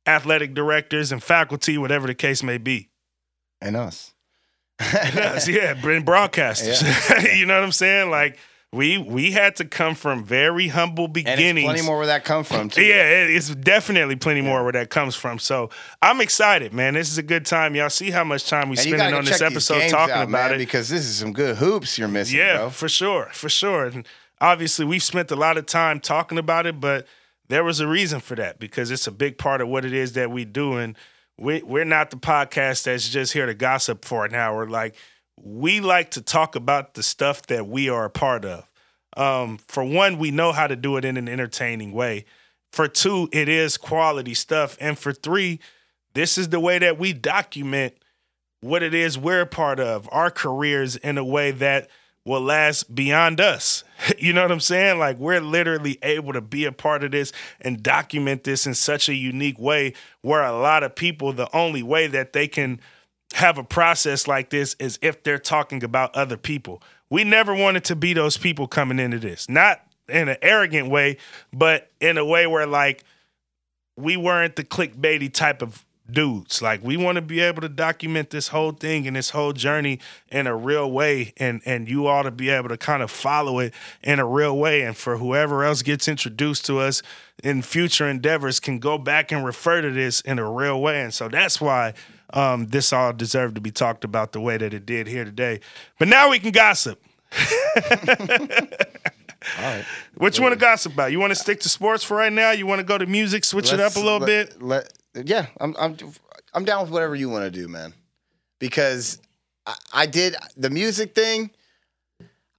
athletic 0.06 0.54
directors 0.54 1.14
and 1.14 1.24
faculty, 1.24 1.78
whatever 1.78 2.08
the 2.08 2.14
case 2.14 2.44
may 2.44 2.58
be. 2.58 2.89
And 3.62 3.78
us. 3.78 4.12
Yes, 5.16 5.48
yeah, 5.48 5.74
been 5.74 6.04
broadcasters. 6.06 6.82
you 7.38 7.46
know 7.46 7.56
what 7.56 7.64
I'm 7.64 7.72
saying? 7.72 8.10
Like 8.10 8.38
we 8.72 8.98
we 8.98 9.32
had 9.32 9.56
to 9.58 9.66
come 9.66 9.94
from 9.96 10.24
very 10.24 10.68
humble 10.68 11.06
And 11.06 11.14
beginnings. 11.14 11.58
it's 11.60 11.66
plenty 11.66 11.82
more 11.84 11.98
where 11.98 12.08
that 12.08 12.24
come 12.26 12.44
from 12.44 12.70
too. 12.70 12.82
Yeah, 12.82 13.04
it's 13.04 13.54
definitely 13.54 14.16
plenty 14.16 14.42
more 14.42 14.64
where 14.64 14.72
that 14.74 14.90
comes 14.90 15.16
from. 15.16 15.38
So 15.40 15.70
I'm 16.02 16.22
excited, 16.22 16.74
man. 16.74 16.96
This 16.96 17.12
is 17.12 17.18
a 17.20 17.24
good 17.24 17.46
time. 17.46 17.76
Y'all 17.76 17.90
see 17.90 18.10
how 18.12 18.24
much 18.24 18.50
time 18.50 18.70
we 18.70 18.78
And 18.78 18.88
spending 18.88 19.14
on 19.14 19.26
this 19.26 19.42
episode 19.42 19.90
talking 19.90 20.14
out, 20.16 20.24
about 20.24 20.30
man, 20.30 20.54
it. 20.56 20.58
because 20.58 20.90
this 20.90 21.02
is 21.06 21.18
some 21.18 21.34
good 21.34 21.58
hoops 21.58 21.98
you're 22.00 22.08
missing, 22.08 22.40
Yeah, 22.40 22.58
bro. 22.58 22.70
for 22.72 22.90
sure, 22.90 23.30
for 23.32 23.50
sure. 23.50 23.86
And 23.86 24.08
obviously, 24.42 24.86
we've 24.86 25.04
spent 25.04 25.30
a 25.32 25.36
lot 25.36 25.58
of 25.58 25.66
time 25.68 26.00
talking 26.00 26.38
about 26.40 26.66
it, 26.66 26.80
but 26.80 27.06
there 27.50 27.64
was 27.64 27.80
a 27.80 27.86
reason 27.88 28.20
for 28.22 28.36
that 28.36 28.58
because 28.58 28.90
it's 28.90 29.06
a 29.06 29.12
big 29.12 29.38
part 29.38 29.62
of 29.62 29.68
what 29.68 29.86
it 29.86 29.94
is 29.94 30.14
that 30.14 30.32
we 30.32 30.46
do. 30.46 30.78
And 30.78 30.98
we, 31.40 31.62
we're 31.64 31.86
not 31.86 32.12
the 32.12 32.18
podcast 32.18 32.84
that's 32.84 33.10
just 33.10 33.34
here 33.34 33.46
to 33.46 33.54
gossip 33.54 34.06
for 34.06 34.26
an 34.26 34.36
hour. 34.36 34.68
Like, 34.68 34.96
we 35.38 35.80
like 35.82 36.12
to 36.12 36.22
talk 36.22 36.56
about 36.56 36.94
the 36.94 37.04
stuff 37.04 37.48
that 37.48 37.68
we 37.68 37.90
are 37.90 38.06
a 38.06 38.10
part 38.10 38.46
of. 38.46 38.70
Um, 39.18 39.58
for 39.68 39.84
one, 39.84 40.18
we 40.18 40.32
know 40.32 40.52
how 40.52 40.68
to 40.68 40.76
do 40.76 40.98
it 40.98 41.06
in 41.06 41.18
an 41.18 41.28
entertaining 41.28 41.92
way. 41.92 42.26
For 42.72 42.88
two, 42.88 43.30
it 43.32 43.50
is 43.50 43.78
quality 43.78 44.34
stuff. 44.34 44.78
And 44.80 44.98
for 44.98 45.14
three, 45.14 45.60
this 46.14 46.38
is 46.38 46.50
the 46.50 46.60
way 46.60 46.80
that 46.80 46.98
we 46.98 47.14
document 47.14 47.96
what 48.62 48.82
it 48.82 48.94
is 48.94 49.18
we're 49.18 49.42
a 49.42 49.46
part 49.46 49.80
of, 49.80 50.08
our 50.12 50.32
careers 50.32 50.96
in 50.96 51.18
a 51.18 51.24
way 51.24 51.52
that 51.52 51.90
will 52.26 52.41
last 52.41 52.93
beyond 52.93 53.39
us. 53.41 53.84
You 54.17 54.34
know 54.34 54.41
what 54.41 54.51
I'm 54.51 54.59
saying? 54.59 54.99
Like 54.99 55.17
we're 55.17 55.39
literally 55.39 55.97
able 56.03 56.34
to 56.34 56.41
be 56.41 56.65
a 56.65 56.74
part 56.74 57.05
of 57.05 57.11
this 57.11 57.32
and 57.61 57.82
document 57.82 58.43
this 58.43 58.67
in 58.67 58.74
such 58.74 59.07
a 59.07 59.13
unique 59.13 59.57
way 59.57 59.93
where 60.21 60.43
a 60.43 60.51
lot 60.51 60.84
of 60.84 60.93
people, 60.93 61.32
the 61.32 61.49
only 61.55 61.84
way 61.84 62.07
that 62.07 62.34
they 62.34 62.49
can 62.49 62.82
have 63.34 63.57
a 63.57 63.63
process 63.63 64.28
like 64.28 64.49
this 64.49 64.76
is 64.78 64.99
if 65.01 65.24
they're 65.24 65.39
talking 65.39 65.86
about 65.86 66.13
other 66.17 66.36
people. 66.36 66.84
We 67.09 67.24
never 67.24 67.55
wanted 67.55 67.86
to 67.86 67.95
be 67.95 68.11
those 68.11 68.36
people 68.36 68.67
coming 68.67 68.99
into 68.99 69.19
this. 69.19 69.47
Not 69.47 69.82
in 70.09 70.28
an 70.28 70.38
arrogant 70.41 70.89
way, 70.89 71.17
but 71.53 71.89
in 72.01 72.17
a 72.17 72.26
way 72.26 72.45
where 72.45 72.67
like 72.67 73.05
we 73.95 74.17
weren't 74.17 74.57
the 74.57 74.63
clickbaity 74.63 75.32
type 75.32 75.61
of 75.61 75.86
dudes. 76.14 76.61
Like 76.61 76.84
we 76.84 76.97
want 76.97 77.16
to 77.18 77.22
be 77.22 77.39
able 77.39 77.61
to 77.61 77.70
document 77.70 78.30
this 78.30 78.49
whole 78.49 78.72
thing 78.72 79.07
and 79.07 79.16
this 79.16 79.32
whole 79.32 79.53
journey 79.53 79.99
in 80.30 80.47
a 80.47 80.55
real 80.55 80.91
way 80.91 81.34
and 81.38 81.61
and 81.66 81.89
you 81.89 82.07
ought 82.07 82.24
to 82.24 82.32
be 82.32 82.49
able 82.49 82.70
to 82.70 82.78
kind 82.78 83.03
of 83.03 83.11
follow 83.11 83.59
it 83.59 83.74
in 84.01 84.20
a 84.20 84.26
real 84.26 84.57
way 84.57 84.82
and 84.82 84.95
for 84.95 85.18
whoever 85.18 85.64
else 85.64 85.82
gets 85.82 86.07
introduced 86.07 86.66
to 86.68 86.80
us 86.80 87.01
in 87.43 87.61
future 87.61 88.07
endeavors 88.07 88.59
can 88.59 88.80
go 88.80 88.97
back 88.97 89.32
and 89.32 89.45
refer 89.45 89.82
to 89.82 89.91
this 89.91 90.22
in 90.22 90.39
a 90.39 90.49
real 90.49 90.82
way. 90.82 91.01
And 91.01 91.14
so 91.14 91.28
that's 91.28 91.59
why 91.59 91.93
um, 92.34 92.68
this 92.68 92.93
all 92.93 93.14
deserved 93.14 93.55
to 93.55 93.61
be 93.61 93.72
talked 93.72 94.03
about 94.03 94.32
the 94.32 94.39
way 94.39 94.57
that 94.57 94.74
it 94.74 94.86
did 94.86 95.07
here 95.07 95.26
today. 95.26 95.59
But 95.99 96.07
now 96.07 96.30
we 96.30 96.39
can 96.39 96.51
gossip. 96.51 97.01
All 99.57 99.64
right. 99.64 99.86
What 100.16 100.38
you 100.38 100.43
want 100.43 100.53
to 100.53 100.59
gossip 100.59 100.93
about? 100.93 101.11
You 101.11 101.20
want 101.20 101.32
to 101.32 101.36
stick 101.36 101.59
to 101.61 101.70
sports 101.70 102.03
for 102.03 102.16
right 102.18 102.32
now? 102.32 102.51
You 102.51 102.66
want 102.66 102.80
to 102.80 102.86
go 102.86 102.97
to 102.97 103.05
music, 103.05 103.43
switch 103.43 103.74
it 103.74 103.80
up 103.80 103.95
a 103.95 103.99
little 103.99 104.20
let- 104.20 104.26
bit? 104.49 104.61
Let, 104.61 104.89
yeah, 105.16 105.47
I'm 105.59 105.76
I'm 105.80 105.97
I'm 106.53 106.66
down 106.66 106.84
with 106.84 106.91
whatever 106.91 107.16
you 107.16 107.30
want 107.30 107.45
to 107.45 107.51
do, 107.51 107.68
man. 107.68 107.93
Because 108.59 109.20
I, 109.66 109.76
I 109.93 110.05
did 110.05 110.36
the 110.57 110.70
music 110.70 111.16
thing. 111.16 111.51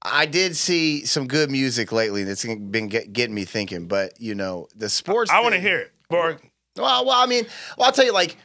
I 0.02 0.26
did 0.26 0.55
see 0.55 1.07
some 1.07 1.26
good 1.26 1.50
music 1.50 1.90
lately 1.90 2.24
that's 2.24 2.44
been 2.44 2.88
get, 2.88 3.12
getting 3.12 3.34
me 3.34 3.44
thinking. 3.44 3.86
But 3.88 4.20
you 4.20 4.34
know, 4.34 4.68
the 4.76 4.88
sports. 4.88 5.30
I 5.30 5.40
want 5.40 5.55
to 5.55 5.61
hear 5.61 5.78
it. 5.78 5.92
Or 6.11 6.38
Well, 6.76 7.07
well, 7.07 7.20
I 7.22 7.26
mean, 7.26 7.46
well, 7.78 7.86
I'll 7.86 7.92
tell 7.92 8.05
you, 8.05 8.12
like, 8.12 8.36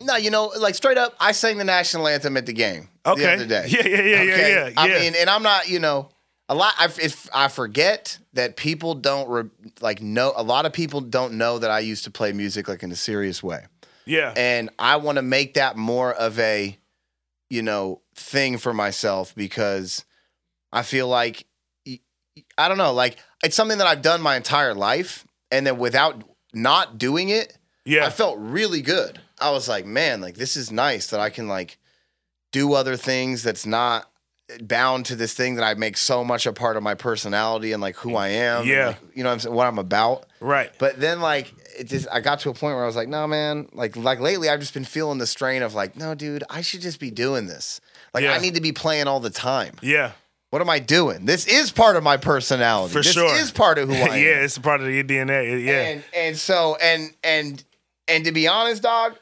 no, 0.00 0.16
you 0.16 0.30
know, 0.30 0.52
like 0.58 0.74
straight 0.74 0.98
up, 0.98 1.14
I 1.20 1.32
sang 1.32 1.56
the 1.58 1.64
national 1.64 2.08
anthem 2.08 2.36
at 2.36 2.46
the 2.46 2.52
game 2.52 2.88
Okay. 3.06 3.22
the 3.22 3.32
other 3.32 3.46
day. 3.46 3.66
Yeah, 3.68 3.86
yeah, 3.86 4.02
yeah, 4.02 4.22
yeah, 4.22 4.66
yeah, 4.68 4.70
I 4.76 4.88
mean, 4.88 5.14
and 5.16 5.30
I'm 5.30 5.42
not, 5.42 5.68
you 5.68 5.78
know, 5.78 6.08
a 6.48 6.54
lot. 6.54 6.74
I, 6.78 6.86
if 7.00 7.28
I 7.34 7.48
forget 7.48 8.18
that 8.34 8.56
people 8.56 8.94
don't 8.94 9.28
re, 9.28 9.44
like 9.80 10.02
know. 10.02 10.32
A 10.36 10.42
lot 10.42 10.66
of 10.66 10.72
people 10.72 11.00
don't 11.00 11.34
know 11.34 11.58
that 11.58 11.70
I 11.70 11.80
used 11.80 12.04
to 12.04 12.10
play 12.10 12.32
music 12.32 12.68
like 12.68 12.82
in 12.82 12.92
a 12.92 12.96
serious 12.96 13.42
way, 13.42 13.64
yeah, 14.04 14.32
and 14.36 14.70
I 14.78 14.96
want 14.96 15.16
to 15.16 15.22
make 15.22 15.54
that 15.54 15.76
more 15.76 16.12
of 16.12 16.38
a, 16.38 16.78
you 17.48 17.62
know, 17.62 18.02
thing 18.14 18.58
for 18.58 18.74
myself 18.74 19.34
because 19.34 20.04
I 20.72 20.82
feel 20.82 21.08
like 21.08 21.46
I 22.58 22.68
don't 22.68 22.78
know, 22.78 22.92
like 22.92 23.18
it's 23.42 23.56
something 23.56 23.78
that 23.78 23.86
I've 23.86 24.02
done 24.02 24.20
my 24.20 24.36
entire 24.36 24.74
life, 24.74 25.26
and 25.50 25.66
then 25.66 25.78
without 25.78 26.24
not 26.52 26.98
doing 26.98 27.30
it, 27.30 27.56
yeah, 27.84 28.04
I 28.04 28.10
felt 28.10 28.38
really 28.38 28.82
good. 28.82 29.20
I 29.40 29.50
was 29.50 29.68
like, 29.68 29.86
man, 29.86 30.20
like 30.20 30.36
this 30.36 30.56
is 30.56 30.70
nice 30.70 31.08
that 31.08 31.20
I 31.20 31.30
can 31.30 31.48
like 31.48 31.78
do 32.52 32.74
other 32.74 32.96
things 32.96 33.42
that's 33.42 33.66
not 33.66 34.10
bound 34.62 35.06
to 35.06 35.16
this 35.16 35.34
thing 35.34 35.56
that 35.56 35.64
I 35.64 35.74
make 35.74 35.96
so 35.96 36.24
much 36.24 36.46
a 36.46 36.52
part 36.52 36.76
of 36.76 36.82
my 36.82 36.94
personality 36.94 37.72
and 37.72 37.80
like 37.82 37.96
who 37.96 38.16
I 38.16 38.28
am. 38.28 38.66
Yeah. 38.66 38.88
like, 38.88 38.98
you 39.14 39.22
know 39.22 39.28
what 39.30 39.34
I'm 39.34 39.38
saying? 39.40 39.54
What 39.54 39.66
I'm 39.66 39.78
about. 39.78 40.26
right. 40.40 40.70
But 40.78 41.00
then 41.00 41.20
like 41.20 41.52
it 41.78 41.84
just 41.88 42.06
I 42.12 42.20
got 42.20 42.40
to 42.40 42.50
a 42.50 42.54
point 42.54 42.74
where 42.74 42.84
I 42.84 42.86
was 42.86 42.96
like, 42.96 43.08
no 43.08 43.26
man, 43.26 43.68
like 43.72 43.96
like 43.96 44.20
lately 44.20 44.48
I've 44.48 44.60
just 44.60 44.74
been 44.74 44.84
feeling 44.84 45.18
the 45.18 45.26
strain 45.26 45.62
of 45.62 45.74
like, 45.74 45.96
no, 45.96 46.14
dude, 46.14 46.44
I 46.48 46.60
should 46.60 46.80
just 46.80 47.00
be 47.00 47.10
doing 47.10 47.46
this. 47.46 47.80
Like 48.12 48.24
Yeah. 48.24 48.32
I 48.32 48.38
need 48.38 48.54
to 48.54 48.60
be 48.60 48.72
playing 48.72 49.06
all 49.08 49.20
the 49.20 49.30
time. 49.30 49.74
Yeah, 49.82 50.12
What 50.50 50.62
am 50.62 50.70
I 50.70 50.78
doing? 50.78 51.26
This 51.26 51.46
is 51.46 51.72
part 51.72 51.96
of 51.96 52.02
my 52.04 52.16
personality. 52.16 52.92
For 52.92 53.02
this 53.02 53.12
sure. 53.12 53.34
is 53.36 53.50
part 53.50 53.78
of 53.78 53.88
who 53.88 53.94
I 53.96 53.98
am. 53.98 54.22
yeah, 54.22 54.44
it's 54.44 54.56
a 54.56 54.60
part 54.60 54.80
of 54.80 54.88
your 54.88 55.02
DNA. 55.04 55.64
Yeah, 55.64 55.80
And 55.82 56.04
and 56.14 56.36
so 56.36 56.76
and 56.80 57.10
and 57.24 57.62
and 58.06 58.24
to 58.26 58.32
be 58.32 58.46
honest, 58.46 58.82
dog, 58.82 59.16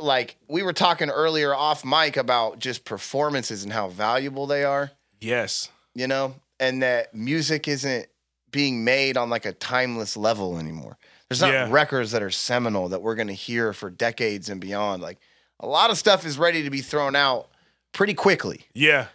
like 0.00 0.36
we 0.48 0.62
were 0.62 0.72
talking 0.72 1.10
earlier 1.10 1.54
off 1.54 1.84
mic 1.84 2.16
about 2.16 2.58
just 2.58 2.84
performances 2.84 3.64
and 3.64 3.72
how 3.72 3.88
valuable 3.88 4.46
they 4.46 4.64
are, 4.64 4.90
yes, 5.20 5.70
you 5.94 6.06
know, 6.06 6.34
and 6.60 6.82
that 6.82 7.14
music 7.14 7.68
isn't 7.68 8.06
being 8.50 8.84
made 8.84 9.16
on 9.16 9.30
like 9.30 9.46
a 9.46 9.52
timeless 9.52 10.16
level 10.16 10.58
anymore. 10.58 10.96
There's 11.28 11.40
not 11.40 11.52
Yeah. 11.52 11.68
records 11.70 12.12
that 12.12 12.22
are 12.22 12.30
seminal 12.30 12.88
that 12.90 13.02
we're 13.02 13.14
gonna 13.16 13.32
hear 13.32 13.72
for 13.72 13.90
decades 13.90 14.48
and 14.48 14.60
beyond. 14.60 15.02
Like 15.02 15.18
a 15.60 15.66
lot 15.66 15.90
of 15.90 15.98
stuff 15.98 16.24
is 16.26 16.38
ready 16.38 16.62
to 16.64 16.70
be 16.70 16.80
thrown 16.80 17.16
out 17.16 17.48
pretty 17.92 18.14
quickly. 18.14 18.66
yeah. 18.74 19.06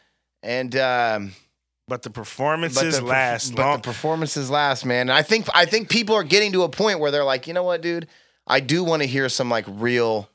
And 0.42 0.76
um 0.78 1.34
But 1.88 2.04
the 2.04 2.10
but 2.10 2.16
performances 2.16 3.00
the, 3.00 3.06
last 3.06 3.56
but 3.56 3.62
long. 3.66 3.76
the 3.78 3.82
performances 3.84 4.50
last, 4.50 4.86
man. 4.86 5.10
And 5.10 5.12
I 5.18 5.22
think 5.22 5.48
I 5.54 5.66
think 5.66 5.90
people 5.90 6.16
are 6.16 6.24
getting 6.24 6.52
to 6.54 6.64
a 6.64 6.70
point 6.70 7.00
where 7.00 7.12
they're 7.12 7.24
like, 7.26 7.48
you 7.48 7.54
know 7.54 7.64
what, 7.64 7.82
dude, 7.82 8.08
I 8.48 8.60
do 8.62 8.84
want 8.84 9.02
to 9.02 9.08
hear 9.08 9.28
some 9.30 9.50
like 9.50 9.66
real, 9.68 10.30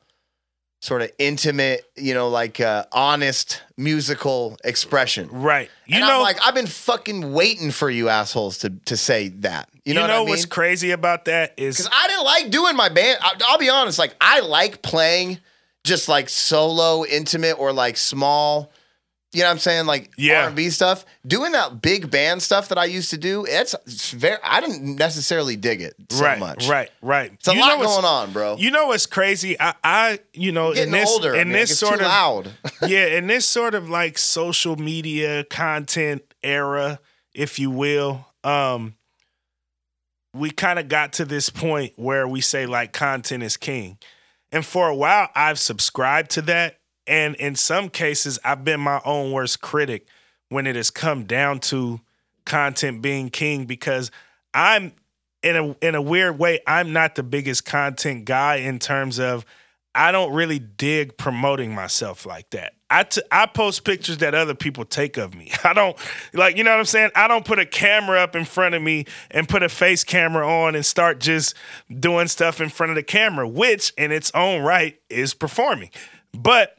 sort 0.85 1.01
of 1.01 1.11
intimate, 1.19 1.91
you 1.97 2.13
know, 2.13 2.29
like 2.29 2.61
uh, 2.61 2.85
honest 2.93 3.63
musical 3.79 4.59
expression. 4.65 5.31
right. 5.33 5.71
You 5.87 5.97
and 5.97 6.07
know, 6.07 6.17
I'm 6.17 6.21
like, 6.21 6.37
I've 6.45 6.55
been 6.55 6.67
fucking 6.67 7.33
waiting 7.33 7.71
for 7.71 7.89
you 7.89 8.11
assholes 8.11 8.59
to 8.59 8.71
to 8.85 8.97
say 8.99 9.29
that. 9.29 9.71
You 9.87 9.95
know, 9.95 10.03
what 10.03 10.11
I 10.11 10.19
mean? 10.19 10.29
what's 10.29 10.45
crazy 10.45 10.91
about 10.91 11.25
that 11.25 11.55
is 11.57 11.79
Because 11.79 11.91
I 11.91 12.09
didn't 12.09 12.25
like 12.25 12.51
doing 12.51 12.77
my 12.77 12.91
band. 12.91 13.19
I, 13.23 13.33
I'll 13.49 13.57
be 13.57 13.71
honest, 13.71 13.99
like 13.99 14.15
I 14.21 14.41
like 14.41 14.83
playing 14.83 15.39
just 15.85 16.11
like 16.11 16.29
solo, 16.29 17.07
intimate, 17.07 17.59
or 17.59 17.73
like 17.73 17.97
small. 17.97 18.71
You 19.35 19.41
know 19.43 19.49
what 19.49 19.53
I'm 19.53 19.59
saying? 19.59 19.87
Like 19.87 20.11
Yeah. 20.17 20.45
R&B 20.45 20.71
stuff. 20.71 21.05
Doing 21.27 21.53
that 21.53 21.83
big 21.83 22.11
band 22.11 22.43
stuff 22.43 22.69
that 22.69 22.79
I 22.79 22.85
used 22.85 23.11
to 23.11 23.19
do, 23.19 23.45
it's, 23.49 23.75
it's 23.87 24.11
very. 24.13 24.39
I 24.45 24.61
didn't 24.61 24.97
necessarily 24.97 25.57
dig 25.57 25.83
it 25.83 25.95
so 26.11 26.23
right, 26.25 26.39
much. 26.39 26.69
right, 26.69 26.91
right. 27.03 27.33
It's 27.33 27.49
a 27.49 27.55
You 27.55 27.61
lot 27.61 27.69
know 27.69 27.77
what's- 27.79 27.93
going 27.95 28.05
on, 28.05 28.33
bro. 28.33 28.57
You 28.59 28.71
know 28.71 28.87
what's 28.87 29.07
crazy? 29.07 29.59
I, 29.61 29.75
I 29.83 30.19
you 30.33 30.53
know, 30.53 30.73
in 30.73 30.91
this, 30.91 31.09
older, 31.11 31.35
in 31.35 31.49
man. 31.49 31.53
this 31.61 31.71
It's 31.73 31.81
sort 31.81 31.99
too 31.99 32.05
of 32.05 32.11
loud. 32.11 32.51
yeah, 32.87 33.07
in 33.19 33.27
this 33.27 33.47
sort 33.49 33.75
of 33.75 33.89
like 33.91 34.19
social 34.19 34.77
media 34.77 35.45
content 35.45 36.23
era, 36.43 37.01
if 37.35 37.59
you 37.59 37.71
will, 37.71 38.27
um, 38.45 38.95
we 40.33 40.51
kind 40.51 40.79
of 40.79 40.89
got 40.89 41.13
to 41.15 41.25
this 41.25 41.49
point 41.51 41.93
where 41.97 42.27
we 42.27 42.41
say 42.41 42.67
like 42.67 42.93
content 42.93 43.43
is 43.43 43.57
king. 43.57 43.99
And 44.53 44.65
for 44.65 44.89
a 44.89 44.95
while, 44.95 45.29
I've 45.35 45.59
subscribed 45.59 46.31
to 46.33 46.43
that. 46.43 46.79
And 47.07 47.35
in 47.37 47.55
some 47.55 47.91
cases, 47.91 48.39
I've 48.45 48.65
been 48.65 48.81
my 48.81 49.01
own 49.05 49.33
worst 49.33 49.61
critic 49.61 50.07
when 50.49 50.67
it 50.67 50.77
has 50.77 50.91
come 50.91 51.25
down 51.25 51.61
to 51.61 52.01
content 52.45 53.03
being 53.03 53.31
king 53.31 53.65
because 53.65 54.11
I'm 54.53 54.93
in 55.43 55.57
a 55.57 55.77
in 55.87 55.95
a 55.95 56.03
weird 56.03 56.39
way, 56.39 56.61
I'm 56.67 56.93
not 56.93 57.15
the 57.15 57.23
biggest 57.23 57.65
content 57.65 58.25
guy 58.25 58.57
in 58.57 58.79
terms 58.79 59.19
of 59.19 59.45
I 59.95 60.11
don't 60.11 60.33
really 60.33 60.59
dig 60.59 61.17
promoting 61.17 61.75
myself 61.75 62.27
like 62.27 62.51
that. 62.51 62.73
I, 62.91 63.05
t- 63.05 63.23
I 63.31 63.47
post 63.47 63.85
pictures 63.85 64.19
that 64.19 64.35
other 64.35 64.55
people 64.55 64.85
take 64.85 65.17
of 65.17 65.35
me. 65.35 65.53
I 65.65 65.73
don't 65.73 65.97
like, 66.33 66.57
you 66.57 66.65
know 66.65 66.71
what 66.71 66.81
I'm 66.81 66.85
saying? 66.85 67.11
I 67.15 67.29
don't 67.29 67.45
put 67.45 67.59
a 67.59 67.67
camera 67.67 68.21
up 68.21 68.35
in 68.35 68.45
front 68.45 68.75
of 68.75 68.83
me 68.83 69.07
and 69.31 69.49
put 69.49 69.63
a 69.63 69.69
face 69.69 70.05
camera 70.05 70.47
on 70.47 70.75
and 70.75 70.85
start 70.85 71.21
just 71.21 71.55
doing 72.01 72.29
stuff 72.29 72.61
in 72.61 72.69
front 72.69 72.91
of 72.91 72.97
the 72.97 73.03
camera, 73.03 73.49
which 73.49 73.93
in 73.97 74.11
its 74.13 74.31
own 74.35 74.63
right 74.63 74.99
is 75.09 75.35
performing. 75.35 75.91
But 76.33 76.77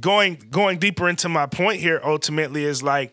going 0.00 0.42
going 0.50 0.78
deeper 0.78 1.08
into 1.08 1.28
my 1.28 1.46
point 1.46 1.80
here 1.80 2.00
ultimately 2.04 2.64
is 2.64 2.82
like 2.82 3.12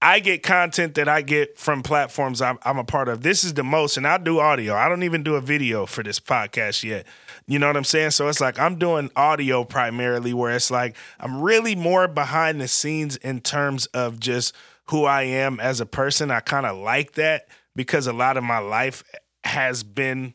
I 0.00 0.20
get 0.20 0.44
content 0.44 0.94
that 0.94 1.08
I 1.08 1.22
get 1.22 1.58
from 1.58 1.82
platforms 1.82 2.40
I'm, 2.40 2.58
I'm 2.62 2.78
a 2.78 2.84
part 2.84 3.08
of. 3.08 3.22
This 3.22 3.42
is 3.42 3.54
the 3.54 3.64
most, 3.64 3.96
and 3.96 4.06
I 4.06 4.16
do 4.18 4.38
audio. 4.38 4.74
I 4.74 4.88
don't 4.88 5.02
even 5.02 5.24
do 5.24 5.34
a 5.34 5.40
video 5.40 5.86
for 5.86 6.04
this 6.04 6.20
podcast 6.20 6.84
yet. 6.84 7.04
You 7.48 7.58
know 7.58 7.66
what 7.66 7.76
I'm 7.76 7.82
saying? 7.82 8.12
So 8.12 8.28
it's 8.28 8.40
like 8.40 8.60
I'm 8.60 8.78
doing 8.78 9.10
audio 9.16 9.64
primarily, 9.64 10.32
where 10.32 10.54
it's 10.54 10.70
like 10.70 10.96
I'm 11.18 11.40
really 11.42 11.74
more 11.74 12.06
behind 12.06 12.60
the 12.60 12.68
scenes 12.68 13.16
in 13.16 13.40
terms 13.40 13.86
of 13.86 14.20
just 14.20 14.54
who 14.90 15.04
I 15.04 15.22
am 15.24 15.58
as 15.58 15.80
a 15.80 15.86
person. 15.86 16.30
I 16.30 16.40
kind 16.40 16.64
of 16.64 16.76
like 16.76 17.12
that 17.14 17.48
because 17.74 18.06
a 18.06 18.12
lot 18.12 18.36
of 18.36 18.44
my 18.44 18.58
life 18.58 19.02
has 19.42 19.82
been 19.82 20.34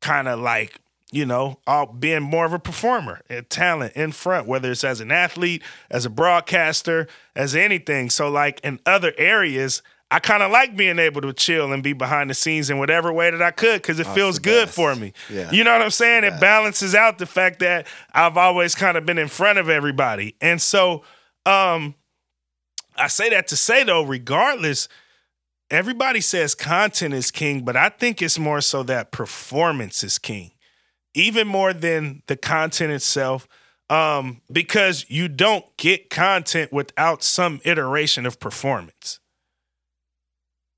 kind 0.00 0.28
of 0.28 0.38
like 0.40 0.80
you 1.14 1.24
know, 1.24 1.60
all 1.64 1.86
being 1.86 2.22
more 2.22 2.44
of 2.44 2.52
a 2.52 2.58
performer, 2.58 3.20
a 3.30 3.40
talent 3.42 3.92
in 3.94 4.10
front, 4.10 4.48
whether 4.48 4.72
it's 4.72 4.82
as 4.82 5.00
an 5.00 5.12
athlete, 5.12 5.62
as 5.88 6.04
a 6.04 6.10
broadcaster, 6.10 7.06
as 7.36 7.54
anything. 7.54 8.10
So, 8.10 8.28
like 8.28 8.60
in 8.64 8.80
other 8.84 9.12
areas, 9.16 9.80
I 10.10 10.18
kind 10.18 10.42
of 10.42 10.50
like 10.50 10.76
being 10.76 10.98
able 10.98 11.20
to 11.20 11.32
chill 11.32 11.72
and 11.72 11.84
be 11.84 11.92
behind 11.92 12.30
the 12.30 12.34
scenes 12.34 12.68
in 12.68 12.78
whatever 12.78 13.12
way 13.12 13.30
that 13.30 13.40
I 13.40 13.52
could 13.52 13.80
because 13.80 14.00
it 14.00 14.08
feels 14.08 14.40
good 14.40 14.66
best. 14.66 14.74
for 14.74 14.96
me. 14.96 15.12
Yeah. 15.30 15.52
You 15.52 15.62
know 15.62 15.72
what 15.72 15.82
I'm 15.82 15.90
saying? 15.90 16.24
It 16.24 16.40
balances 16.40 16.96
out 16.96 17.18
the 17.18 17.26
fact 17.26 17.60
that 17.60 17.86
I've 18.12 18.36
always 18.36 18.74
kind 18.74 18.96
of 18.96 19.06
been 19.06 19.18
in 19.18 19.28
front 19.28 19.60
of 19.60 19.68
everybody. 19.68 20.34
And 20.40 20.60
so, 20.60 21.04
um, 21.46 21.94
I 22.96 23.06
say 23.06 23.30
that 23.30 23.46
to 23.48 23.56
say 23.56 23.84
though, 23.84 24.02
regardless, 24.02 24.88
everybody 25.70 26.20
says 26.20 26.56
content 26.56 27.14
is 27.14 27.30
king, 27.30 27.64
but 27.64 27.76
I 27.76 27.88
think 27.88 28.20
it's 28.20 28.38
more 28.38 28.60
so 28.60 28.82
that 28.82 29.12
performance 29.12 30.02
is 30.02 30.18
king 30.18 30.50
even 31.14 31.46
more 31.48 31.72
than 31.72 32.22
the 32.26 32.36
content 32.36 32.92
itself 32.92 33.46
um, 33.90 34.40
because 34.50 35.04
you 35.08 35.28
don't 35.28 35.64
get 35.76 36.10
content 36.10 36.72
without 36.72 37.22
some 37.22 37.60
iteration 37.64 38.26
of 38.26 38.38
performance 38.40 39.20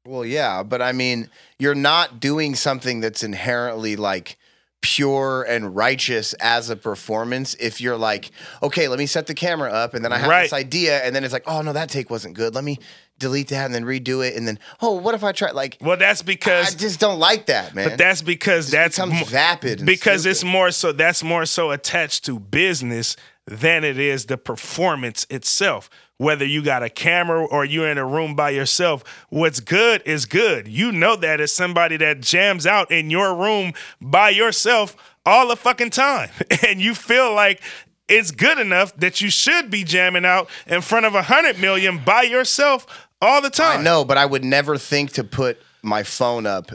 Well, 0.07 0.25
yeah, 0.25 0.63
but 0.63 0.81
I 0.81 0.93
mean, 0.93 1.31
you're 1.59 1.75
not 1.75 2.21
doing 2.21 2.55
something 2.55 3.01
that's 3.01 3.23
inherently 3.25 3.97
like 3.97 4.37
pure 4.83 5.43
and 5.43 5.75
righteous 5.75 6.33
as 6.35 6.71
a 6.71 6.77
performance 6.77 7.55
if 7.59 7.81
you're 7.81 7.97
like, 7.97 8.31
okay, 8.63 8.87
let 8.87 8.99
me 9.01 9.07
set 9.07 9.27
the 9.27 9.35
camera 9.35 9.71
up 9.71 9.95
and 9.95 10.05
then 10.05 10.13
I 10.13 10.19
have 10.19 10.29
Right. 10.31 10.43
this 10.45 10.53
idea 10.53 10.99
and 11.03 11.15
then 11.15 11.25
it's 11.25 11.33
like, 11.33 11.43
oh 11.49 11.61
no, 11.63 11.73
that 11.73 11.89
take 11.89 12.09
wasn't 12.09 12.35
good. 12.35 12.55
Let 12.55 12.63
me 12.63 12.79
delete 13.19 13.49
that 13.49 13.65
and 13.67 13.75
then 13.75 13.85
redo 13.85 14.27
it 14.27 14.37
and 14.37 14.47
then 14.47 14.59
oh, 14.81 14.93
what 14.93 15.15
if 15.15 15.25
I 15.25 15.33
try 15.33 15.51
like 15.51 15.79
Well, 15.81 15.97
that's 15.97 16.23
because 16.23 16.75
I 16.75 16.79
just 16.79 17.01
don't 17.01 17.19
like 17.19 17.47
that, 17.47 17.75
man. 17.75 17.89
But 17.89 17.99
that's 17.99 18.23
because 18.23 18.71
that's 18.71 18.97
becomes 18.97 19.21
mo- 19.21 19.27
vapid 19.27 19.87
because 19.87 20.27
it's 20.27 20.45
more 20.45 20.71
so 20.71 20.93
that's 20.93 21.23
more 21.23 21.47
so 21.47 21.71
attached 21.71 22.25
to 22.27 22.39
business 22.39 23.17
than 23.47 23.85
it 23.85 23.99
is 23.99 24.27
the 24.27 24.37
performance 24.37 25.27
itself. 25.31 25.89
Whether 26.19 26.47
you 26.47 26.63
got 26.63 26.83
a 26.83 26.89
camera 26.89 27.45
or 27.45 27.65
you're 27.65 27.91
in 27.91 27.99
a 27.99 28.07
room 28.07 28.35
by 28.35 28.51
yourself, 28.51 29.05
what's 29.29 29.61
good 29.61 30.03
is 30.07 30.25
good. 30.25 30.67
You 30.67 30.91
know 30.91 31.15
that 31.17 31.41
as 31.41 31.53
somebody 31.53 31.99
that 31.99 32.23
jams 32.23 32.67
out 32.67 32.91
in 32.91 33.11
your 33.11 33.35
room 33.35 33.75
by 34.01 34.31
yourself 34.31 34.97
all 35.27 35.49
the 35.49 35.57
fucking 35.57 35.91
time. 35.91 36.31
And 36.67 36.81
you 36.81 36.95
feel 36.95 37.35
like 37.35 37.61
it's 38.09 38.31
good 38.31 38.59
enough 38.59 38.97
that 38.97 39.21
you 39.21 39.31
should 39.31 39.71
be 39.71 39.85
jamming 39.85 40.25
out 40.25 40.49
in 40.67 40.81
front 40.81 41.07
of 41.07 41.15
a 41.15 41.23
hundred 41.23 41.59
million 41.59 41.99
by 42.05 42.23
yourself 42.23 43.06
all 43.27 43.43
the 43.43 43.51
time. 43.51 43.81
I 43.81 43.83
know, 43.83 44.05
but 44.05 44.17
I 44.19 44.25
would 44.27 44.45
never 44.45 44.79
think 44.79 45.13
to 45.15 45.25
put 45.25 45.61
my 45.83 46.03
phone 46.03 46.47
up 46.47 46.71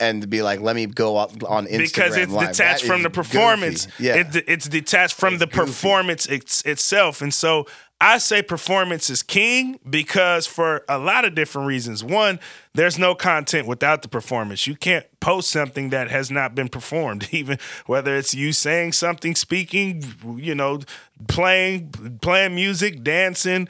and 0.00 0.28
be 0.28 0.42
like, 0.42 0.60
let 0.60 0.74
me 0.74 0.86
go 0.86 1.16
up 1.16 1.30
on 1.48 1.66
Instagram 1.66 1.78
because 1.78 2.16
it's 2.16 2.32
Live. 2.32 2.48
detached 2.48 2.82
That 2.82 2.86
from 2.88 3.02
the 3.04 3.10
performance. 3.10 3.86
goofy. 3.86 4.04
Yeah. 4.04 4.16
It- 4.16 4.44
it's 4.48 4.68
detached 4.68 5.14
from 5.14 5.34
It's 5.34 5.40
the 5.40 5.46
goofy. 5.46 5.58
performance 5.66 6.26
it's, 6.26 6.60
itself. 6.62 7.22
And 7.22 7.32
so 7.32 7.66
I 8.00 8.18
say 8.18 8.42
performance 8.42 9.08
is 9.10 9.22
king 9.22 9.78
because 9.88 10.44
for 10.48 10.84
a 10.88 10.98
lot 10.98 11.24
of 11.24 11.36
different 11.36 11.68
reasons. 11.68 12.02
One, 12.02 12.40
there's 12.74 12.98
no 12.98 13.14
content 13.14 13.68
without 13.68 14.02
the 14.02 14.08
performance. 14.08 14.66
You 14.66 14.74
can't 14.74 15.06
post 15.20 15.50
something 15.50 15.90
that 15.90 16.10
has 16.10 16.28
not 16.28 16.56
been 16.56 16.68
performed, 16.68 17.28
even 17.32 17.58
whether 17.86 18.16
it's 18.16 18.34
you 18.34 18.52
saying 18.52 18.92
something, 18.94 19.36
speaking, 19.36 20.02
you 20.36 20.56
know, 20.56 20.80
playing, 21.28 21.90
playing 22.20 22.56
music, 22.56 23.04
dancing. 23.04 23.68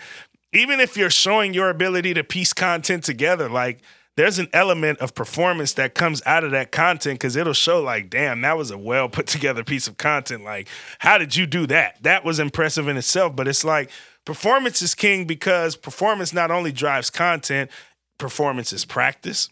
Even 0.52 0.80
if 0.80 0.96
you're 0.96 1.10
showing 1.10 1.54
your 1.54 1.70
ability 1.70 2.14
to 2.14 2.24
piece 2.24 2.52
content 2.52 3.04
together, 3.04 3.48
like 3.48 3.80
there's 4.16 4.38
an 4.38 4.48
element 4.52 4.98
of 4.98 5.14
performance 5.14 5.72
that 5.74 5.94
comes 5.94 6.22
out 6.26 6.44
of 6.44 6.50
that 6.50 6.70
content 6.70 7.18
because 7.18 7.36
it'll 7.36 7.54
show 7.54 7.80
like 7.80 8.10
damn 8.10 8.42
that 8.42 8.58
was 8.58 8.70
a 8.70 8.76
well 8.76 9.08
put 9.08 9.26
together 9.26 9.64
piece 9.64 9.86
of 9.86 9.96
content. 9.96 10.44
Like 10.44 10.68
how 10.98 11.18
did 11.18 11.36
you 11.36 11.46
do 11.46 11.66
that? 11.68 12.02
That 12.02 12.24
was 12.24 12.38
impressive 12.38 12.88
in 12.88 12.96
itself 12.96 13.34
but 13.34 13.48
it's 13.48 13.64
like 13.64 13.90
performance 14.24 14.82
is 14.82 14.94
king 14.94 15.24
because 15.24 15.76
performance 15.76 16.32
not 16.32 16.50
only 16.50 16.72
drives 16.72 17.08
content 17.08 17.70
performance 18.18 18.72
is 18.72 18.84
practice 18.84 19.48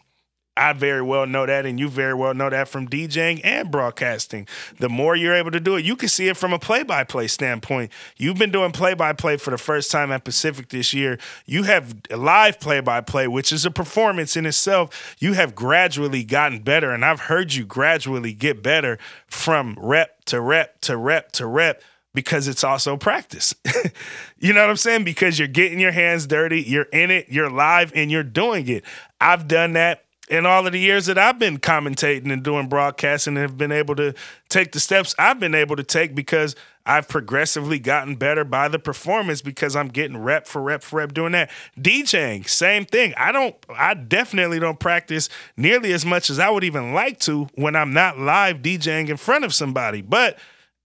I 0.57 0.73
very 0.73 1.01
well 1.01 1.25
know 1.25 1.45
that, 1.45 1.65
and 1.65 1.79
you 1.79 1.87
very 1.87 2.13
well 2.13 2.33
know 2.33 2.49
that 2.49 2.67
from 2.67 2.87
DJing 2.87 3.39
and 3.43 3.71
broadcasting. 3.71 4.47
The 4.79 4.89
more 4.89 5.15
you're 5.15 5.33
able 5.33 5.51
to 5.51 5.61
do 5.61 5.77
it, 5.77 5.85
you 5.85 5.95
can 5.95 6.09
see 6.09 6.27
it 6.27 6.35
from 6.35 6.51
a 6.51 6.59
play 6.59 6.83
by 6.83 7.05
play 7.05 7.27
standpoint. 7.27 7.91
You've 8.17 8.37
been 8.37 8.51
doing 8.51 8.73
play 8.73 8.93
by 8.93 9.13
play 9.13 9.37
for 9.37 9.51
the 9.51 9.57
first 9.57 9.91
time 9.91 10.11
at 10.11 10.25
Pacific 10.25 10.69
this 10.69 10.93
year. 10.93 11.17
You 11.45 11.63
have 11.63 11.95
live 12.09 12.59
play 12.59 12.81
by 12.81 12.99
play, 12.99 13.27
which 13.27 13.53
is 13.53 13.65
a 13.65 13.71
performance 13.71 14.35
in 14.35 14.45
itself. 14.45 15.15
You 15.19 15.33
have 15.33 15.55
gradually 15.55 16.25
gotten 16.25 16.59
better, 16.59 16.91
and 16.91 17.05
I've 17.05 17.21
heard 17.21 17.53
you 17.53 17.65
gradually 17.65 18.33
get 18.33 18.61
better 18.61 18.99
from 19.27 19.77
rep 19.79 20.25
to 20.25 20.41
rep 20.41 20.81
to 20.81 20.97
rep 20.97 21.31
to 21.33 21.47
rep 21.47 21.81
because 22.13 22.47
it's 22.47 22.63
also 22.63 22.97
practice. 22.97 23.53
you 24.39 24.53
know 24.53 24.61
what 24.61 24.69
I'm 24.69 24.75
saying? 24.75 25.05
Because 25.05 25.39
you're 25.39 25.47
getting 25.47 25.79
your 25.79 25.93
hands 25.93 26.27
dirty, 26.27 26.61
you're 26.61 26.83
in 26.91 27.09
it, 27.09 27.29
you're 27.29 27.49
live, 27.49 27.91
and 27.95 28.11
you're 28.11 28.23
doing 28.23 28.67
it. 28.67 28.83
I've 29.19 29.47
done 29.47 29.73
that 29.73 30.03
in 30.31 30.45
all 30.45 30.65
of 30.65 30.71
the 30.71 30.79
years 30.79 31.07
that 31.07 31.17
I've 31.17 31.37
been 31.37 31.57
commentating 31.57 32.31
and 32.31 32.41
doing 32.41 32.69
broadcasting 32.69 33.35
and 33.35 33.41
have 33.41 33.57
been 33.57 33.73
able 33.73 33.97
to 33.97 34.15
take 34.47 34.71
the 34.71 34.79
steps 34.79 35.13
I've 35.19 35.41
been 35.41 35.53
able 35.53 35.75
to 35.75 35.83
take 35.83 36.15
because 36.15 36.55
I've 36.85 37.09
progressively 37.09 37.79
gotten 37.79 38.15
better 38.15 38.45
by 38.45 38.69
the 38.69 38.79
performance 38.79 39.41
because 39.41 39.75
I'm 39.75 39.89
getting 39.89 40.17
rep 40.17 40.47
for 40.47 40.61
rep 40.61 40.83
for 40.83 40.95
rep 40.95 41.13
doing 41.13 41.33
that. 41.33 41.51
DJing, 41.77 42.47
same 42.47 42.85
thing. 42.85 43.13
I 43.17 43.33
don't 43.33 43.55
I 43.69 43.93
definitely 43.93 44.59
don't 44.59 44.79
practice 44.79 45.27
nearly 45.57 45.91
as 45.91 46.05
much 46.05 46.29
as 46.29 46.39
I 46.39 46.49
would 46.49 46.63
even 46.63 46.93
like 46.93 47.19
to 47.19 47.49
when 47.55 47.75
I'm 47.75 47.91
not 47.91 48.17
live 48.17 48.59
DJing 48.59 49.09
in 49.09 49.17
front 49.17 49.43
of 49.43 49.53
somebody. 49.53 50.01
But 50.01 50.39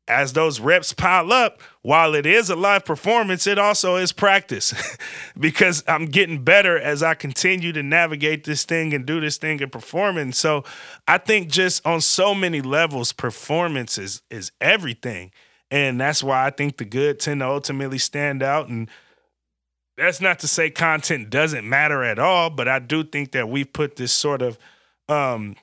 as 0.09 0.33
those 0.33 0.61
reps 0.61 0.93
pile 0.93 1.33
up, 1.33 1.61
while 1.83 2.15
it 2.15 2.27
is 2.27 2.49
a 2.49 2.57
live 2.57 2.85
performance, 2.85 3.47
it 3.47 3.59
also 3.59 3.97
is 3.97 4.13
practice 4.13 4.75
because 5.39 5.83
I'm 5.89 6.07
getting 6.07 6.45
better 6.45 6.79
as 6.79 7.03
I 7.03 7.15
continue 7.15 7.73
to 7.73 7.83
navigate 7.83 8.45
this 8.45 8.65
thing 8.65 8.95
and 8.95 9.05
do 9.05 9.21
this 9.21 9.37
thing 9.37 9.63
and 9.63 9.71
perform. 9.71 10.17
And 10.17 10.35
so 10.35 10.65
I 11.09 11.19
think 11.19 11.49
just 11.49 11.85
on 11.87 12.01
so 12.01 12.35
many 12.35 12.61
levels, 12.61 13.13
performance 13.13 13.99
is, 13.99 14.23
is 14.31 14.53
everything. 14.61 15.33
And 15.71 16.01
that's 16.01 16.23
why 16.23 16.47
I 16.47 16.51
think 16.51 16.77
the 16.77 16.85
good 16.85 17.19
tend 17.19 17.41
to 17.41 17.49
ultimately 17.49 17.99
stand 17.99 18.43
out. 18.43 18.69
And 18.69 18.89
that's 19.97 20.21
not 20.21 20.39
to 20.41 20.49
say 20.49 20.71
content 20.71 21.31
doesn't 21.31 21.69
matter 21.69 22.05
at 22.05 22.19
all, 22.19 22.51
but 22.51 22.69
I 22.69 22.79
do 22.79 23.03
think 23.03 23.33
that 23.33 23.49
we've 23.49 23.73
put 23.73 23.97
this 23.97 24.13
sort 24.13 24.43
of 24.43 24.59
um, 25.09 25.57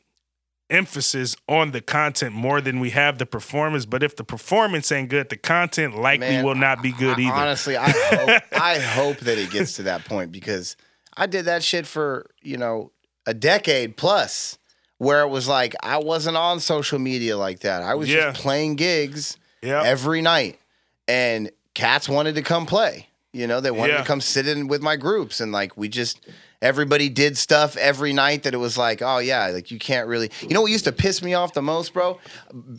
emphasis 0.73 1.35
on 1.47 1.71
the 1.71 1.81
content 1.81 2.33
more 2.33 2.59
than 2.61 2.79
we 2.79 2.89
have 2.89 3.17
the 3.19 3.25
performance. 3.25 3.85
But 3.85 4.03
if 4.03 4.15
the 4.15 4.23
performance 4.23 4.91
ain't 4.91 5.09
good, 5.09 5.29
the 5.29 5.37
content 5.37 5.95
likely 5.95 6.27
Man, 6.27 6.45
will 6.45 6.55
not 6.55 6.81
be 6.81 6.91
good 6.91 7.17
I- 7.17 7.21
either. 7.21 7.33
Honestly, 7.33 7.77
I 7.77 7.89
hope, 7.89 8.41
I 8.53 8.79
hope 8.79 9.17
that 9.19 9.37
it 9.37 9.51
gets 9.51 9.75
to 9.77 9.83
that 9.83 10.05
point 10.05 10.31
because 10.31 10.75
I 11.15 11.27
did 11.27 11.45
that 11.45 11.63
shit 11.63 11.85
for, 11.85 12.29
you 12.41 12.57
know, 12.57 12.91
a 13.25 13.33
decade 13.33 13.95
plus 13.97 14.57
where 14.97 15.21
it 15.21 15.29
was 15.29 15.47
like 15.47 15.75
I 15.83 15.97
wasn't 15.97 16.37
on 16.37 16.59
social 16.59 16.99
media 16.99 17.37
like 17.37 17.59
that. 17.59 17.83
I 17.83 17.93
was 17.95 18.09
Yeah. 18.09 18.31
just 18.31 18.41
playing 18.41 18.75
gigs 18.75 19.37
Yep. 19.61 19.85
every 19.85 20.21
night. 20.21 20.59
And 21.07 21.51
cats 21.73 22.07
wanted 22.09 22.35
to 22.35 22.41
come 22.41 22.65
play. 22.65 23.07
You 23.33 23.47
know, 23.47 23.59
they 23.59 23.71
wanted 23.71 23.93
Yeah. 23.93 23.97
to 23.99 24.03
come 24.05 24.21
sit 24.21 24.47
in 24.47 24.67
with 24.67 24.81
my 24.81 24.95
groups 24.95 25.39
and 25.41 25.51
like 25.51 25.75
we 25.75 25.89
just 25.89 26.19
everybody 26.63 27.09
did 27.09 27.37
stuff 27.37 27.75
every 27.77 28.13
night 28.13 28.43
that 28.43 28.53
it 28.53 28.57
was 28.57 28.77
like, 28.77 29.01
oh 29.01 29.19
yeah, 29.19 29.47
like 29.47 29.69
you 29.69 29.77
can't 29.77 30.07
really 30.07 30.31
You 30.41 30.49
know 30.49 30.61
what 30.61 30.71
used 30.71 30.85
to 30.85 30.91
piss 30.91 31.21
me 31.21 31.33
off 31.35 31.53
the 31.53 31.61
most, 31.61 31.93
bro? 31.93 32.19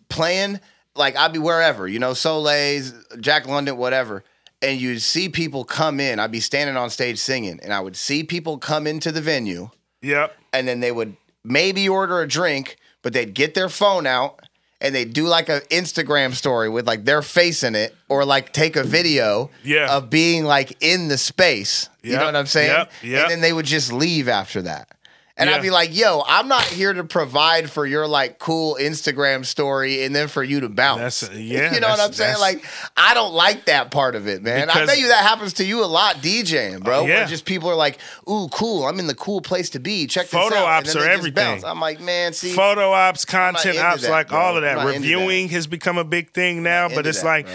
Playing 0.08 0.60
like 0.96 1.16
I'd 1.16 1.32
be 1.32 1.38
wherever, 1.38 1.86
you 1.86 1.98
know, 1.98 2.14
Soleil's, 2.14 2.92
Jack 3.20 3.46
London, 3.46 3.76
whatever. 3.76 4.24
And 4.62 4.80
you'd 4.80 5.00
see 5.02 5.28
people 5.28 5.64
come 5.64 6.00
in. 6.00 6.18
I'd 6.18 6.32
be 6.32 6.40
standing 6.40 6.76
on 6.76 6.88
stage 6.88 7.18
singing, 7.18 7.60
and 7.62 7.72
I 7.72 7.80
would 7.80 7.96
see 7.96 8.24
people 8.24 8.56
come 8.56 8.86
into 8.86 9.12
the 9.12 9.20
venue 9.20 9.68
Yep. 10.00 10.34
and 10.54 10.66
then 10.66 10.80
they 10.80 10.90
would 10.90 11.16
maybe 11.44 11.86
order 11.88 12.20
a 12.22 12.26
drink, 12.26 12.76
but 13.02 13.12
they'd 13.12 13.34
get 13.34 13.52
their 13.54 13.68
phone 13.68 14.06
out 14.06 14.40
and 14.80 14.94
they'd 14.94 15.12
do 15.12 15.24
like 15.26 15.48
an 15.48 15.60
Instagram 15.70 16.34
story 16.34 16.68
with 16.68 16.86
like 16.86 17.04
their 17.04 17.22
face 17.22 17.62
in 17.62 17.74
it, 17.74 17.94
or 18.08 18.24
like 18.24 18.52
take 18.52 18.76
a 18.76 18.82
video 18.84 19.50
Yeah. 19.62 19.96
of 19.96 20.10
being 20.10 20.44
like 20.44 20.76
in 20.82 21.08
the 21.08 21.18
space. 21.18 21.88
You 22.02 22.16
know 22.16 22.24
what 22.26 22.36
I'm 22.36 22.46
saying? 22.46 22.70
yep, 22.70 22.92
yep. 23.02 23.22
And 23.22 23.30
then 23.30 23.40
they 23.40 23.52
would 23.52 23.64
just 23.66 23.92
leave 23.92 24.28
after 24.28 24.60
that. 24.62 24.88
And 25.36 25.50
Yeah. 25.50 25.56
I'd 25.56 25.62
be 25.62 25.70
like, 25.70 25.92
yo, 25.96 26.22
I'm 26.28 26.46
not 26.46 26.62
here 26.62 26.92
to 26.92 27.02
provide 27.02 27.68
for 27.68 27.84
your 27.84 28.06
like 28.06 28.38
cool 28.38 28.76
Instagram 28.80 29.44
story 29.44 30.04
and 30.04 30.14
then 30.14 30.28
for 30.28 30.44
you 30.44 30.60
to 30.60 30.68
bounce. 30.68 31.20
That's- 31.20 31.36
yeah, 31.40 31.74
you 31.74 31.80
know 31.80 31.88
what 31.88 31.98
I'm 31.98 32.12
saying? 32.12 32.38
Like, 32.38 32.64
I 32.96 33.14
don't 33.14 33.34
like 33.34 33.64
that 33.64 33.90
part 33.90 34.14
of 34.14 34.28
it, 34.28 34.44
man. 34.44 34.70
I 34.70 34.86
bet 34.86 34.96
you 34.98 35.08
that 35.08 35.24
happens 35.24 35.54
to 35.54 35.64
you 35.64 35.82
a 35.82 35.86
lot 35.86 36.16
DJing, 36.18 36.84
bro. 36.84 37.04
Yeah. 37.04 37.16
Where 37.18 37.26
just 37.26 37.46
people 37.46 37.68
are 37.68 37.74
like, 37.74 37.98
ooh, 38.30 38.46
cool, 38.52 38.86
I'm 38.86 39.00
in 39.00 39.08
the 39.08 39.14
cool 39.16 39.40
place 39.40 39.70
to 39.70 39.80
be. 39.80 40.06
Check 40.06 40.26
this 40.28 40.40
Photo 40.40 40.54
out. 40.54 40.66
ops 40.66 40.94
and 40.94 41.00
then 41.02 41.08
are 41.08 41.12
everything. 41.12 41.34
bounce. 41.34 41.64
I'm 41.64 41.80
like, 41.80 42.00
man, 42.00 42.32
see, 42.32 42.52
Photo 42.52 42.92
ops, 42.92 43.24
content 43.24 43.78
ops, 43.78 44.02
that, 44.02 44.10
like 44.12 44.28
bro. 44.28 44.38
all 44.38 44.56
of 44.56 44.62
that. 44.62 44.86
Reviewing 44.86 45.48
has 45.48 45.66
become 45.66 45.98
a 45.98 46.04
big 46.04 46.30
thing 46.30 46.62
now, 46.62 46.88
but 46.88 47.08
it's 47.08 47.22
that, 47.22 47.26
like, 47.26 47.48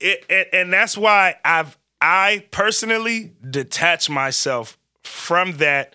it, 0.00 0.24
it, 0.30 0.48
and 0.54 0.72
that's 0.72 0.96
why 0.96 1.34
I've 1.44 1.76
I 2.00 2.46
personally 2.52 3.32
detach 3.50 4.08
myself 4.08 4.78
from 5.02 5.58
that 5.58 5.94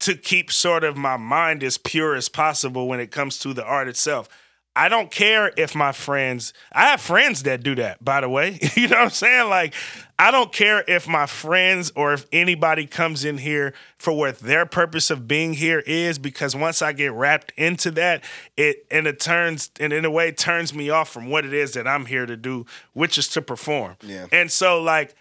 to 0.00 0.14
keep 0.16 0.50
sort 0.50 0.84
of 0.84 0.96
my 0.96 1.16
mind 1.16 1.62
as 1.62 1.78
pure 1.78 2.14
as 2.14 2.28
possible 2.28 2.88
when 2.88 3.00
it 3.00 3.10
comes 3.10 3.38
to 3.40 3.52
the 3.52 3.64
art 3.64 3.88
itself. 3.88 4.28
I 4.76 4.88
don't 4.88 5.10
care 5.10 5.52
if 5.56 5.74
my 5.74 5.90
friends, 5.90 6.52
I 6.70 6.86
have 6.86 7.00
friends 7.00 7.42
that 7.42 7.62
do 7.62 7.74
that, 7.74 8.02
by 8.04 8.20
the 8.20 8.28
way. 8.28 8.58
you 8.76 8.86
know 8.86 8.96
what 8.96 9.04
I'm 9.04 9.10
saying? 9.10 9.50
Like, 9.50 9.74
I 10.16 10.30
don't 10.30 10.52
care 10.52 10.84
if 10.86 11.08
my 11.08 11.26
friends 11.26 11.92
or 11.96 12.12
if 12.12 12.24
anybody 12.32 12.86
comes 12.86 13.24
in 13.24 13.38
here 13.38 13.74
for 13.98 14.12
what 14.12 14.38
their 14.38 14.66
purpose 14.66 15.10
of 15.10 15.26
being 15.26 15.54
here 15.54 15.80
is, 15.80 16.18
because 16.18 16.54
once 16.54 16.82
I 16.82 16.92
get 16.92 17.12
wrapped 17.12 17.52
into 17.56 17.90
that, 17.92 18.22
it 18.56 18.86
and 18.90 19.08
it 19.08 19.18
turns 19.18 19.70
and 19.80 19.92
in 19.92 20.04
a 20.04 20.10
way 20.10 20.30
turns 20.30 20.72
me 20.72 20.88
off 20.88 21.10
from 21.10 21.28
what 21.28 21.44
it 21.44 21.52
is 21.52 21.72
that 21.72 21.88
I'm 21.88 22.06
here 22.06 22.24
to 22.24 22.36
do, 22.36 22.64
which 22.92 23.18
is 23.18 23.26
to 23.30 23.42
perform. 23.42 23.96
Yeah. 24.02 24.26
And 24.30 24.52
so 24.52 24.80
like 24.80 25.16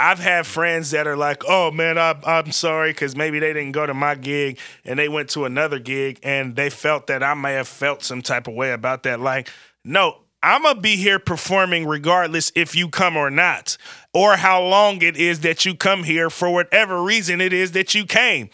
I've 0.00 0.18
had 0.18 0.46
friends 0.46 0.92
that 0.92 1.06
are 1.06 1.16
like, 1.16 1.42
"Oh 1.46 1.70
man, 1.70 1.98
I, 1.98 2.18
I'm 2.24 2.52
sorry," 2.52 2.90
because 2.92 3.14
maybe 3.14 3.38
they 3.38 3.52
didn't 3.52 3.72
go 3.72 3.84
to 3.84 3.92
my 3.92 4.14
gig 4.14 4.58
and 4.84 4.98
they 4.98 5.10
went 5.10 5.28
to 5.30 5.44
another 5.44 5.78
gig 5.78 6.18
and 6.22 6.56
they 6.56 6.70
felt 6.70 7.06
that 7.08 7.22
I 7.22 7.34
may 7.34 7.52
have 7.52 7.68
felt 7.68 8.02
some 8.02 8.22
type 8.22 8.48
of 8.48 8.54
way 8.54 8.72
about 8.72 9.02
that. 9.02 9.20
Like, 9.20 9.50
no, 9.84 10.22
I'm 10.42 10.62
gonna 10.62 10.80
be 10.80 10.96
here 10.96 11.18
performing 11.18 11.86
regardless 11.86 12.50
if 12.54 12.74
you 12.74 12.88
come 12.88 13.14
or 13.14 13.30
not, 13.30 13.76
or 14.14 14.36
how 14.36 14.62
long 14.62 15.02
it 15.02 15.18
is 15.18 15.40
that 15.40 15.66
you 15.66 15.74
come 15.74 16.04
here 16.04 16.30
for 16.30 16.50
whatever 16.50 17.02
reason 17.02 17.42
it 17.42 17.52
is 17.52 17.72
that 17.72 17.94
you 17.94 18.06
came. 18.06 18.48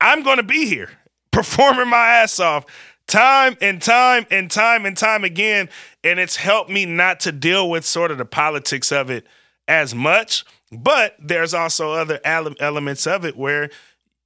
I'm 0.00 0.22
gonna 0.22 0.42
be 0.42 0.66
here 0.66 0.90
performing 1.32 1.88
my 1.88 2.08
ass 2.08 2.40
off. 2.40 2.64
time 3.06 3.58
and 3.60 3.82
time 3.82 4.26
and 4.30 4.50
time 4.50 4.86
and 4.86 4.96
time 4.96 5.22
again. 5.22 5.68
And 6.02 6.18
it's 6.18 6.36
helped 6.36 6.70
me 6.70 6.86
not 6.86 7.20
to 7.20 7.32
deal 7.32 7.68
with 7.68 7.84
sort 7.84 8.10
of 8.10 8.16
the 8.16 8.24
politics 8.24 8.90
of 8.90 9.10
it 9.10 9.26
as 9.66 9.94
much. 9.94 10.44
But 10.70 11.16
there's 11.18 11.54
also 11.54 11.92
other 11.92 12.20
elements 12.24 13.06
of 13.06 13.24
it 13.24 13.36
where 13.36 13.70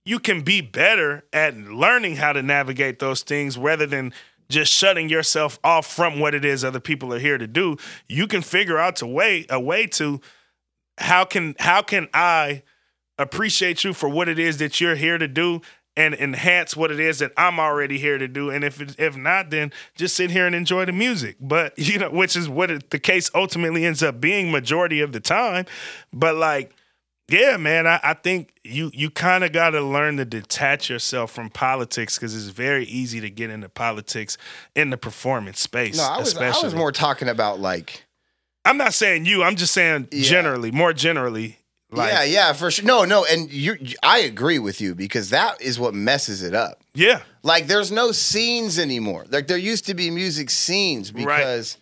you 0.05 0.19
can 0.19 0.43
be 0.43 0.61
better 0.61 1.25
at 1.33 1.57
learning 1.57 2.17
how 2.17 2.33
to 2.33 2.43
navigate 2.43 2.99
those 2.99 3.23
things 3.23 3.57
rather 3.57 3.87
than 3.87 4.13
just 4.49 4.73
shutting 4.73 5.09
yourself 5.09 5.59
off 5.63 5.87
from 5.87 6.19
what 6.19 6.35
it 6.35 6.45
is 6.45 6.65
other 6.65 6.81
people 6.81 7.15
are 7.15 7.19
here 7.19 7.39
to 7.39 7.47
do. 7.47 7.77
You 8.09 8.27
can 8.27 8.43
figure 8.43 8.79
out 8.79 9.01
a 9.01 9.07
way 9.07 9.47
a 9.49 9.61
way 9.61 9.87
to 9.89 10.21
how 10.99 11.25
can 11.25 11.55
how 11.59 11.83
can 11.83 12.09
I 12.13 12.63
appreciate 13.19 13.85
you 13.85 13.93
for 13.93 14.09
what 14.09 14.29
it 14.29 14.39
is 14.39 14.59
that 14.59 14.81
you're 14.81 14.97
here 14.97 15.19
to 15.19 15.29
do 15.29 15.61
and 15.97 16.15
enhance 16.15 16.75
what 16.77 16.91
it 16.91 16.99
is 16.99 17.19
that 17.19 17.33
I'm 17.37 17.61
already 17.61 17.99
here 17.99 18.17
to 18.19 18.27
do. 18.29 18.51
And 18.51 18.65
if 18.65 18.81
it, 18.81 18.95
if 18.99 19.17
not, 19.17 19.51
then 19.51 19.73
just 19.95 20.17
sit 20.17 20.31
here 20.31 20.47
and 20.47 20.55
enjoy 20.55 20.85
the 20.87 20.93
music. 20.93 21.37
But 21.41 21.75
you 21.79 21.99
know, 21.99 22.11
which 22.11 22.35
is 22.37 22.49
what 22.49 22.71
it, 22.71 22.91
the 22.91 22.99
case 22.99 23.31
ultimately 23.35 23.85
ends 23.85 24.03
up 24.03 24.21
being 24.21 24.51
majority 24.51 25.01
of 25.01 25.13
the 25.13 25.21
time. 25.21 25.67
But 26.13 26.37
like, 26.37 26.75
yeah, 27.29 27.57
man, 27.57 27.87
I, 27.87 28.01
I 28.03 28.15
think 28.15 28.53
you 28.65 28.91
you 28.93 29.11
kind 29.11 29.45
of 29.45 29.53
got 29.53 29.71
to 29.71 29.81
learn 29.81 30.17
to 30.19 30.25
detach 30.25 30.91
yourself 30.91 31.31
from 31.31 31.51
politics 31.51 32.17
because 32.19 32.35
it's 32.35 32.47
very 32.55 32.85
easy 32.87 33.21
to 33.21 33.31
get 33.31 33.49
into 33.51 33.69
politics 33.69 34.37
in 34.75 34.91
the 34.91 34.97
performance 34.97 35.61
space. 35.61 35.97
No, 35.99 36.03
I 36.05 36.19
was 36.19 36.37
I 36.37 36.47
was 36.47 36.57
especially. 36.57 36.79
more 36.79 36.93
talking 36.93 37.29
about 37.29 37.61
like 37.61 38.05
I'm 38.65 38.77
not 38.77 38.95
saying 38.95 39.25
you. 39.27 39.43
I'm 39.43 39.57
just 39.57 39.73
saying 39.73 40.09
Yeah. 40.11 40.23
generally, 40.23 40.71
more 40.71 40.93
generally. 40.93 41.59
Like, 41.93 42.13
yeah, 42.13 42.25
yeah, 42.25 42.53
for 42.55 42.71
sure. 42.71 42.85
No, 42.85 43.05
no, 43.05 43.25
and 43.31 43.53
you, 43.53 43.77
I 44.03 44.21
agree 44.21 44.59
with 44.59 44.81
you 44.81 44.95
because 44.95 45.31
that 45.31 45.61
is 45.61 45.79
what 45.79 45.95
messes 45.95 46.43
it 46.43 46.55
up. 46.55 46.81
yeah, 46.95 47.21
Like, 47.43 47.67
there's 47.67 47.93
no 47.93 48.13
scenes 48.13 48.79
anymore. 48.79 49.27
Like, 49.31 49.47
there 49.47 49.57
used 49.59 49.87
to 49.87 49.95
be 49.95 50.11
music 50.11 50.49
scenes 50.51 51.11
because 51.11 51.77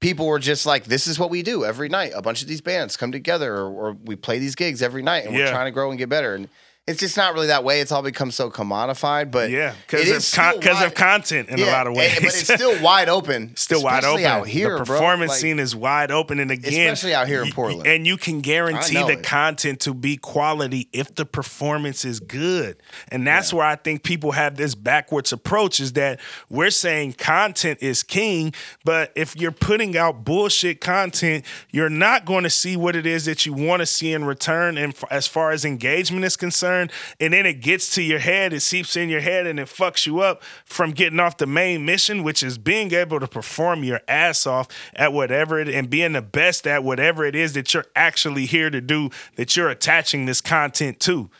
people 0.00 0.26
were 0.26 0.38
just 0.38 0.64
like, 0.64 0.84
"This 0.84 1.06
is 1.08 1.18
what 1.18 1.30
we 1.30 1.42
do 1.42 1.64
every 1.64 1.88
night." 1.88 2.12
A 2.14 2.22
bunch 2.22 2.40
of 2.42 2.48
these 2.48 2.60
bands 2.60 2.96
come 2.96 3.10
together, 3.12 3.52
or, 3.54 3.68
or 3.70 3.92
we 4.04 4.14
play 4.16 4.38
these 4.38 4.54
gigs 4.54 4.80
every 4.82 5.02
night, 5.02 5.24
and 5.26 5.34
we're 5.34 5.46
trying 5.50 5.66
to 5.66 5.72
grow 5.72 5.90
and 5.90 5.98
get 5.98 6.08
better. 6.08 6.34
And 6.34 6.48
it's 6.88 7.00
just 7.00 7.16
not 7.16 7.34
really 7.34 7.48
that 7.48 7.62
way. 7.64 7.80
It's 7.80 7.92
all 7.92 8.02
become 8.02 8.30
so 8.30 8.50
commodified. 8.50 9.30
But 9.30 9.50
yeah, 9.50 9.74
because 9.86 10.10
of 10.10 10.36
con- 10.36 10.60
wide- 10.74 10.86
of 10.86 10.94
content 10.94 11.48
in 11.50 11.60
a 11.60 11.66
lot 11.66 11.86
of 11.86 11.94
ways. 11.94 12.14
but 12.14 12.24
it's 12.24 12.52
still 12.54 12.82
wide 12.82 13.08
open. 13.08 13.54
still 13.56 13.82
wide 13.82 13.98
especially 14.04 14.24
open 14.24 14.40
out 14.40 14.46
here. 14.48 14.78
The 14.78 14.84
performance 14.84 15.30
Like, 15.30 15.38
scene 15.40 15.58
is 15.58 15.76
wide 15.76 16.10
open, 16.10 16.40
and 16.40 16.50
again, 16.50 16.92
Especially 16.92 17.14
out 17.14 17.28
here 17.28 17.42
in 17.42 17.48
y- 17.48 17.52
Portland. 17.54 17.86
and 17.86 18.06
you 18.06 18.16
can 18.16 18.40
guarantee 18.40 18.94
the 18.94 19.18
it. 19.18 19.22
content 19.22 19.80
to 19.80 19.92
be 19.94 20.16
quality 20.16 20.88
if 20.92 21.14
the 21.14 21.24
performance 21.26 22.04
is 22.04 22.20
good. 22.20 22.76
And 23.12 23.26
that's 23.26 23.52
where 23.52 23.66
I 23.66 23.76
think 23.76 24.02
people 24.02 24.32
have 24.32 24.56
this 24.56 24.74
backwards 24.74 25.32
approach: 25.32 25.80
is 25.80 25.92
that 25.92 26.20
we're 26.48 26.70
saying 26.70 27.12
content 27.14 27.78
is 27.82 28.02
king, 28.02 28.54
but 28.84 29.12
if 29.14 29.36
you're 29.36 29.52
putting 29.52 29.96
out 29.96 30.24
bullshit 30.24 30.80
content, 30.80 31.44
you're 31.70 31.90
not 31.90 32.24
going 32.24 32.44
to 32.44 32.50
see 32.50 32.76
what 32.76 32.96
it 32.96 33.04
is 33.06 33.26
that 33.26 33.44
you 33.44 33.52
want 33.52 33.80
to 33.80 33.86
see 33.86 34.12
in 34.12 34.24
return. 34.24 34.78
And 34.78 34.94
f- 34.94 35.04
as 35.10 35.26
far 35.26 35.50
as 35.50 35.64
engagement 35.64 36.24
is 36.24 36.36
concerned, 36.36 36.77
and 37.18 37.32
then 37.32 37.46
it 37.46 37.60
gets 37.60 37.94
to 37.94 38.02
your 38.02 38.18
head, 38.20 38.52
it 38.52 38.60
seeps 38.60 38.96
in 38.96 39.08
your 39.08 39.20
head, 39.20 39.46
and 39.46 39.58
it 39.58 39.68
fucks 39.68 40.06
you 40.06 40.20
up 40.20 40.42
from 40.64 40.92
getting 40.92 41.20
off 41.20 41.36
the 41.36 41.46
main 41.46 41.84
mission, 41.84 42.22
which 42.22 42.42
is 42.42 42.58
being 42.58 42.92
able 42.92 43.18
to 43.20 43.26
perform 43.26 43.82
your 43.82 44.00
ass 44.06 44.46
off 44.46 44.68
at 44.94 45.12
whatever 45.12 45.58
it 45.58 45.68
and 45.68 45.90
being 45.90 46.12
the 46.12 46.22
best 46.22 46.66
at 46.66 46.84
whatever 46.84 47.24
it 47.24 47.34
is 47.34 47.54
that 47.54 47.74
you're 47.74 47.86
actually 47.96 48.46
here 48.46 48.70
to 48.70 48.80
do, 48.80 49.10
that 49.36 49.56
you're 49.56 49.70
attaching 49.70 50.26
this 50.26 50.40
content 50.40 51.00
to. 51.00 51.30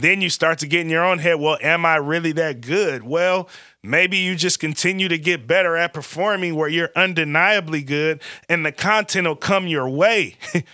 Then 0.00 0.20
you 0.20 0.30
start 0.30 0.60
to 0.60 0.68
get 0.68 0.82
in 0.82 0.90
your 0.90 1.04
own 1.04 1.18
head, 1.18 1.40
well, 1.40 1.58
am 1.60 1.84
I 1.84 1.96
really 1.96 2.30
that 2.32 2.60
good? 2.60 3.02
Well, 3.02 3.48
maybe 3.82 4.16
you 4.16 4.36
just 4.36 4.60
continue 4.60 5.08
to 5.08 5.18
get 5.18 5.48
better 5.48 5.76
at 5.76 5.92
performing 5.92 6.54
where 6.54 6.68
you're 6.68 6.92
undeniably 6.94 7.82
good 7.82 8.22
and 8.48 8.64
the 8.64 8.70
content 8.70 9.26
will 9.26 9.34
come 9.34 9.66
your 9.66 9.88
way. 9.88 10.36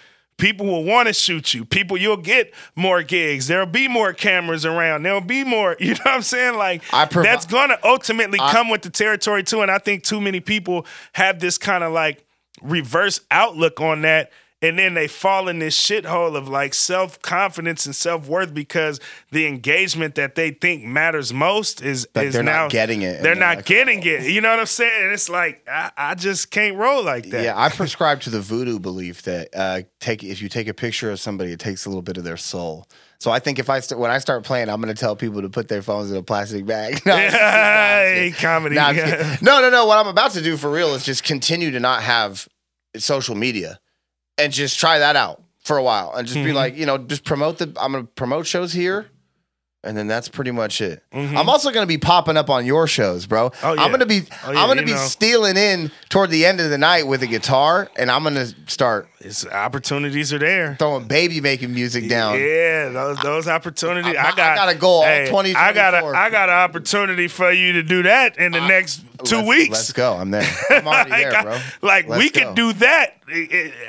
People 0.45 0.66
will 0.66 0.84
want 0.84 1.09
to 1.09 1.14
shoot 1.14 1.55
you. 1.55 1.64
People, 1.64 1.97
you'll 1.97 2.18
get 2.18 2.53
more 2.76 3.03
gigs. 3.03 3.47
There'll 3.47 3.64
be 3.64 3.88
more 3.88 4.12
cameras 4.12 4.66
around. 4.66 5.03
There'll 5.03 5.22
be 5.22 5.42
more, 5.42 5.74
you 5.80 5.92
know 5.95 6.01
what 6.03 6.14
I'm 6.16 6.20
saying? 6.20 6.59
Like, 6.59 6.82
I 6.92 7.07
provi- 7.07 7.26
that's 7.26 7.47
going 7.47 7.70
to 7.70 7.78
ultimately 7.82 8.38
I- 8.38 8.53
come 8.53 8.68
with 8.68 8.82
the 8.82 8.90
territory 8.90 9.42
too. 9.42 9.62
And 9.62 9.70
I 9.70 9.78
think 9.78 10.05
too 10.05 10.20
many 10.20 10.40
people 10.40 10.84
have 11.14 11.40
this 11.40 11.57
kind 11.57 11.82
of 11.82 11.95
like 11.95 12.26
reverse 12.61 13.22
outlook 13.30 13.80
on 13.80 14.03
that. 14.03 14.32
And 14.65 14.79
then 14.79 14.95
they 14.95 15.09
fall 15.09 15.49
in 15.49 15.59
this 15.59 15.77
shithole 15.81 16.37
of 16.37 16.49
like 16.49 16.73
self 16.73 17.21
confidence 17.21 17.85
and 17.85 17.95
self 17.95 18.27
worth 18.27 18.55
because 18.55 18.99
the 19.31 19.47
engagement 19.47 20.15
that 20.15 20.37
they 20.37 20.53
think 20.53 20.85
matters 20.85 21.35
most 21.35 21.83
is 21.83 22.09
Like 22.15 22.29
is 22.29 22.33
they're 22.35 22.43
not 22.43 22.53
now 22.53 22.69
getting 22.69 23.03
it, 23.03 23.15
They're 23.15 23.23
they're 23.23 23.35
not 23.35 23.57
like, 23.57 23.67
getting 23.67 24.03
it. 24.03 24.23
You 24.23 24.41
know 24.41 24.49
what 24.49 24.61
I'm 24.61 24.67
saying? 24.67 25.05
And 25.05 25.12
it's 25.12 25.29
like 25.29 25.67
I, 25.71 25.91
I 25.97 26.15
just 26.15 26.51
can't 26.51 26.77
roll 26.77 27.05
like 27.05 27.29
that. 27.31 27.45
Yeah, 27.45 27.53
I 27.61 27.69
prescribe 27.69 28.23
to 28.23 28.31
the 28.31 28.41
voodoo 28.41 28.79
belief 28.79 29.23
that 29.25 29.49
uh, 29.55 29.83
take 30.01 30.25
if 30.25 30.41
you 30.41 30.49
take 30.49 30.67
a 30.69 30.75
picture 30.75 31.11
of 31.11 31.21
somebody, 31.21 31.53
it 31.53 31.61
takes 31.61 31.85
a 31.85 31.91
little 31.91 32.01
bit 32.03 32.17
of 32.17 32.25
their 32.25 32.39
soul. 32.39 32.89
So 33.19 33.31
I 33.31 33.41
think 33.41 33.59
if 33.59 33.69
I 33.69 33.81
st- 33.81 33.99
when 34.01 34.11
I 34.11 34.19
start 34.19 34.45
playing, 34.45 34.71
I'm 34.71 34.81
going 34.81 34.95
to 34.95 34.99
tell 35.01 35.15
people 35.15 35.43
to 35.43 35.49
put 35.51 35.69
their 35.69 35.83
phones 35.83 36.11
in 36.11 36.17
a 36.17 36.23
plastic 36.23 36.65
bag. 36.67 37.01
No, 37.07 37.15
I'm 37.15 37.31
just 37.31 37.37
kidding. 37.37 37.41
No, 37.41 38.21
Hey, 38.21 38.33
comedy. 38.37 38.75
No, 38.77 38.83
I'm 38.83 38.95
just 38.97 39.12
kidding. 39.17 39.39
no, 39.45 39.61
no, 39.61 39.69
no. 39.71 39.87
What 39.87 39.99
I'm 39.99 40.09
about 40.09 40.31
to 40.33 40.43
do 40.43 40.57
for 40.57 40.71
real 40.71 40.95
is 40.95 41.05
just 41.05 41.23
continue 41.23 41.71
to 41.71 41.81
not 41.81 42.03
have 42.03 42.49
social 42.97 43.35
media 43.35 43.79
and 44.39 44.53
just 44.53 44.78
try 44.78 44.99
that 44.99 45.16
out 45.16 45.43
for 45.64 45.76
a 45.76 45.82
while 45.82 46.12
and 46.14 46.26
just 46.26 46.35
be 46.37 46.51
Mhm. 46.51 46.55
like, 46.55 46.76
you 46.76 46.87
know, 46.87 46.99
just 46.99 47.24
promote 47.24 47.59
the. 47.59 47.72
I'm 47.80 47.93
going 47.93 48.05
to 48.07 48.12
promote 48.12 48.47
shows 48.47 48.72
here. 48.72 49.07
And 49.87 49.97
then 49.97 50.07
that's 50.07 50.28
pretty 50.28 50.51
much 50.51 50.80
it. 50.80 51.03
Mhm. 51.12 51.37
I'm 51.37 51.49
also 51.51 51.70
going 51.70 51.82
to 51.85 51.87
be 51.87 51.99
popping 51.99 52.39
up 52.39 52.49
on 52.49 52.64
your 52.64 52.87
shows, 52.87 53.26
bro. 53.26 53.53
Oh, 53.62 53.74
yeah. 53.74 53.82
I'm 53.82 53.89
going 53.91 54.01
to 54.01 54.07
be 54.07 54.22
Oh, 54.47 54.51
yeah, 54.53 54.61
I'm 54.61 54.66
going 54.66 54.78
to 54.78 54.85
be 54.85 54.93
know. 54.93 54.97
stealing 54.97 55.59
in 55.59 55.91
toward 56.09 56.30
the 56.30 56.47
end 56.47 56.59
of 56.61 56.70
the 56.70 56.78
night 56.78 57.07
with 57.07 57.22
a 57.22 57.26
guitar 57.26 57.91
and 57.97 58.11
I'm 58.11 58.22
going 58.22 58.35
to 58.37 58.47
start 58.66 59.09
It's 59.20 59.45
opportunities 59.47 60.32
are 60.32 60.39
there. 60.39 60.76
throwing 60.78 61.05
baby 61.07 61.41
making 61.43 61.74
music 61.74 62.09
down. 62.09 62.39
Yeah, 62.41 62.89
those 62.89 63.18
those 63.18 63.47
opportunities. 63.49 64.16
I- 64.16 64.28
I, 64.28 64.30
got. 64.35 64.39
I 64.39 64.55
got 64.55 64.68
a 64.70 64.74
goal 64.74 65.03
Hey, 65.05 65.26
2024. 65.26 65.61
I 65.62 65.72
got 65.74 65.95
a 65.95 66.07
I 66.16 66.30
got 66.30 66.49
an 66.49 66.55
opportunity 66.55 67.28
for 67.28 67.53
you 67.53 67.74
to 67.74 67.82
do 67.82 68.05
that 68.05 68.39
in 68.39 68.53
the 68.53 68.66
next 68.66 69.03
2 69.24 69.37
Let's- 69.37 69.49
weeks. 69.49 69.70
Let's 69.72 69.93
go. 69.93 70.14
I'm 70.14 70.30
there. 70.30 70.43
I'm 70.70 70.87
already 70.89 71.11
like, 71.11 71.22
there, 71.30 71.37
I- 71.39 71.43
bro. 71.43 71.59
like 71.82 72.09
we 72.09 72.16
Let's 72.16 72.30
could 72.30 72.43
go. 72.45 72.55
do 72.55 72.72
that. 72.74 73.18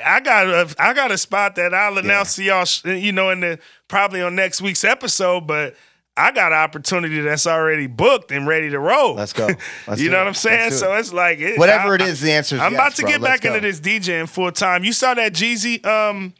I 0.04 0.20
got 0.22 0.46
a 0.46 0.68
I 0.78 0.92
got 0.92 1.10
a 1.10 1.16
spot 1.18 1.54
that 1.56 1.72
I'll 1.72 1.96
announce 1.96 2.36
to 2.36 2.42
y'all. 2.42 2.66
You 2.84 3.12
know, 3.12 3.30
in 3.30 3.40
the 3.40 3.58
probably 3.88 4.20
on 4.22 4.34
next 4.34 4.60
week's 4.60 4.84
episode, 4.84 5.46
but. 5.46 5.74
I 6.16 6.32
got 6.32 6.52
an 6.52 6.58
opportunity 6.58 7.20
that's 7.20 7.46
already 7.46 7.86
booked 7.86 8.32
and 8.32 8.46
ready 8.46 8.70
to 8.70 8.78
roll. 8.78 9.14
Let's 9.14 9.32
go. 9.32 9.48
Let's 9.86 10.00
you 10.00 10.08
know 10.10 10.16
it. 10.16 10.20
what 10.20 10.28
I'm 10.28 10.34
saying? 10.34 10.70
Let's 10.70 10.78
So 10.80 10.94
it's 10.94 11.12
like 11.12 11.38
it, 11.40 11.58
Whatever 11.58 11.92
I- 11.92 11.94
it 11.96 12.00
is, 12.02 12.20
the 12.20 12.32
answer 12.32 12.56
I'm 12.56 12.72
yes, 12.72 12.80
about 12.80 12.94
to 12.96 13.02
bro. 13.02 13.10
get 13.10 13.20
Let's 13.20 13.40
back 13.42 13.54
into 13.54 13.60
this 13.60 13.80
DJing 13.80 14.28
full 14.28 14.50
time. 14.52 14.82
You 14.84 14.92
saw 14.92 15.14
that 15.14 15.32
Jeezy 15.34 15.84
um, 15.84 16.32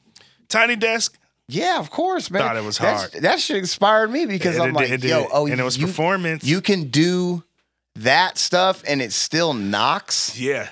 Tiny 0.49 0.77
Desk? 0.77 1.18
Yeah, 1.49 1.79
of 1.79 1.91
course, 1.91 2.31
man. 2.31 2.43
Thought 2.43 2.57
it 2.57 2.64
was 2.64 2.79
That's- 2.79 3.11
hard. 3.12 3.22
That 3.22 3.39
shit 3.39 3.59
inspired 3.59 4.11
me 4.11 4.27
because 4.27 4.57
It- 4.57 4.62
I'm 4.62 4.70
it- 4.70 4.74
like, 4.74 4.91
it- 4.91 5.05
yo, 5.05 5.22
it- 5.24 5.29
oh, 5.33 5.47
and 5.47 5.61
it 5.61 5.64
was 5.64 5.77
you, 5.79 5.87
performance. 5.87 6.43
You 6.43 6.61
can 6.61 6.85
do 6.91 7.45
that 7.97 8.37
stuff 8.39 8.83
and 8.89 9.01
it 9.01 9.12
still 9.12 9.53
knocks. 9.55 10.39
Yeah, 10.39 10.68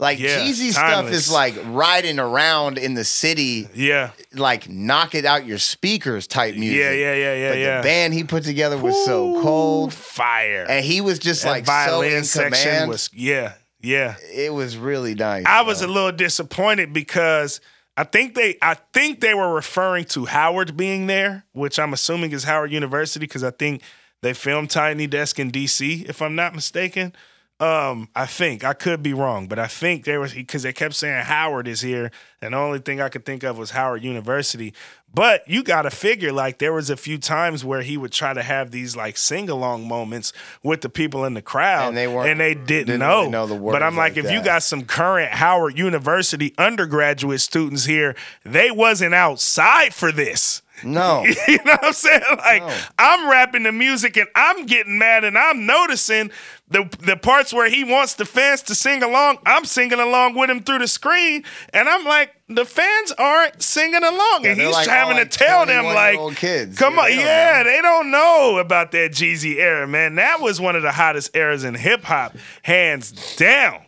Like 0.00 0.18
Yeah, 0.18 0.38
Jeezy 0.38 0.72
stuff 0.72 1.10
is 1.10 1.30
like 1.30 1.54
riding 1.66 2.18
around 2.18 2.78
in 2.78 2.94
the 2.94 3.04
city, 3.04 3.68
yeah, 3.74 4.12
like 4.32 4.66
knock 4.66 5.14
it 5.14 5.26
out 5.26 5.44
your 5.44 5.58
speakers 5.58 6.26
type 6.26 6.56
music. 6.56 6.78
yeah, 6.80 6.90
yeah, 6.92 7.14
yeah, 7.14 7.34
yeah, 7.34 7.48
But 7.50 7.58
yeah. 7.58 7.76
the 7.76 7.82
band 7.82 8.14
he 8.14 8.24
put 8.24 8.42
together 8.42 8.78
was 8.78 9.04
so 9.04 9.42
cold, 9.42 9.92
fire. 9.92 10.64
and 10.66 10.82
he 10.82 11.02
was 11.02 11.18
just 11.18 11.42
that 11.42 11.50
like 11.50 11.66
so 11.66 12.00
in 12.00 12.24
section 12.24 12.70
command. 12.70 12.88
was 12.88 13.10
yeah, 13.12 13.52
yeah. 13.82 14.16
it 14.32 14.54
was 14.54 14.78
really 14.78 15.14
nice. 15.14 15.44
I 15.46 15.60
was 15.62 15.82
a 15.82 15.86
little 15.86 16.12
disappointed 16.12 16.94
because 16.94 17.60
I 17.94 18.04
think 18.04 18.34
they 18.34 18.56
I 18.62 18.78
think 18.94 19.20
they 19.20 19.34
were 19.34 19.52
referring 19.52 20.06
to 20.06 20.24
Howard 20.24 20.78
being 20.78 21.08
there, 21.08 21.44
which 21.52 21.78
I'm 21.78 21.92
assuming 21.92 22.32
is 22.32 22.44
Howard 22.44 22.72
University 22.72 23.20
because 23.26 23.44
I 23.44 23.50
think 23.50 23.82
they 24.22 24.32
filmed 24.32 24.70
Tiny 24.70 25.06
Desk 25.06 25.38
in 25.38 25.50
DC, 25.50 26.08
if 26.08 26.22
I'm 26.22 26.34
not 26.34 26.54
mistaken. 26.54 27.12
Um, 27.60 28.08
I 28.16 28.24
think 28.24 28.64
I 28.64 28.72
could 28.72 29.02
be 29.02 29.12
wrong, 29.12 29.46
but 29.46 29.58
I 29.58 29.66
think 29.66 30.04
there 30.04 30.18
was 30.18 30.32
because 30.32 30.62
they 30.62 30.72
kept 30.72 30.94
saying 30.94 31.24
Howard 31.26 31.68
is 31.68 31.82
here, 31.82 32.10
and 32.40 32.54
the 32.54 32.58
only 32.58 32.78
thing 32.78 33.02
I 33.02 33.10
could 33.10 33.26
think 33.26 33.42
of 33.42 33.58
was 33.58 33.72
Howard 33.72 34.02
University. 34.02 34.72
But 35.12 35.46
you 35.46 35.62
got 35.62 35.82
to 35.82 35.90
figure 35.90 36.32
like 36.32 36.58
there 36.58 36.72
was 36.72 36.88
a 36.88 36.96
few 36.96 37.18
times 37.18 37.62
where 37.64 37.82
he 37.82 37.96
would 37.98 38.12
try 38.12 38.32
to 38.32 38.42
have 38.42 38.70
these 38.70 38.96
like 38.96 39.18
sing 39.18 39.50
along 39.50 39.86
moments 39.86 40.32
with 40.62 40.80
the 40.80 40.88
people 40.88 41.24
in 41.26 41.34
the 41.34 41.42
crowd, 41.42 41.88
And 41.88 41.96
they 41.96 42.06
weren't- 42.08 42.30
and 42.30 42.40
they 42.40 42.54
didn't, 42.54 42.86
didn't 42.86 43.00
know. 43.00 43.18
really 43.20 43.30
know 43.30 43.46
the 43.46 43.56
but 43.56 43.82
I'm 43.82 43.96
like, 43.96 44.16
like 44.16 44.24
if 44.24 44.30
you 44.30 44.42
got 44.42 44.62
some 44.62 44.84
current 44.84 45.32
Howard 45.32 45.76
University 45.76 46.54
undergraduate 46.56 47.40
students 47.42 47.84
here, 47.84 48.14
they 48.44 48.70
wasn't 48.70 49.12
outside 49.14 49.92
for 49.92 50.12
this. 50.12 50.62
No. 50.84 51.24
you 51.48 51.58
know 51.64 51.72
what 51.72 51.84
I'm 51.86 51.92
saying? 51.92 52.22
Like 52.38 52.62
No. 52.62 52.76
I'm 52.98 53.30
rapping 53.30 53.62
the 53.64 53.72
music 53.72 54.16
and 54.16 54.28
I'm 54.34 54.66
getting 54.66 54.98
mad 54.98 55.24
and 55.24 55.36
I'm 55.38 55.66
noticing 55.66 56.30
the 56.68 56.88
the 57.00 57.16
parts 57.16 57.52
where 57.52 57.68
he 57.68 57.82
wants 57.84 58.14
the 58.14 58.24
fans 58.24 58.62
to 58.62 58.74
sing 58.74 59.02
along. 59.02 59.38
I'm 59.44 59.64
singing 59.64 59.98
along 59.98 60.36
with 60.36 60.50
him 60.50 60.62
through 60.62 60.78
the 60.78 60.86
screen, 60.86 61.42
and 61.72 61.88
I'm 61.88 62.04
like, 62.04 62.30
the 62.48 62.64
fans 62.64 63.10
aren't 63.18 63.60
singing 63.60 64.04
along, 64.04 64.46
and 64.46 64.60
he's 64.60 64.72
like 64.72 64.86
having 64.86 65.18
all, 65.18 65.24
to 65.24 65.28
tell 65.28 65.66
them 65.66 65.84
like, 65.86 66.36
kids. 66.36 66.78
come 66.78 66.94
Yeah, 66.94 67.00
on, 67.00 67.06
they 67.10 67.16
yeah, 67.18 67.62
know. 67.64 67.70
they 67.70 67.82
don't 67.82 68.10
know 68.12 68.58
about 68.58 68.92
that 68.92 69.10
Jeezy 69.10 69.56
era, 69.56 69.88
man. 69.88 70.14
That 70.14 70.40
was 70.40 70.60
one 70.60 70.76
of 70.76 70.82
the 70.82 70.92
hottest 70.92 71.34
eras 71.34 71.64
in 71.64 71.74
hip 71.74 72.04
hop, 72.04 72.36
hands 72.62 73.34
down. 73.34 73.80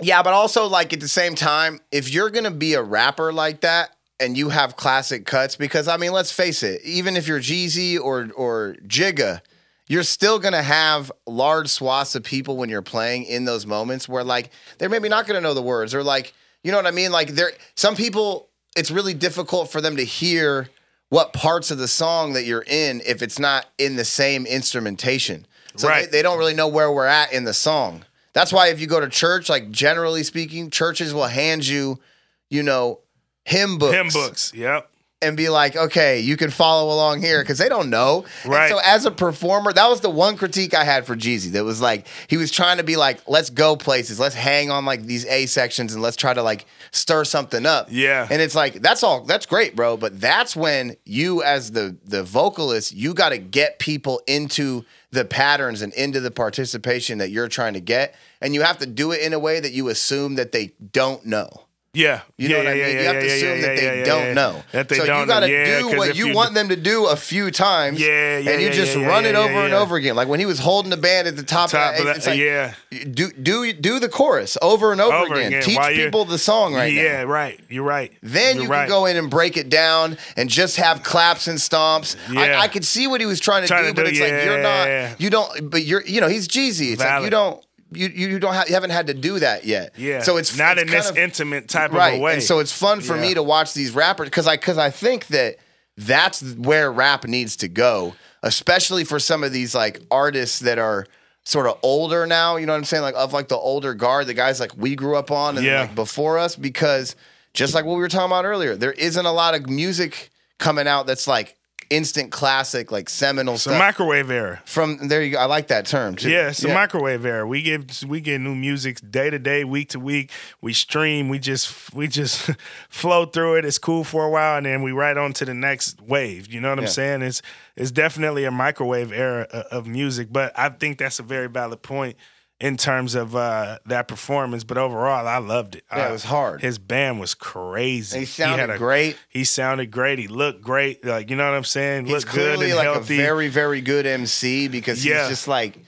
Yeah, 0.00 0.24
but 0.24 0.32
also 0.32 0.66
like 0.66 0.92
at 0.92 0.98
the 0.98 1.06
same 1.06 1.36
time, 1.36 1.78
if 1.92 2.12
you're 2.12 2.30
gonna 2.30 2.50
be 2.50 2.74
a 2.74 2.82
rapper 2.82 3.32
like 3.32 3.60
that 3.60 3.93
and 4.20 4.36
you 4.36 4.48
have 4.50 4.76
classic 4.76 5.26
cuts, 5.26 5.56
because 5.56 5.88
I 5.88 5.96
mean, 5.96 6.12
let's 6.12 6.32
face 6.32 6.62
it, 6.62 6.80
even 6.84 7.16
if 7.16 7.26
you're 7.26 7.40
Jeezy 7.40 7.98
or 7.98 8.30
or 8.36 8.76
Jigga, 8.86 9.40
you're 9.88 10.02
still 10.02 10.38
gonna 10.38 10.62
have 10.62 11.10
large 11.26 11.68
swaths 11.68 12.14
of 12.14 12.22
people 12.24 12.56
when 12.56 12.68
you're 12.68 12.82
playing 12.82 13.24
in 13.24 13.44
those 13.44 13.66
moments 13.66 14.08
where 14.08 14.24
like 14.24 14.50
they're 14.78 14.88
maybe 14.88 15.08
not 15.08 15.26
gonna 15.26 15.40
know 15.40 15.54
the 15.54 15.62
words 15.62 15.94
or 15.94 16.02
like 16.02 16.32
you 16.62 16.70
know 16.70 16.78
what 16.78 16.86
I 16.86 16.92
mean. 16.92 17.12
Like 17.12 17.28
there, 17.28 17.52
some 17.74 17.94
people, 17.94 18.48
it's 18.74 18.90
really 18.90 19.12
difficult 19.14 19.70
for 19.70 19.80
them 19.82 19.96
to 19.96 20.04
hear 20.04 20.68
what 21.10 21.32
parts 21.34 21.70
of 21.70 21.76
the 21.78 21.86
song 21.86 22.32
that 22.32 22.44
you're 22.44 22.64
in 22.66 23.02
if 23.06 23.20
it's 23.20 23.38
not 23.38 23.66
in 23.76 23.96
the 23.96 24.04
same 24.04 24.46
instrumentation. 24.46 25.46
So 25.76 25.88
Right. 25.88 26.06
they, 26.06 26.18
they 26.18 26.22
don't 26.22 26.38
really 26.38 26.54
know 26.54 26.68
where 26.68 26.90
we're 26.90 27.04
at 27.06 27.32
in 27.32 27.44
the 27.44 27.52
song. 27.52 28.04
That's 28.32 28.52
why 28.52 28.68
if 28.68 28.80
you 28.80 28.86
go 28.86 28.98
to 28.98 29.08
church, 29.08 29.48
like 29.50 29.70
generally 29.70 30.22
speaking, 30.22 30.70
churches 30.70 31.12
will 31.12 31.26
hand 31.26 31.66
you, 31.66 32.00
you 32.48 32.62
know, 32.62 33.00
hymn 33.44 33.78
books, 33.78 33.94
Hymn 33.94 34.08
books, 34.08 34.52
yep. 34.54 34.90
and 35.22 35.36
be 35.36 35.48
like, 35.48 35.76
okay, 35.76 36.20
you 36.20 36.36
can 36.36 36.50
follow 36.50 36.92
along 36.92 37.20
here 37.22 37.42
because 37.42 37.58
they 37.58 37.68
don't 37.68 37.88
know. 37.90 38.24
And 38.42 38.52
Right. 38.52 38.70
so 38.70 38.78
as 38.84 39.04
a 39.06 39.10
performer, 39.10 39.72
that 39.72 39.88
was 39.88 40.00
the 40.00 40.10
one 40.10 40.36
critique 40.36 40.74
I 40.74 40.84
had 40.84 41.06
for 41.06 41.14
Jeezy. 41.16 41.52
That 41.52 41.64
was 41.64 41.80
like 41.80 42.06
he 42.28 42.36
was 42.36 42.50
trying 42.50 42.76
to 42.78 42.82
be 42.84 42.96
like, 42.96 43.20
let's 43.26 43.50
go 43.50 43.76
places, 43.76 44.18
let's 44.20 44.34
hang 44.34 44.70
on 44.70 44.84
like 44.84 45.02
these 45.04 45.24
A 45.26 45.46
sections 45.46 45.92
and 45.94 46.02
let's 46.02 46.16
try 46.16 46.34
to 46.34 46.42
like 46.42 46.66
stir 46.90 47.24
something 47.24 47.64
up. 47.66 47.88
Yeah. 47.90 48.26
And 48.30 48.40
it's 48.42 48.54
like 48.54 48.74
that's 48.82 49.02
all 49.02 49.22
that's 49.24 49.46
great, 49.46 49.74
bro. 49.76 49.96
But 49.96 50.20
that's 50.20 50.54
when 50.56 50.96
you, 51.04 51.42
as 51.42 51.72
the 51.72 51.96
the 52.04 52.22
vocalist, 52.22 52.92
you 52.92 53.14
got 53.14 53.30
to 53.30 53.38
get 53.38 53.78
people 53.78 54.20
into 54.26 54.84
the 55.10 55.24
patterns 55.24 55.80
and 55.80 55.92
into 55.94 56.18
the 56.20 56.30
participation 56.30 57.18
that 57.18 57.30
you're 57.30 57.48
trying 57.48 57.74
to 57.74 57.80
get, 57.80 58.14
and 58.40 58.52
you 58.52 58.62
have 58.62 58.78
to 58.78 58.86
do 58.86 59.12
it 59.12 59.20
in 59.22 59.32
a 59.32 59.38
way 59.38 59.60
that 59.60 59.72
you 59.72 59.88
assume 59.88 60.34
that 60.34 60.50
they 60.52 60.72
don't 60.92 61.24
know. 61.24 61.48
Yeah, 61.94 62.22
You 62.36 62.48
know 62.48 62.56
yeah, 62.56 62.62
what 62.64 62.66
I 62.68 62.74
mean? 62.74 62.80
yeah, 62.80 62.88
you 63.00 63.06
have 63.06 63.20
to 63.22 63.26
assume 63.26 63.60
that 63.62 63.76
they 63.76 64.02
don't 64.04 64.34
know. 64.34 64.62
That 64.72 64.88
they 64.88 64.96
so 64.98 65.06
don't 65.06 65.20
you 65.20 65.26
got 65.26 65.40
to. 65.40 65.50
Yeah, 65.50 65.96
what 65.96 66.16
you 66.16 66.26
you 66.26 66.34
want 66.34 66.54
them 66.54 66.68
to 66.70 66.76
do 66.76 67.06
a 67.06 67.16
few 67.16 67.50
times. 67.50 68.00
Yeah, 68.00 68.38
yeah, 68.38 68.50
And 68.50 68.62
you 68.62 68.70
just 68.70 68.96
run 68.96 69.24
it 69.24 69.34
over 69.34 69.52
and 69.64 69.72
over 69.74 69.96
again. 69.96 70.16
Like 70.16 70.28
when 70.28 70.40
he 70.40 70.46
was 70.46 70.58
holding 70.58 70.90
the 70.90 70.96
band 70.96 71.28
at 71.28 71.36
the 71.36 71.42
top, 71.42 71.70
Top 71.70 71.98
of 71.98 72.04
that, 72.04 72.16
it's 72.16 72.26
like, 72.26 72.38
yeah. 72.38 72.74
do 72.90 73.30
do 73.30 73.72
do 73.72 73.98
the 74.00 74.08
chorus 74.08 74.58
over 74.60 74.92
and 74.92 75.00
over, 75.00 75.14
Over 75.16 75.34
again. 75.34 75.46
again, 75.48 75.62
Teach 75.62 75.76
while 75.78 75.92
people 75.92 76.24
the 76.24 76.38
song 76.38 76.74
right 76.74 76.92
yeah, 76.92 77.22
now. 77.22 77.24
right. 77.24 77.60
You're 77.68 77.84
right. 77.84 78.12
Then 78.22 78.56
You're 78.56 78.64
you 78.64 78.70
right. 78.70 78.80
can 78.80 78.88
go 78.88 79.06
in 79.06 79.16
and 79.16 79.30
break 79.30 79.56
it 79.56 79.68
down 79.68 80.18
and 80.36 80.50
just 80.50 80.76
have 80.76 81.02
claps 81.02 81.46
and 81.46 81.58
stomps. 81.58 82.16
Yeah. 82.30 82.40
I, 82.58 82.62
I 82.62 82.68
could 82.68 82.84
see 82.84 83.06
what 83.06 83.20
he 83.20 83.26
was 83.26 83.40
trying 83.40 83.62
to 83.62 83.68
Trying 83.68 83.84
do, 83.84 83.88
to 83.90 83.94
but 83.94 84.02
do, 84.04 84.10
it's 84.10 84.20
like 84.20 84.44
you're 84.44 84.62
not. 84.62 85.20
You 85.20 85.30
don't. 85.30 85.70
But 85.70 85.84
you're. 85.84 86.02
You 86.04 86.20
know, 86.20 86.28
he's 86.28 86.48
Jeezy. 86.48 86.92
It's 86.92 87.00
like 87.02 87.22
you 87.24 87.30
don't. 87.30 87.63
You, 87.96 88.08
you 88.08 88.38
don't 88.38 88.54
have 88.54 88.68
you 88.68 88.74
haven't 88.74 88.90
had 88.90 89.06
to 89.08 89.14
do 89.14 89.38
that 89.38 89.64
yet. 89.64 89.92
Yeah. 89.96 90.22
So 90.22 90.36
it's 90.36 90.56
not 90.56 90.78
it's 90.78 90.90
in 90.90 90.96
this 90.96 91.10
of- 91.10 91.18
intimate 91.18 91.68
type 91.68 91.92
right. 91.92 92.14
of 92.14 92.20
a 92.20 92.22
way. 92.22 92.34
And 92.34 92.42
so 92.42 92.58
it's 92.58 92.72
fun 92.72 93.00
for 93.00 93.16
Yeah. 93.16 93.22
me 93.22 93.34
to 93.34 93.42
watch 93.42 93.72
these 93.74 93.92
rappers 93.92 94.26
because 94.28 94.46
I 94.46 94.56
because 94.56 94.78
I 94.78 94.90
think 94.90 95.26
that 95.28 95.56
that's 95.96 96.42
where 96.54 96.90
rap 96.90 97.24
needs 97.24 97.56
to 97.56 97.68
go, 97.68 98.14
especially 98.42 99.04
for 99.04 99.18
some 99.18 99.44
of 99.44 99.52
these 99.52 99.74
like 99.74 100.00
artists 100.10 100.60
that 100.60 100.78
are 100.78 101.06
sort 101.44 101.66
of 101.66 101.78
older 101.82 102.26
now. 102.26 102.56
You 102.56 102.66
know 102.66 102.72
what 102.72 102.78
I'm 102.78 102.84
saying? 102.84 103.02
Like 103.02 103.14
of 103.16 103.32
like 103.32 103.48
the 103.48 103.56
older 103.56 103.94
guard, 103.94 104.26
the 104.26 104.34
guys 104.34 104.60
like 104.60 104.76
we 104.76 104.94
grew 104.96 105.16
up 105.16 105.30
on 105.30 105.56
and 105.56 105.64
Yeah. 105.66 105.82
like 105.82 105.94
before 105.94 106.38
us, 106.38 106.56
because 106.56 107.14
just 107.52 107.74
like 107.74 107.84
what 107.84 107.94
we 107.94 108.00
were 108.00 108.08
talking 108.08 108.26
about 108.26 108.44
earlier, 108.44 108.74
there 108.76 108.92
isn't 108.92 109.26
a 109.26 109.32
lot 109.32 109.54
of 109.54 109.68
music 109.68 110.30
coming 110.58 110.88
out 110.88 111.06
that's 111.06 111.26
like 111.28 111.56
instant 111.90 112.30
classic, 112.32 112.90
like 112.92 113.08
seminal 113.08 113.54
the 113.54 113.60
stuff. 113.60 113.78
microwave 113.78 114.30
era. 114.30 114.62
From 114.64 115.08
there 115.08 115.22
you 115.22 115.32
go. 115.32 115.38
I 115.38 115.44
like 115.44 115.68
that 115.68 115.86
term 115.86 116.16
too. 116.16 116.30
Yeah, 116.30 116.48
it's 116.48 116.60
the 116.60 116.68
microwave 116.68 117.24
era. 117.24 117.46
We 117.46 117.62
get 117.62 118.02
we 118.06 118.20
get 118.20 118.40
new 118.40 118.54
music 118.54 118.98
day 119.10 119.30
to 119.30 119.38
day, 119.38 119.64
week 119.64 119.90
to 119.90 120.00
week. 120.00 120.30
We 120.60 120.72
stream. 120.72 121.28
We 121.28 121.38
just 121.38 121.92
we 121.94 122.08
just 122.08 122.50
flow 122.88 123.26
through 123.26 123.56
it. 123.58 123.64
It's 123.64 123.78
cool 123.78 124.04
for 124.04 124.24
a 124.24 124.30
while, 124.30 124.56
and 124.56 124.66
then 124.66 124.82
we 124.82 124.92
right 124.92 125.16
on 125.16 125.32
to 125.34 125.44
the 125.44 125.54
next 125.54 126.00
wave. 126.00 126.52
You 126.52 126.60
know 126.60 126.70
what 126.70 126.78
I'm 126.78 126.84
Yeah. 126.84 126.90
saying? 126.90 127.22
It's 127.22 127.42
it's 127.76 127.90
definitely 127.90 128.44
a 128.44 128.50
microwave 128.50 129.12
era 129.12 129.46
uh, 129.52 129.62
of 129.70 129.86
music. 129.86 130.28
But 130.32 130.52
I 130.58 130.68
think 130.68 130.98
that's 130.98 131.18
a 131.18 131.22
very 131.24 131.48
valid 131.48 131.82
point 131.82 132.16
in 132.60 132.76
terms 132.76 133.14
of 133.14 133.34
uh, 133.36 133.78
that 133.86 134.08
performance. 134.08 134.64
But 134.64 134.78
overall, 134.78 135.26
I 135.26 135.38
loved 135.38 135.76
it. 135.76 135.84
Yeah, 135.92 136.08
it 136.08 136.12
was 136.12 136.24
hard. 136.24 136.60
His 136.62 136.78
band 136.78 137.20
was 137.20 137.34
crazy. 137.34 138.20
He 138.20 138.24
sounded 138.24 138.58
had 138.60 138.70
a- 138.70 138.78
great. 138.78 139.16
He 139.28 139.44
sounded 139.44 139.90
great. 139.90 140.18
He 140.18 140.28
looked 140.28 140.62
great. 140.62 141.04
Like 141.04 141.30
you 141.30 141.36
know 141.36 141.48
what 141.50 141.56
I'm 141.56 141.64
saying? 141.64 142.06
He's 142.06 142.12
Looked 142.14 142.26
good 142.26 142.32
clearly 142.56 142.66
and 142.70 142.76
like 142.76 142.84
healthy. 142.86 143.14
a 143.14 143.18
very, 143.18 143.48
very 143.48 143.80
good 143.80 144.06
MC 144.06 144.68
because 144.68 145.04
Yeah. 145.04 145.20
he's 145.20 145.28
just 145.30 145.48
like, 145.48 145.78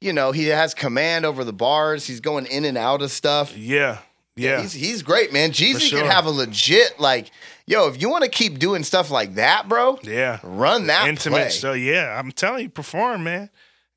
you 0.00 0.12
know, 0.12 0.32
he 0.32 0.46
has 0.46 0.74
command 0.74 1.24
over 1.26 1.44
the 1.44 1.52
bars. 1.52 2.06
He's 2.06 2.20
going 2.20 2.46
in 2.46 2.64
and 2.64 2.76
out 2.78 3.02
of 3.02 3.10
stuff. 3.10 3.56
yeah, 3.56 3.98
yeah. 4.36 4.60
He's 4.62 4.72
he's 4.72 5.02
great, 5.02 5.32
man. 5.32 5.50
Jeezy 5.52 5.80
sure. 5.80 6.00
can 6.00 6.10
have 6.10 6.26
a 6.26 6.30
legit 6.30 6.98
like, 6.98 7.30
yo, 7.66 7.86
if 7.88 8.00
you 8.02 8.08
want 8.10 8.24
to 8.24 8.30
keep 8.30 8.58
doing 8.58 8.82
stuff 8.82 9.10
like 9.10 9.34
that, 9.34 9.68
bro, 9.68 9.98
Yeah. 10.02 10.40
run 10.42 10.86
that 10.88 11.06
Intimate 11.08 11.36
play. 11.36 11.50
show. 11.50 11.72
Yeah. 11.74 12.18
I'm 12.18 12.32
telling 12.32 12.62
you, 12.64 12.68
perform, 12.70 13.24
man. 13.24 13.50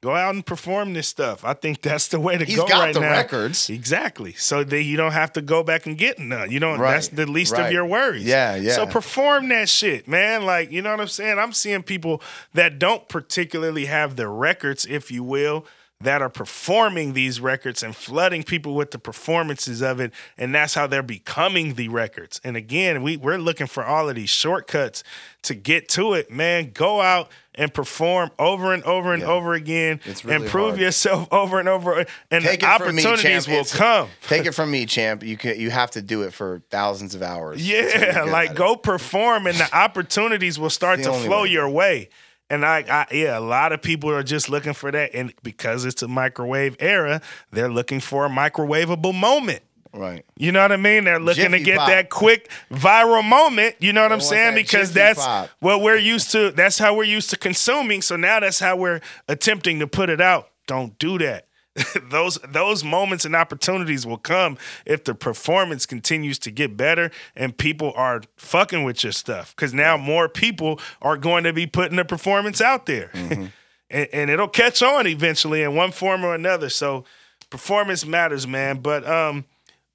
Go 0.04 0.14
out 0.14 0.36
and 0.36 0.46
perform 0.46 0.94
this 0.94 1.08
stuff. 1.08 1.44
I 1.44 1.54
think 1.54 1.82
that's 1.82 2.08
the 2.10 2.20
way 2.20 2.38
to 2.38 2.46
He's 2.46 2.56
go 2.56 2.68
got 2.68 2.80
right 2.80 2.94
the 2.94 3.00
now. 3.00 3.10
records. 3.10 3.68
Exactly. 3.68 4.34
So 4.34 4.64
that 4.64 4.84
you 4.84 4.96
don't 4.96 5.14
have 5.14 5.34
to 5.34 5.42
go 5.42 5.64
back 5.64 5.88
and 5.88 5.98
get 5.98 6.20
none. 6.20 6.52
You 6.52 6.60
don't 6.60 6.80
Right, 6.80 6.92
that's 6.92 7.08
the 7.08 7.26
least 7.26 7.56
of 7.56 7.72
your 7.72 7.84
worries. 7.86 8.24
Yeah, 8.24 8.56
yeah. 8.56 8.74
So 8.74 8.86
perform 8.86 9.50
that 9.50 9.70
shit, 9.70 10.08
man. 10.08 10.46
Like, 10.46 10.72
you 10.72 10.84
know 10.84 10.92
what 10.92 11.00
I'm 11.02 11.08
saying? 11.08 11.40
I'm 11.40 11.52
seeing 11.52 11.82
people 11.82 12.22
that 12.54 12.78
don't 12.78 13.08
particularly 13.08 13.86
have 13.86 14.18
the 14.18 14.28
records, 14.28 14.86
if 14.86 15.10
you 15.10 15.24
will, 15.24 15.66
that 16.00 16.22
are 16.22 16.30
performing 16.30 17.14
these 17.14 17.42
records 17.42 17.82
and 17.82 17.96
flooding 17.96 18.44
people 18.44 18.76
with 18.76 18.92
the 18.92 19.00
performances 19.00 19.82
of 19.82 20.00
it. 20.00 20.14
And 20.38 20.54
that's 20.54 20.76
how 20.76 20.86
they're 20.86 21.02
becoming 21.02 21.74
the 21.74 21.88
records. 21.88 22.40
And 22.44 22.56
again, 22.56 23.02
we, 23.02 23.18
we're 23.18 23.38
looking 23.40 23.66
for 23.66 23.84
all 23.84 24.08
of 24.08 24.16
these 24.16 24.30
shortcuts 24.30 25.04
to 25.42 25.56
get 25.56 25.90
to 25.90 26.14
it, 26.14 26.30
man. 26.30 26.70
Go 26.72 27.02
out 27.02 27.32
and 27.58 27.74
perform 27.74 28.32
over 28.40 28.74
and 28.74 28.84
over 28.84 29.14
and 29.14 29.22
Yeah. 29.24 29.28
over 29.30 29.54
again 29.54 30.00
It's 30.06 30.24
really 30.24 30.36
and 30.44 30.46
prove 30.50 30.70
hard. 30.70 30.80
yourself 30.82 31.28
over 31.32 31.60
and 31.60 31.68
over. 31.68 32.06
And 32.32 32.44
Take 32.44 32.62
the 32.62 32.66
it 32.66 32.70
me, 32.70 32.74
opportunities 33.04 33.22
champ. 33.22 33.48
will 33.48 33.54
It's- 33.62 33.76
come. 33.76 34.10
Take 34.28 34.46
it 34.46 34.54
from 34.54 34.72
me, 34.72 34.86
champ. 34.86 35.24
You 35.24 35.38
can 35.38 35.60
you 35.60 35.72
have 35.72 35.92
to 35.92 36.02
do 36.02 36.22
it 36.24 36.34
for 36.34 36.62
thousands 36.70 37.16
of 37.16 37.22
hours. 37.24 37.68
Yeah, 37.68 38.24
like 38.28 38.56
go 38.56 38.76
perform 38.76 39.48
and 39.48 39.58
the 39.58 39.76
opportunities 39.76 40.58
will 40.60 40.70
start 40.70 41.02
to 41.04 41.12
flow 41.14 41.44
way. 41.44 41.50
your 41.50 41.70
way. 41.70 42.10
And 42.50 42.66
I, 42.66 42.78
I, 42.90 43.14
yeah, 43.14 43.38
a 43.38 43.42
lot 43.42 43.74
of 43.74 43.82
people 43.82 44.10
are 44.10 44.24
just 44.24 44.48
looking 44.50 44.72
for 44.74 44.90
that. 44.90 45.12
And 45.14 45.34
because 45.44 45.84
it's 45.84 46.02
a 46.02 46.08
microwave 46.08 46.78
era, 46.80 47.20
they're 47.52 47.68
looking 47.70 48.00
for 48.00 48.26
a 48.26 48.30
microwavable 48.30 49.14
moment. 49.14 49.64
Right. 49.94 50.26
You 50.36 50.52
know 50.52 50.62
what 50.62 50.72
I 50.72 50.78
mean? 50.78 51.04
They're 51.04 51.20
looking 51.20 51.52
to 51.52 51.60
get 51.60 51.78
pop. 51.78 51.88
that 51.90 52.10
quick 52.10 52.50
viral 52.72 53.24
moment. 53.24 53.76
You 53.80 53.94
know 53.94 54.04
what 54.04 54.12
I'm 54.12 54.22
saying? 54.22 54.56
that 54.56 54.62
Because 54.62 54.90
Jiffy 54.90 55.00
that's 55.00 55.26
pop. 55.26 55.50
what 55.60 55.82
we're 55.82 55.98
used 55.98 56.32
to. 56.32 56.52
That's 56.52 56.78
how 56.78 56.96
we're 56.96 57.04
used 57.06 57.30
to 57.32 57.38
consuming. 57.38 58.02
So 58.02 58.16
now 58.16 58.40
that's 58.40 58.60
how 58.60 58.76
we're 58.76 59.02
attempting 59.28 59.80
to 59.80 59.88
put 59.88 60.10
it 60.10 60.22
out. 60.22 60.50
Don't 60.68 60.98
do 61.00 61.18
that. 61.20 61.48
those 62.10 62.40
those 62.48 62.84
moments 62.84 63.26
and 63.26 63.36
opportunities 63.36 64.06
will 64.06 64.18
come 64.18 64.58
if 64.86 65.04
the 65.04 65.14
performance 65.14 65.86
continues 65.86 66.40
to 66.40 66.52
get 66.52 66.76
better 66.76 67.12
and 67.36 67.56
people 67.58 67.94
are 67.96 68.22
fucking 68.38 68.84
with 68.84 69.04
your 69.04 69.12
stuff. 69.12 69.56
Because 69.56 69.74
now 69.74 69.96
more 69.98 70.28
people 70.28 70.80
are 71.02 71.18
going 71.18 71.44
to 71.44 71.54
be 71.54 71.68
putting 71.68 71.98
the 71.98 72.06
performance 72.06 72.62
out 72.62 72.86
there, 72.88 73.12
and, 73.14 73.52
and 73.92 74.30
it'll 74.30 74.48
catch 74.48 74.82
on 74.82 75.06
eventually 75.08 75.62
in 75.62 75.76
one 75.76 75.92
form 75.92 76.24
or 76.24 76.34
another. 76.34 76.70
So 76.70 77.06
performance 77.50 78.06
matters, 78.06 78.48
man. 78.48 78.80
But 78.80 79.08
um, 79.08 79.46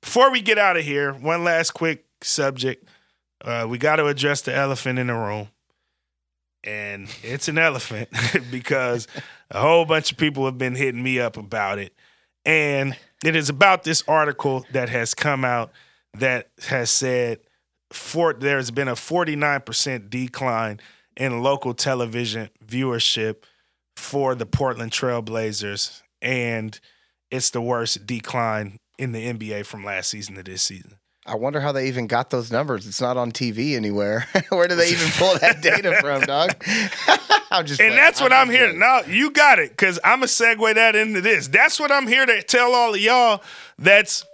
before 0.03 0.31
we 0.31 0.43
get 0.43 0.59
out 0.59 0.77
of 0.77 0.85
here, 0.85 1.13
one 1.13 1.45
last 1.45 1.71
quick 1.71 2.05
subject. 2.21 2.87
Uh, 3.43 3.67
we 3.69 3.79
got 3.79 3.97
to 3.97 4.07
address 4.07 4.43
the 4.43 4.55
elephant 4.55 4.99
in 4.99 5.07
the 5.07 5.15
room. 5.15 5.49
And 6.65 7.09
it's 7.23 7.49
an 7.49 7.59
elephant 7.71 8.11
because 8.51 9.09
a 9.51 9.61
whole 9.61 9.85
bunch 9.85 10.13
of 10.13 10.19
people 10.19 10.45
have 10.45 10.59
been 10.59 10.75
hitting 10.75 11.03
me 11.03 11.19
up 11.19 11.37
about 11.37 11.79
it. 11.79 11.95
And 12.45 12.97
it 13.25 13.37
is 13.37 13.49
about 13.49 13.85
this 13.85 14.03
article 14.09 14.67
that 14.73 14.89
has 14.89 15.15
come 15.15 15.45
out 15.45 15.73
that 16.15 16.51
has 16.67 16.91
said 16.91 17.39
for, 17.93 18.33
there's 18.33 18.71
been 18.71 18.89
a 18.89 18.95
49% 18.95 20.11
decline 20.11 20.81
in 21.17 21.43
local 21.43 21.75
television 21.75 22.51
viewership 22.65 23.45
for 23.97 24.35
the 24.35 24.47
Portland 24.47 24.93
Trailblazers. 24.93 26.03
And 26.21 26.79
it's 27.31 27.51
the 27.51 27.61
worst 27.61 28.07
decline 28.07 28.79
in 29.03 29.11
the 29.11 29.33
NBA 29.33 29.67
from 29.67 29.85
last 29.85 30.11
season 30.11 30.37
to 30.37 30.45
this 30.45 30.63
season. 30.63 30.95
I 31.27 31.35
wonder 31.35 31.61
how 31.61 31.73
they 31.73 31.89
even 31.89 32.07
got 32.07 32.31
those 32.31 32.53
numbers. 32.53 32.87
It's 32.87 33.01
not 33.01 33.17
on 33.17 33.33
TV 33.33 33.75
anywhere. 33.75 34.29
Where 34.51 34.69
do 34.69 34.77
they 34.77 34.91
even 34.91 35.09
pull 35.11 35.37
that 35.39 35.61
data 35.63 35.99
from, 36.01 36.23
dog? 36.23 36.55
I'm 37.51 37.67
just 37.67 37.81
and 37.81 37.89
playing. 37.89 37.97
that's 37.97 38.21
what 38.21 38.33
I'm, 38.33 38.49
I'm 38.49 38.51
here. 38.55 38.73
Now 38.73 39.01
you 39.03 39.33
got 39.33 39.59
it, 39.59 39.71
because 39.71 39.99
I'm 40.05 40.21
gonna 40.21 40.27
segue 40.27 40.75
that 40.75 40.95
into 40.95 41.21
this. 41.21 41.49
That's 41.49 41.81
what 41.81 41.91
I'm 41.91 42.07
here 42.07 42.25
to 42.25 42.43
tell 42.45 42.75
all 42.75 42.95
of 42.95 43.01
y'all. 43.01 43.43
That's 43.77 44.25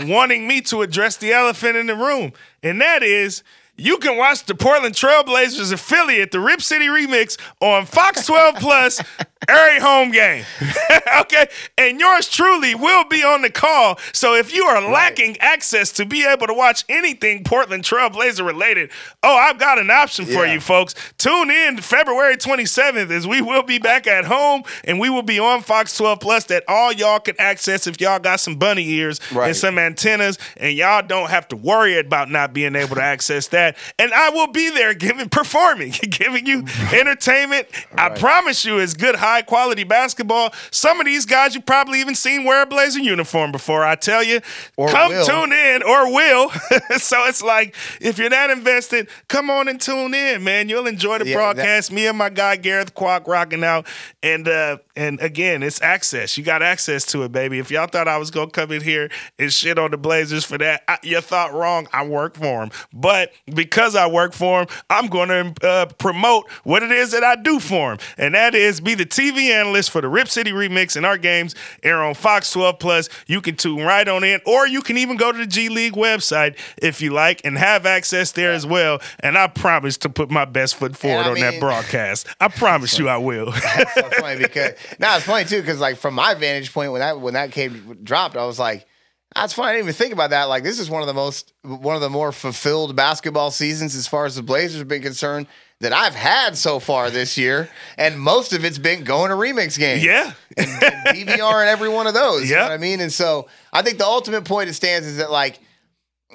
wanting 0.00 0.48
me 0.48 0.62
to 0.62 0.80
address 0.82 1.18
the 1.18 1.32
elephant 1.32 1.76
in 1.76 1.86
the 1.86 1.94
room, 1.94 2.32
and 2.62 2.80
that 2.80 3.02
is 3.02 3.42
you 3.76 3.98
can 3.98 4.16
watch 4.16 4.44
the 4.44 4.54
Portland 4.54 4.94
Trailblazers 4.94 5.72
affiliate, 5.72 6.30
the 6.30 6.40
Rip 6.40 6.62
City 6.62 6.86
Remix, 6.86 7.38
on 7.60 7.86
Fox 7.86 8.26
12 8.26 8.56
Plus 8.56 9.02
every 9.48 9.80
home 9.80 10.10
game. 10.10 10.44
okay? 11.20 11.46
And 11.78 12.00
yours 12.00 12.28
truly 12.28 12.74
will 12.74 13.04
be 13.04 13.22
on 13.22 13.42
the 13.42 13.50
call. 13.50 13.98
So 14.12 14.34
if 14.34 14.54
you 14.54 14.64
are 14.64 14.82
right. 14.82 14.92
lacking 14.92 15.36
access 15.38 15.92
to 15.92 16.06
be 16.06 16.24
able 16.26 16.46
to 16.46 16.54
watch 16.54 16.84
anything 16.88 17.44
Portland 17.44 17.84
Trailblazer 17.84 18.46
related, 18.46 18.90
oh, 19.22 19.36
I've 19.36 19.58
got 19.58 19.78
an 19.78 19.90
option 19.90 20.26
for 20.26 20.46
yeah. 20.46 20.54
you 20.54 20.60
folks. 20.60 20.94
Tune 21.18 21.50
in 21.50 21.78
February 21.78 22.36
27th 22.36 23.10
as 23.10 23.26
we 23.26 23.40
will 23.40 23.62
be 23.62 23.78
back 23.78 24.06
at 24.06 24.24
home 24.24 24.62
and 24.84 24.98
we 24.98 25.10
will 25.10 25.22
be 25.22 25.38
on 25.38 25.62
Fox 25.62 25.96
12 25.96 26.20
Plus 26.20 26.44
that 26.44 26.64
all 26.68 26.92
y'all 26.92 27.20
can 27.20 27.34
access 27.38 27.86
if 27.86 28.00
y'all 28.00 28.18
got 28.18 28.40
some 28.40 28.56
bunny 28.56 28.88
ears 28.88 29.20
right. 29.32 29.48
and 29.48 29.56
some 29.56 29.78
antennas 29.78 30.38
and 30.56 30.76
y'all 30.76 31.02
don't 31.02 31.30
have 31.30 31.48
to 31.48 31.56
worry 31.56 31.98
about 31.98 32.30
not 32.30 32.52
being 32.52 32.76
able 32.76 32.96
to 32.96 33.02
access 33.02 33.48
that. 33.48 33.76
And 33.98 34.12
I 34.12 34.30
will 34.30 34.48
be 34.48 34.70
there 34.70 34.94
giving 34.94 35.28
performing, 35.28 35.90
giving 36.10 36.46
you 36.46 36.64
entertainment. 36.92 37.68
Right. 37.92 38.12
I 38.12 38.18
promise 38.18 38.64
you 38.64 38.78
it's 38.78 38.94
good 38.94 39.16
high 39.16 39.33
high 39.34 39.42
quality 39.42 39.82
basketball. 39.82 40.52
Some 40.70 41.00
of 41.00 41.06
these 41.06 41.26
guys 41.26 41.54
you 41.54 41.60
probably 41.60 42.00
even 42.00 42.14
seen 42.14 42.44
wear 42.44 42.62
a 42.62 42.66
Blazer 42.66 43.00
uniform 43.00 43.50
before. 43.50 43.84
I 43.84 43.96
tell 43.96 44.22
you, 44.22 44.40
or 44.76 44.88
come 44.88 45.10
will. 45.10 45.26
tune 45.26 45.52
in 45.52 45.82
or 45.82 46.12
will. 46.12 46.50
so 46.98 47.24
it's 47.24 47.42
like 47.42 47.74
if 48.00 48.18
you're 48.18 48.30
that 48.30 48.50
invested, 48.50 49.08
come 49.28 49.50
on 49.50 49.66
and 49.66 49.80
tune 49.80 50.14
in, 50.14 50.44
man. 50.44 50.68
You'll 50.68 50.86
enjoy 50.86 51.18
the 51.18 51.26
yeah, 51.26 51.34
broadcast. 51.34 51.88
That- 51.88 51.94
Me 51.94 52.06
and 52.06 52.16
my 52.16 52.28
guy 52.30 52.56
Gareth 52.56 52.94
Kwok 52.94 53.26
rocking 53.26 53.64
out, 53.64 53.86
and 54.22 54.46
uh, 54.46 54.78
and 54.94 55.20
again, 55.20 55.62
it's 55.62 55.82
access. 55.82 56.38
You 56.38 56.44
got 56.44 56.62
access 56.62 57.04
to 57.06 57.24
it, 57.24 57.32
baby. 57.32 57.58
If 57.58 57.70
y'all 57.70 57.88
thought 57.88 58.06
I 58.06 58.18
was 58.18 58.30
gonna 58.30 58.50
come 58.50 58.70
in 58.70 58.82
here 58.82 59.10
and 59.38 59.52
shit 59.52 59.78
on 59.78 59.90
the 59.90 59.96
Blazers 59.96 60.44
for 60.44 60.58
that, 60.58 60.82
I, 60.86 60.98
you 61.02 61.20
thought 61.20 61.52
wrong. 61.52 61.88
I 61.92 62.06
work 62.06 62.34
for 62.36 62.60
them, 62.60 62.70
but 62.92 63.32
because 63.52 63.96
I 63.96 64.06
work 64.06 64.32
for 64.32 64.64
them, 64.64 64.76
I'm 64.88 65.08
going 65.08 65.28
to 65.28 65.66
uh, 65.66 65.86
promote 65.98 66.48
what 66.62 66.82
it 66.82 66.92
is 66.92 67.10
that 67.12 67.24
I 67.24 67.36
do 67.36 67.58
for 67.58 67.96
them, 67.96 68.06
and 68.16 68.34
that 68.34 68.54
is 68.54 68.80
be 68.80 68.94
the 68.94 69.04
team 69.06 69.23
TV 69.24 69.50
analyst 69.50 69.90
for 69.90 70.00
the 70.00 70.08
Rip 70.08 70.28
City 70.28 70.52
Remix 70.52 70.96
and 70.96 71.06
our 71.06 71.16
games 71.16 71.54
air 71.82 72.02
on 72.02 72.14
Fox 72.14 72.50
12 72.52 72.78
Plus. 72.78 73.08
You 73.26 73.40
can 73.40 73.56
tune 73.56 73.84
right 73.84 74.06
on 74.06 74.24
in, 74.24 74.40
or 74.46 74.66
you 74.66 74.82
can 74.82 74.98
even 74.98 75.16
go 75.16 75.32
to 75.32 75.38
the 75.38 75.46
G 75.46 75.68
League 75.68 75.94
website 75.94 76.58
if 76.76 77.00
you 77.00 77.12
like 77.12 77.40
and 77.44 77.56
have 77.56 77.86
access 77.86 78.32
there 78.32 78.52
as 78.52 78.66
well. 78.66 79.00
And 79.20 79.38
I 79.38 79.46
promise 79.46 79.96
to 79.98 80.08
put 80.08 80.30
my 80.30 80.44
best 80.44 80.76
foot 80.76 80.96
forward 80.96 81.26
on 81.26 81.34
mean, 81.34 81.42
that 81.42 81.60
broadcast. 81.60 82.26
I 82.40 82.48
promise 82.48 82.98
you 82.98 83.08
I 83.08 83.16
will. 83.16 83.50
That's 83.52 83.94
so 83.94 84.10
funny 84.10 84.38
because 84.38 84.74
now 84.98 85.16
it's 85.16 85.24
funny 85.24 85.44
too 85.44 85.60
because 85.60 85.80
like 85.80 85.96
from 85.96 86.14
my 86.14 86.34
vantage 86.34 86.72
point 86.72 86.92
when 86.92 87.00
that 87.00 87.20
when 87.20 87.34
that 87.34 87.52
came 87.52 87.98
dropped, 88.02 88.36
I 88.36 88.44
was 88.44 88.58
like. 88.58 88.86
That's 89.34 89.52
funny. 89.52 89.70
I 89.70 89.72
didn't 89.72 89.86
even 89.86 89.94
think 89.94 90.12
about 90.12 90.30
that. 90.30 90.44
Like 90.44 90.62
this 90.62 90.78
is 90.78 90.88
one 90.88 91.02
of 91.02 91.08
the 91.08 91.14
most, 91.14 91.54
one 91.62 91.96
of 91.96 92.00
the 92.00 92.08
more 92.08 92.30
fulfilled 92.30 92.94
basketball 92.94 93.50
seasons 93.50 93.96
as 93.96 94.06
far 94.06 94.26
as 94.26 94.36
the 94.36 94.44
Blazers 94.44 94.78
have 94.78 94.86
been 94.86 95.02
concerned 95.02 95.48
that 95.80 95.92
I've 95.92 96.14
had 96.14 96.56
so 96.56 96.78
far 96.78 97.10
this 97.10 97.36
year, 97.36 97.68
and 97.98 98.18
most 98.18 98.52
of 98.52 98.64
it's 98.64 98.78
been 98.78 99.04
going 99.04 99.30
to 99.30 99.36
remix 99.36 99.78
games. 99.78 100.04
Yeah, 100.04 100.32
and, 100.56 100.68
and 100.68 101.16
DVR 101.16 101.60
and 101.60 101.68
every 101.68 101.88
one 101.88 102.06
of 102.06 102.14
those. 102.14 102.48
Yeah, 102.48 102.62
you 102.62 102.68
know 102.68 102.74
I 102.74 102.78
mean, 102.78 103.00
and 103.00 103.12
so 103.12 103.48
I 103.72 103.82
think 103.82 103.98
the 103.98 104.06
ultimate 104.06 104.44
point 104.44 104.68
it 104.68 104.74
stands 104.74 105.06
is 105.06 105.18
that 105.18 105.30
like 105.30 105.58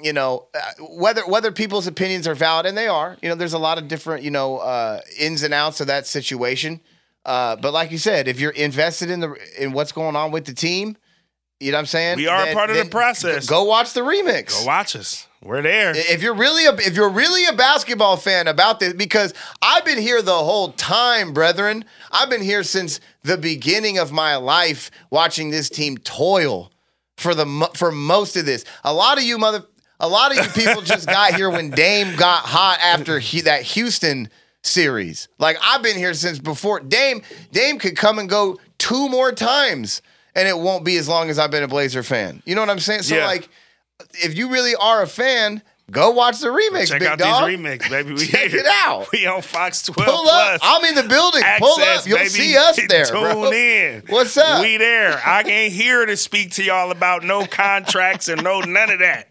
you 0.02 0.12
know 0.12 0.48
uh, 0.54 0.84
whether 0.90 1.22
whether 1.26 1.52
people's 1.52 1.86
opinions 1.86 2.28
are 2.28 2.34
valid 2.34 2.66
and 2.66 2.76
they 2.76 2.86
are 2.86 3.16
you 3.22 3.28
know 3.28 3.34
there's 3.34 3.52
a 3.52 3.58
lot 3.58 3.78
of 3.78 3.88
different 3.88 4.22
you 4.22 4.30
know 4.30 4.58
uh, 4.58 5.00
ins 5.18 5.42
and 5.42 5.54
outs 5.54 5.80
of 5.80 5.88
that 5.88 6.06
situation. 6.06 6.80
Uh, 7.24 7.54
but 7.56 7.72
like 7.72 7.90
you 7.90 7.98
said 7.98 8.28
if 8.28 8.40
you're 8.40 8.52
invested 8.52 9.10
in 9.10 9.20
the 9.20 9.36
in 9.58 9.72
what's 9.72 9.92
going 9.92 10.16
on 10.16 10.30
with 10.30 10.46
the 10.46 10.54
team 10.54 10.96
you 11.60 11.70
know 11.70 11.76
what 11.76 11.80
i'm 11.80 11.86
saying? 11.86 12.16
We 12.16 12.26
are 12.26 12.46
then, 12.46 12.54
part 12.54 12.70
of 12.70 12.76
the 12.76 12.86
process 12.86 13.46
go 13.46 13.64
watch 13.64 13.92
the 13.92 14.00
remix. 14.00 14.58
Go 14.58 14.64
watch 14.64 14.96
us 14.96 15.26
we're 15.42 15.62
there. 15.62 15.92
If 15.94 16.22
you're 16.22 16.34
really 16.34 16.66
a, 16.66 16.74
if 16.74 16.94
you're 16.94 17.08
really 17.08 17.46
a 17.46 17.54
basketball 17.54 18.18
fan 18.18 18.46
about 18.46 18.78
this, 18.78 18.92
because 18.92 19.32
I've 19.62 19.86
been 19.86 19.98
here 19.98 20.20
the 20.20 20.36
whole 20.36 20.72
time, 20.72 21.32
brethren. 21.32 21.86
I've 22.12 22.28
been 22.28 22.42
here 22.42 22.62
since 22.62 23.00
the 23.22 23.38
beginning 23.38 23.96
of 23.96 24.12
my 24.12 24.36
life, 24.36 24.90
watching 25.08 25.50
this 25.50 25.70
team 25.70 25.96
toil 25.98 26.70
for 27.16 27.34
the 27.34 27.70
for 27.74 27.90
most 27.90 28.36
of 28.36 28.44
this. 28.44 28.66
A 28.84 28.92
lot 28.92 29.16
of 29.16 29.24
you 29.24 29.38
mother, 29.38 29.64
a 29.98 30.08
lot 30.08 30.30
of 30.30 30.44
you 30.44 30.50
people 30.62 30.82
just 30.82 31.06
got 31.06 31.34
here 31.34 31.48
when 31.48 31.70
Dame 31.70 32.16
got 32.16 32.44
hot 32.44 32.78
after 32.82 33.18
he, 33.18 33.40
that 33.42 33.62
Houston 33.62 34.28
series. 34.62 35.28
Like 35.38 35.56
I've 35.62 35.82
been 35.82 35.96
here 35.96 36.12
since 36.12 36.38
before 36.38 36.80
Dame. 36.80 37.22
Dame 37.50 37.78
could 37.78 37.96
come 37.96 38.18
and 38.18 38.28
go 38.28 38.58
two 38.76 39.08
more 39.08 39.32
times, 39.32 40.02
and 40.34 40.46
it 40.46 40.58
won't 40.58 40.84
be 40.84 40.98
as 40.98 41.08
long 41.08 41.30
as 41.30 41.38
I've 41.38 41.50
been 41.50 41.62
a 41.62 41.68
Blazer 41.68 42.02
fan. 42.02 42.42
You 42.44 42.54
know 42.54 42.60
what 42.60 42.68
I'm 42.68 42.78
saying? 42.78 43.02
So 43.02 43.16
yeah. 43.16 43.26
like 43.26 43.48
if 44.12 44.36
you 44.36 44.50
really 44.50 44.74
are 44.74 45.02
a 45.02 45.06
fan, 45.06 45.62
Go 45.90 46.10
watch 46.12 46.38
the 46.38 46.46
remix. 46.46 46.86
Check 46.86 47.00
big 47.00 47.08
out 47.08 47.18
dog. 47.18 47.48
these 47.48 47.58
remix, 47.58 47.90
baby. 47.90 48.12
We 48.12 48.18
Check 48.26 48.52
here. 48.52 48.60
it 48.60 48.66
out. 48.66 49.10
We 49.10 49.26
on 49.26 49.42
Fox 49.42 49.82
12 49.82 50.06
Pull 50.08 50.22
Plus. 50.22 50.54
up. 50.54 50.60
I'm 50.62 50.84
in 50.84 50.94
the 50.94 51.02
building. 51.02 51.42
Access, 51.42 51.58
Pull 51.58 51.82
up. 51.84 52.06
You'll 52.06 52.18
baby. 52.18 52.28
see 52.30 52.56
us 52.56 52.78
there. 52.88 53.04
Tune 53.06 53.20
bro. 53.20 53.50
in. 53.50 54.02
What's 54.08 54.36
up? 54.36 54.62
We 54.62 54.76
there. 54.76 55.20
I 55.26 55.42
ain't 55.42 55.72
here 55.72 56.06
to 56.06 56.16
speak 56.16 56.52
to 56.52 56.62
y'all 56.62 56.92
about 56.92 57.24
no 57.24 57.44
contracts 57.44 58.28
and 58.28 58.40
no 58.44 58.60
none 58.60 58.90
of 58.90 59.00
that. 59.00 59.30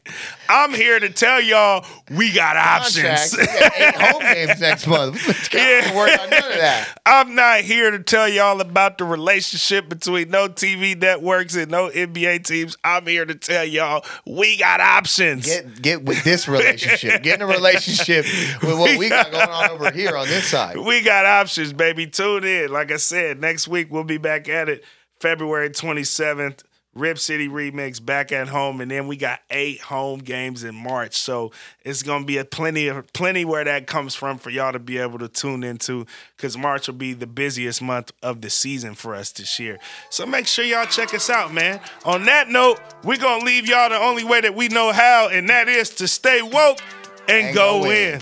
I'm 0.49 0.73
here 0.73 0.99
to 0.99 1.09
tell 1.09 1.39
y'all 1.39 1.85
we 2.09 2.31
got 2.31 2.57
options. 2.57 3.37
We 3.37 3.45
got 3.45 3.71
eight 3.77 3.95
home 3.95 4.21
games 4.21 4.59
next 4.59 4.87
month. 4.87 5.53
yeah. 5.53 5.95
worry 5.95 6.11
about 6.11 6.29
none 6.31 6.51
of 6.51 6.57
that. 6.57 6.99
I'm 7.05 7.35
not 7.35 7.61
here 7.61 7.91
to 7.91 7.99
tell 7.99 8.27
y'all 8.27 8.59
about 8.59 8.97
the 8.97 9.05
relationship 9.05 9.87
between 9.87 10.31
no 10.31 10.49
TV 10.49 10.99
networks 10.99 11.55
and 11.55 11.69
no 11.69 11.89
NBA 11.89 12.45
teams. 12.45 12.75
I'm 12.83 13.05
here 13.05 13.25
to 13.25 13.35
tell 13.35 13.63
y'all 13.63 14.03
we 14.25 14.57
got 14.57 14.81
options. 14.81 15.45
Get 15.45 15.81
get 15.83 16.03
with 16.03 16.23
this 16.23 16.47
relationship. 16.47 17.21
get 17.21 17.35
in 17.35 17.41
a 17.43 17.47
relationship 17.47 18.25
with 18.63 18.79
what 18.79 18.97
we 18.97 19.09
got 19.09 19.31
going 19.31 19.49
on 19.49 19.69
over 19.69 19.91
here 19.91 20.17
on 20.17 20.27
this 20.27 20.47
side. 20.47 20.77
We 20.77 21.01
got 21.03 21.27
options, 21.27 21.73
baby. 21.73 22.07
Tune 22.07 22.43
in. 22.43 22.71
Like 22.71 22.91
I 22.91 22.97
said, 22.97 23.39
next 23.39 23.67
week 23.67 23.91
we'll 23.91 24.03
be 24.03 24.17
back 24.17 24.49
at 24.49 24.67
it 24.67 24.83
February 25.19 25.69
27th. 25.69 26.63
Rip 26.95 27.19
City 27.19 27.47
Remix 27.47 28.03
back 28.03 28.31
at 28.31 28.47
home, 28.47 28.81
and 28.81 28.89
then 28.89 29.07
we 29.07 29.15
got 29.15 29.39
eight 29.51 29.79
home 29.79 30.19
games 30.19 30.63
in 30.63 30.73
March. 30.73 31.15
So 31.15 31.51
it's 31.83 32.03
gonna 32.03 32.25
be 32.25 32.37
a 32.37 32.45
plenty 32.45 32.87
of 32.87 33.11
plenty 33.13 33.45
where 33.45 33.63
that 33.63 33.85
comes 33.85 34.15
from 34.15 34.37
for 34.37 34.49
y'all 34.49 34.73
to 34.73 34.79
be 34.79 34.97
able 34.97 35.19
to 35.19 35.27
tune 35.27 35.63
into, 35.63 36.05
because 36.35 36.57
March 36.57 36.87
will 36.87 36.95
be 36.95 37.13
the 37.13 37.27
busiest 37.27 37.81
month 37.81 38.11
of 38.23 38.41
the 38.41 38.49
season 38.49 38.95
for 38.95 39.13
us 39.13 39.31
this 39.31 39.59
year. 39.59 39.77
So 40.09 40.25
make 40.25 40.47
sure 40.47 40.65
y'all 40.65 40.85
check 40.87 41.13
us 41.13 41.29
out, 41.29 41.53
man. 41.53 41.79
On 42.05 42.25
that 42.25 42.49
note, 42.49 42.79
we're 43.03 43.17
gonna 43.17 43.45
leave 43.45 43.67
y'all 43.67 43.89
the 43.89 43.99
only 43.99 44.23
way 44.23 44.41
that 44.41 44.55
we 44.55 44.67
know 44.67 44.91
how, 44.91 45.29
and 45.29 45.47
that 45.49 45.69
is 45.69 45.91
to 45.91 46.07
stay 46.07 46.41
woke 46.41 46.79
and, 47.27 47.47
and 47.47 47.55
go, 47.55 47.83
go 47.83 47.91
in. 47.91 48.15
in. 48.15 48.21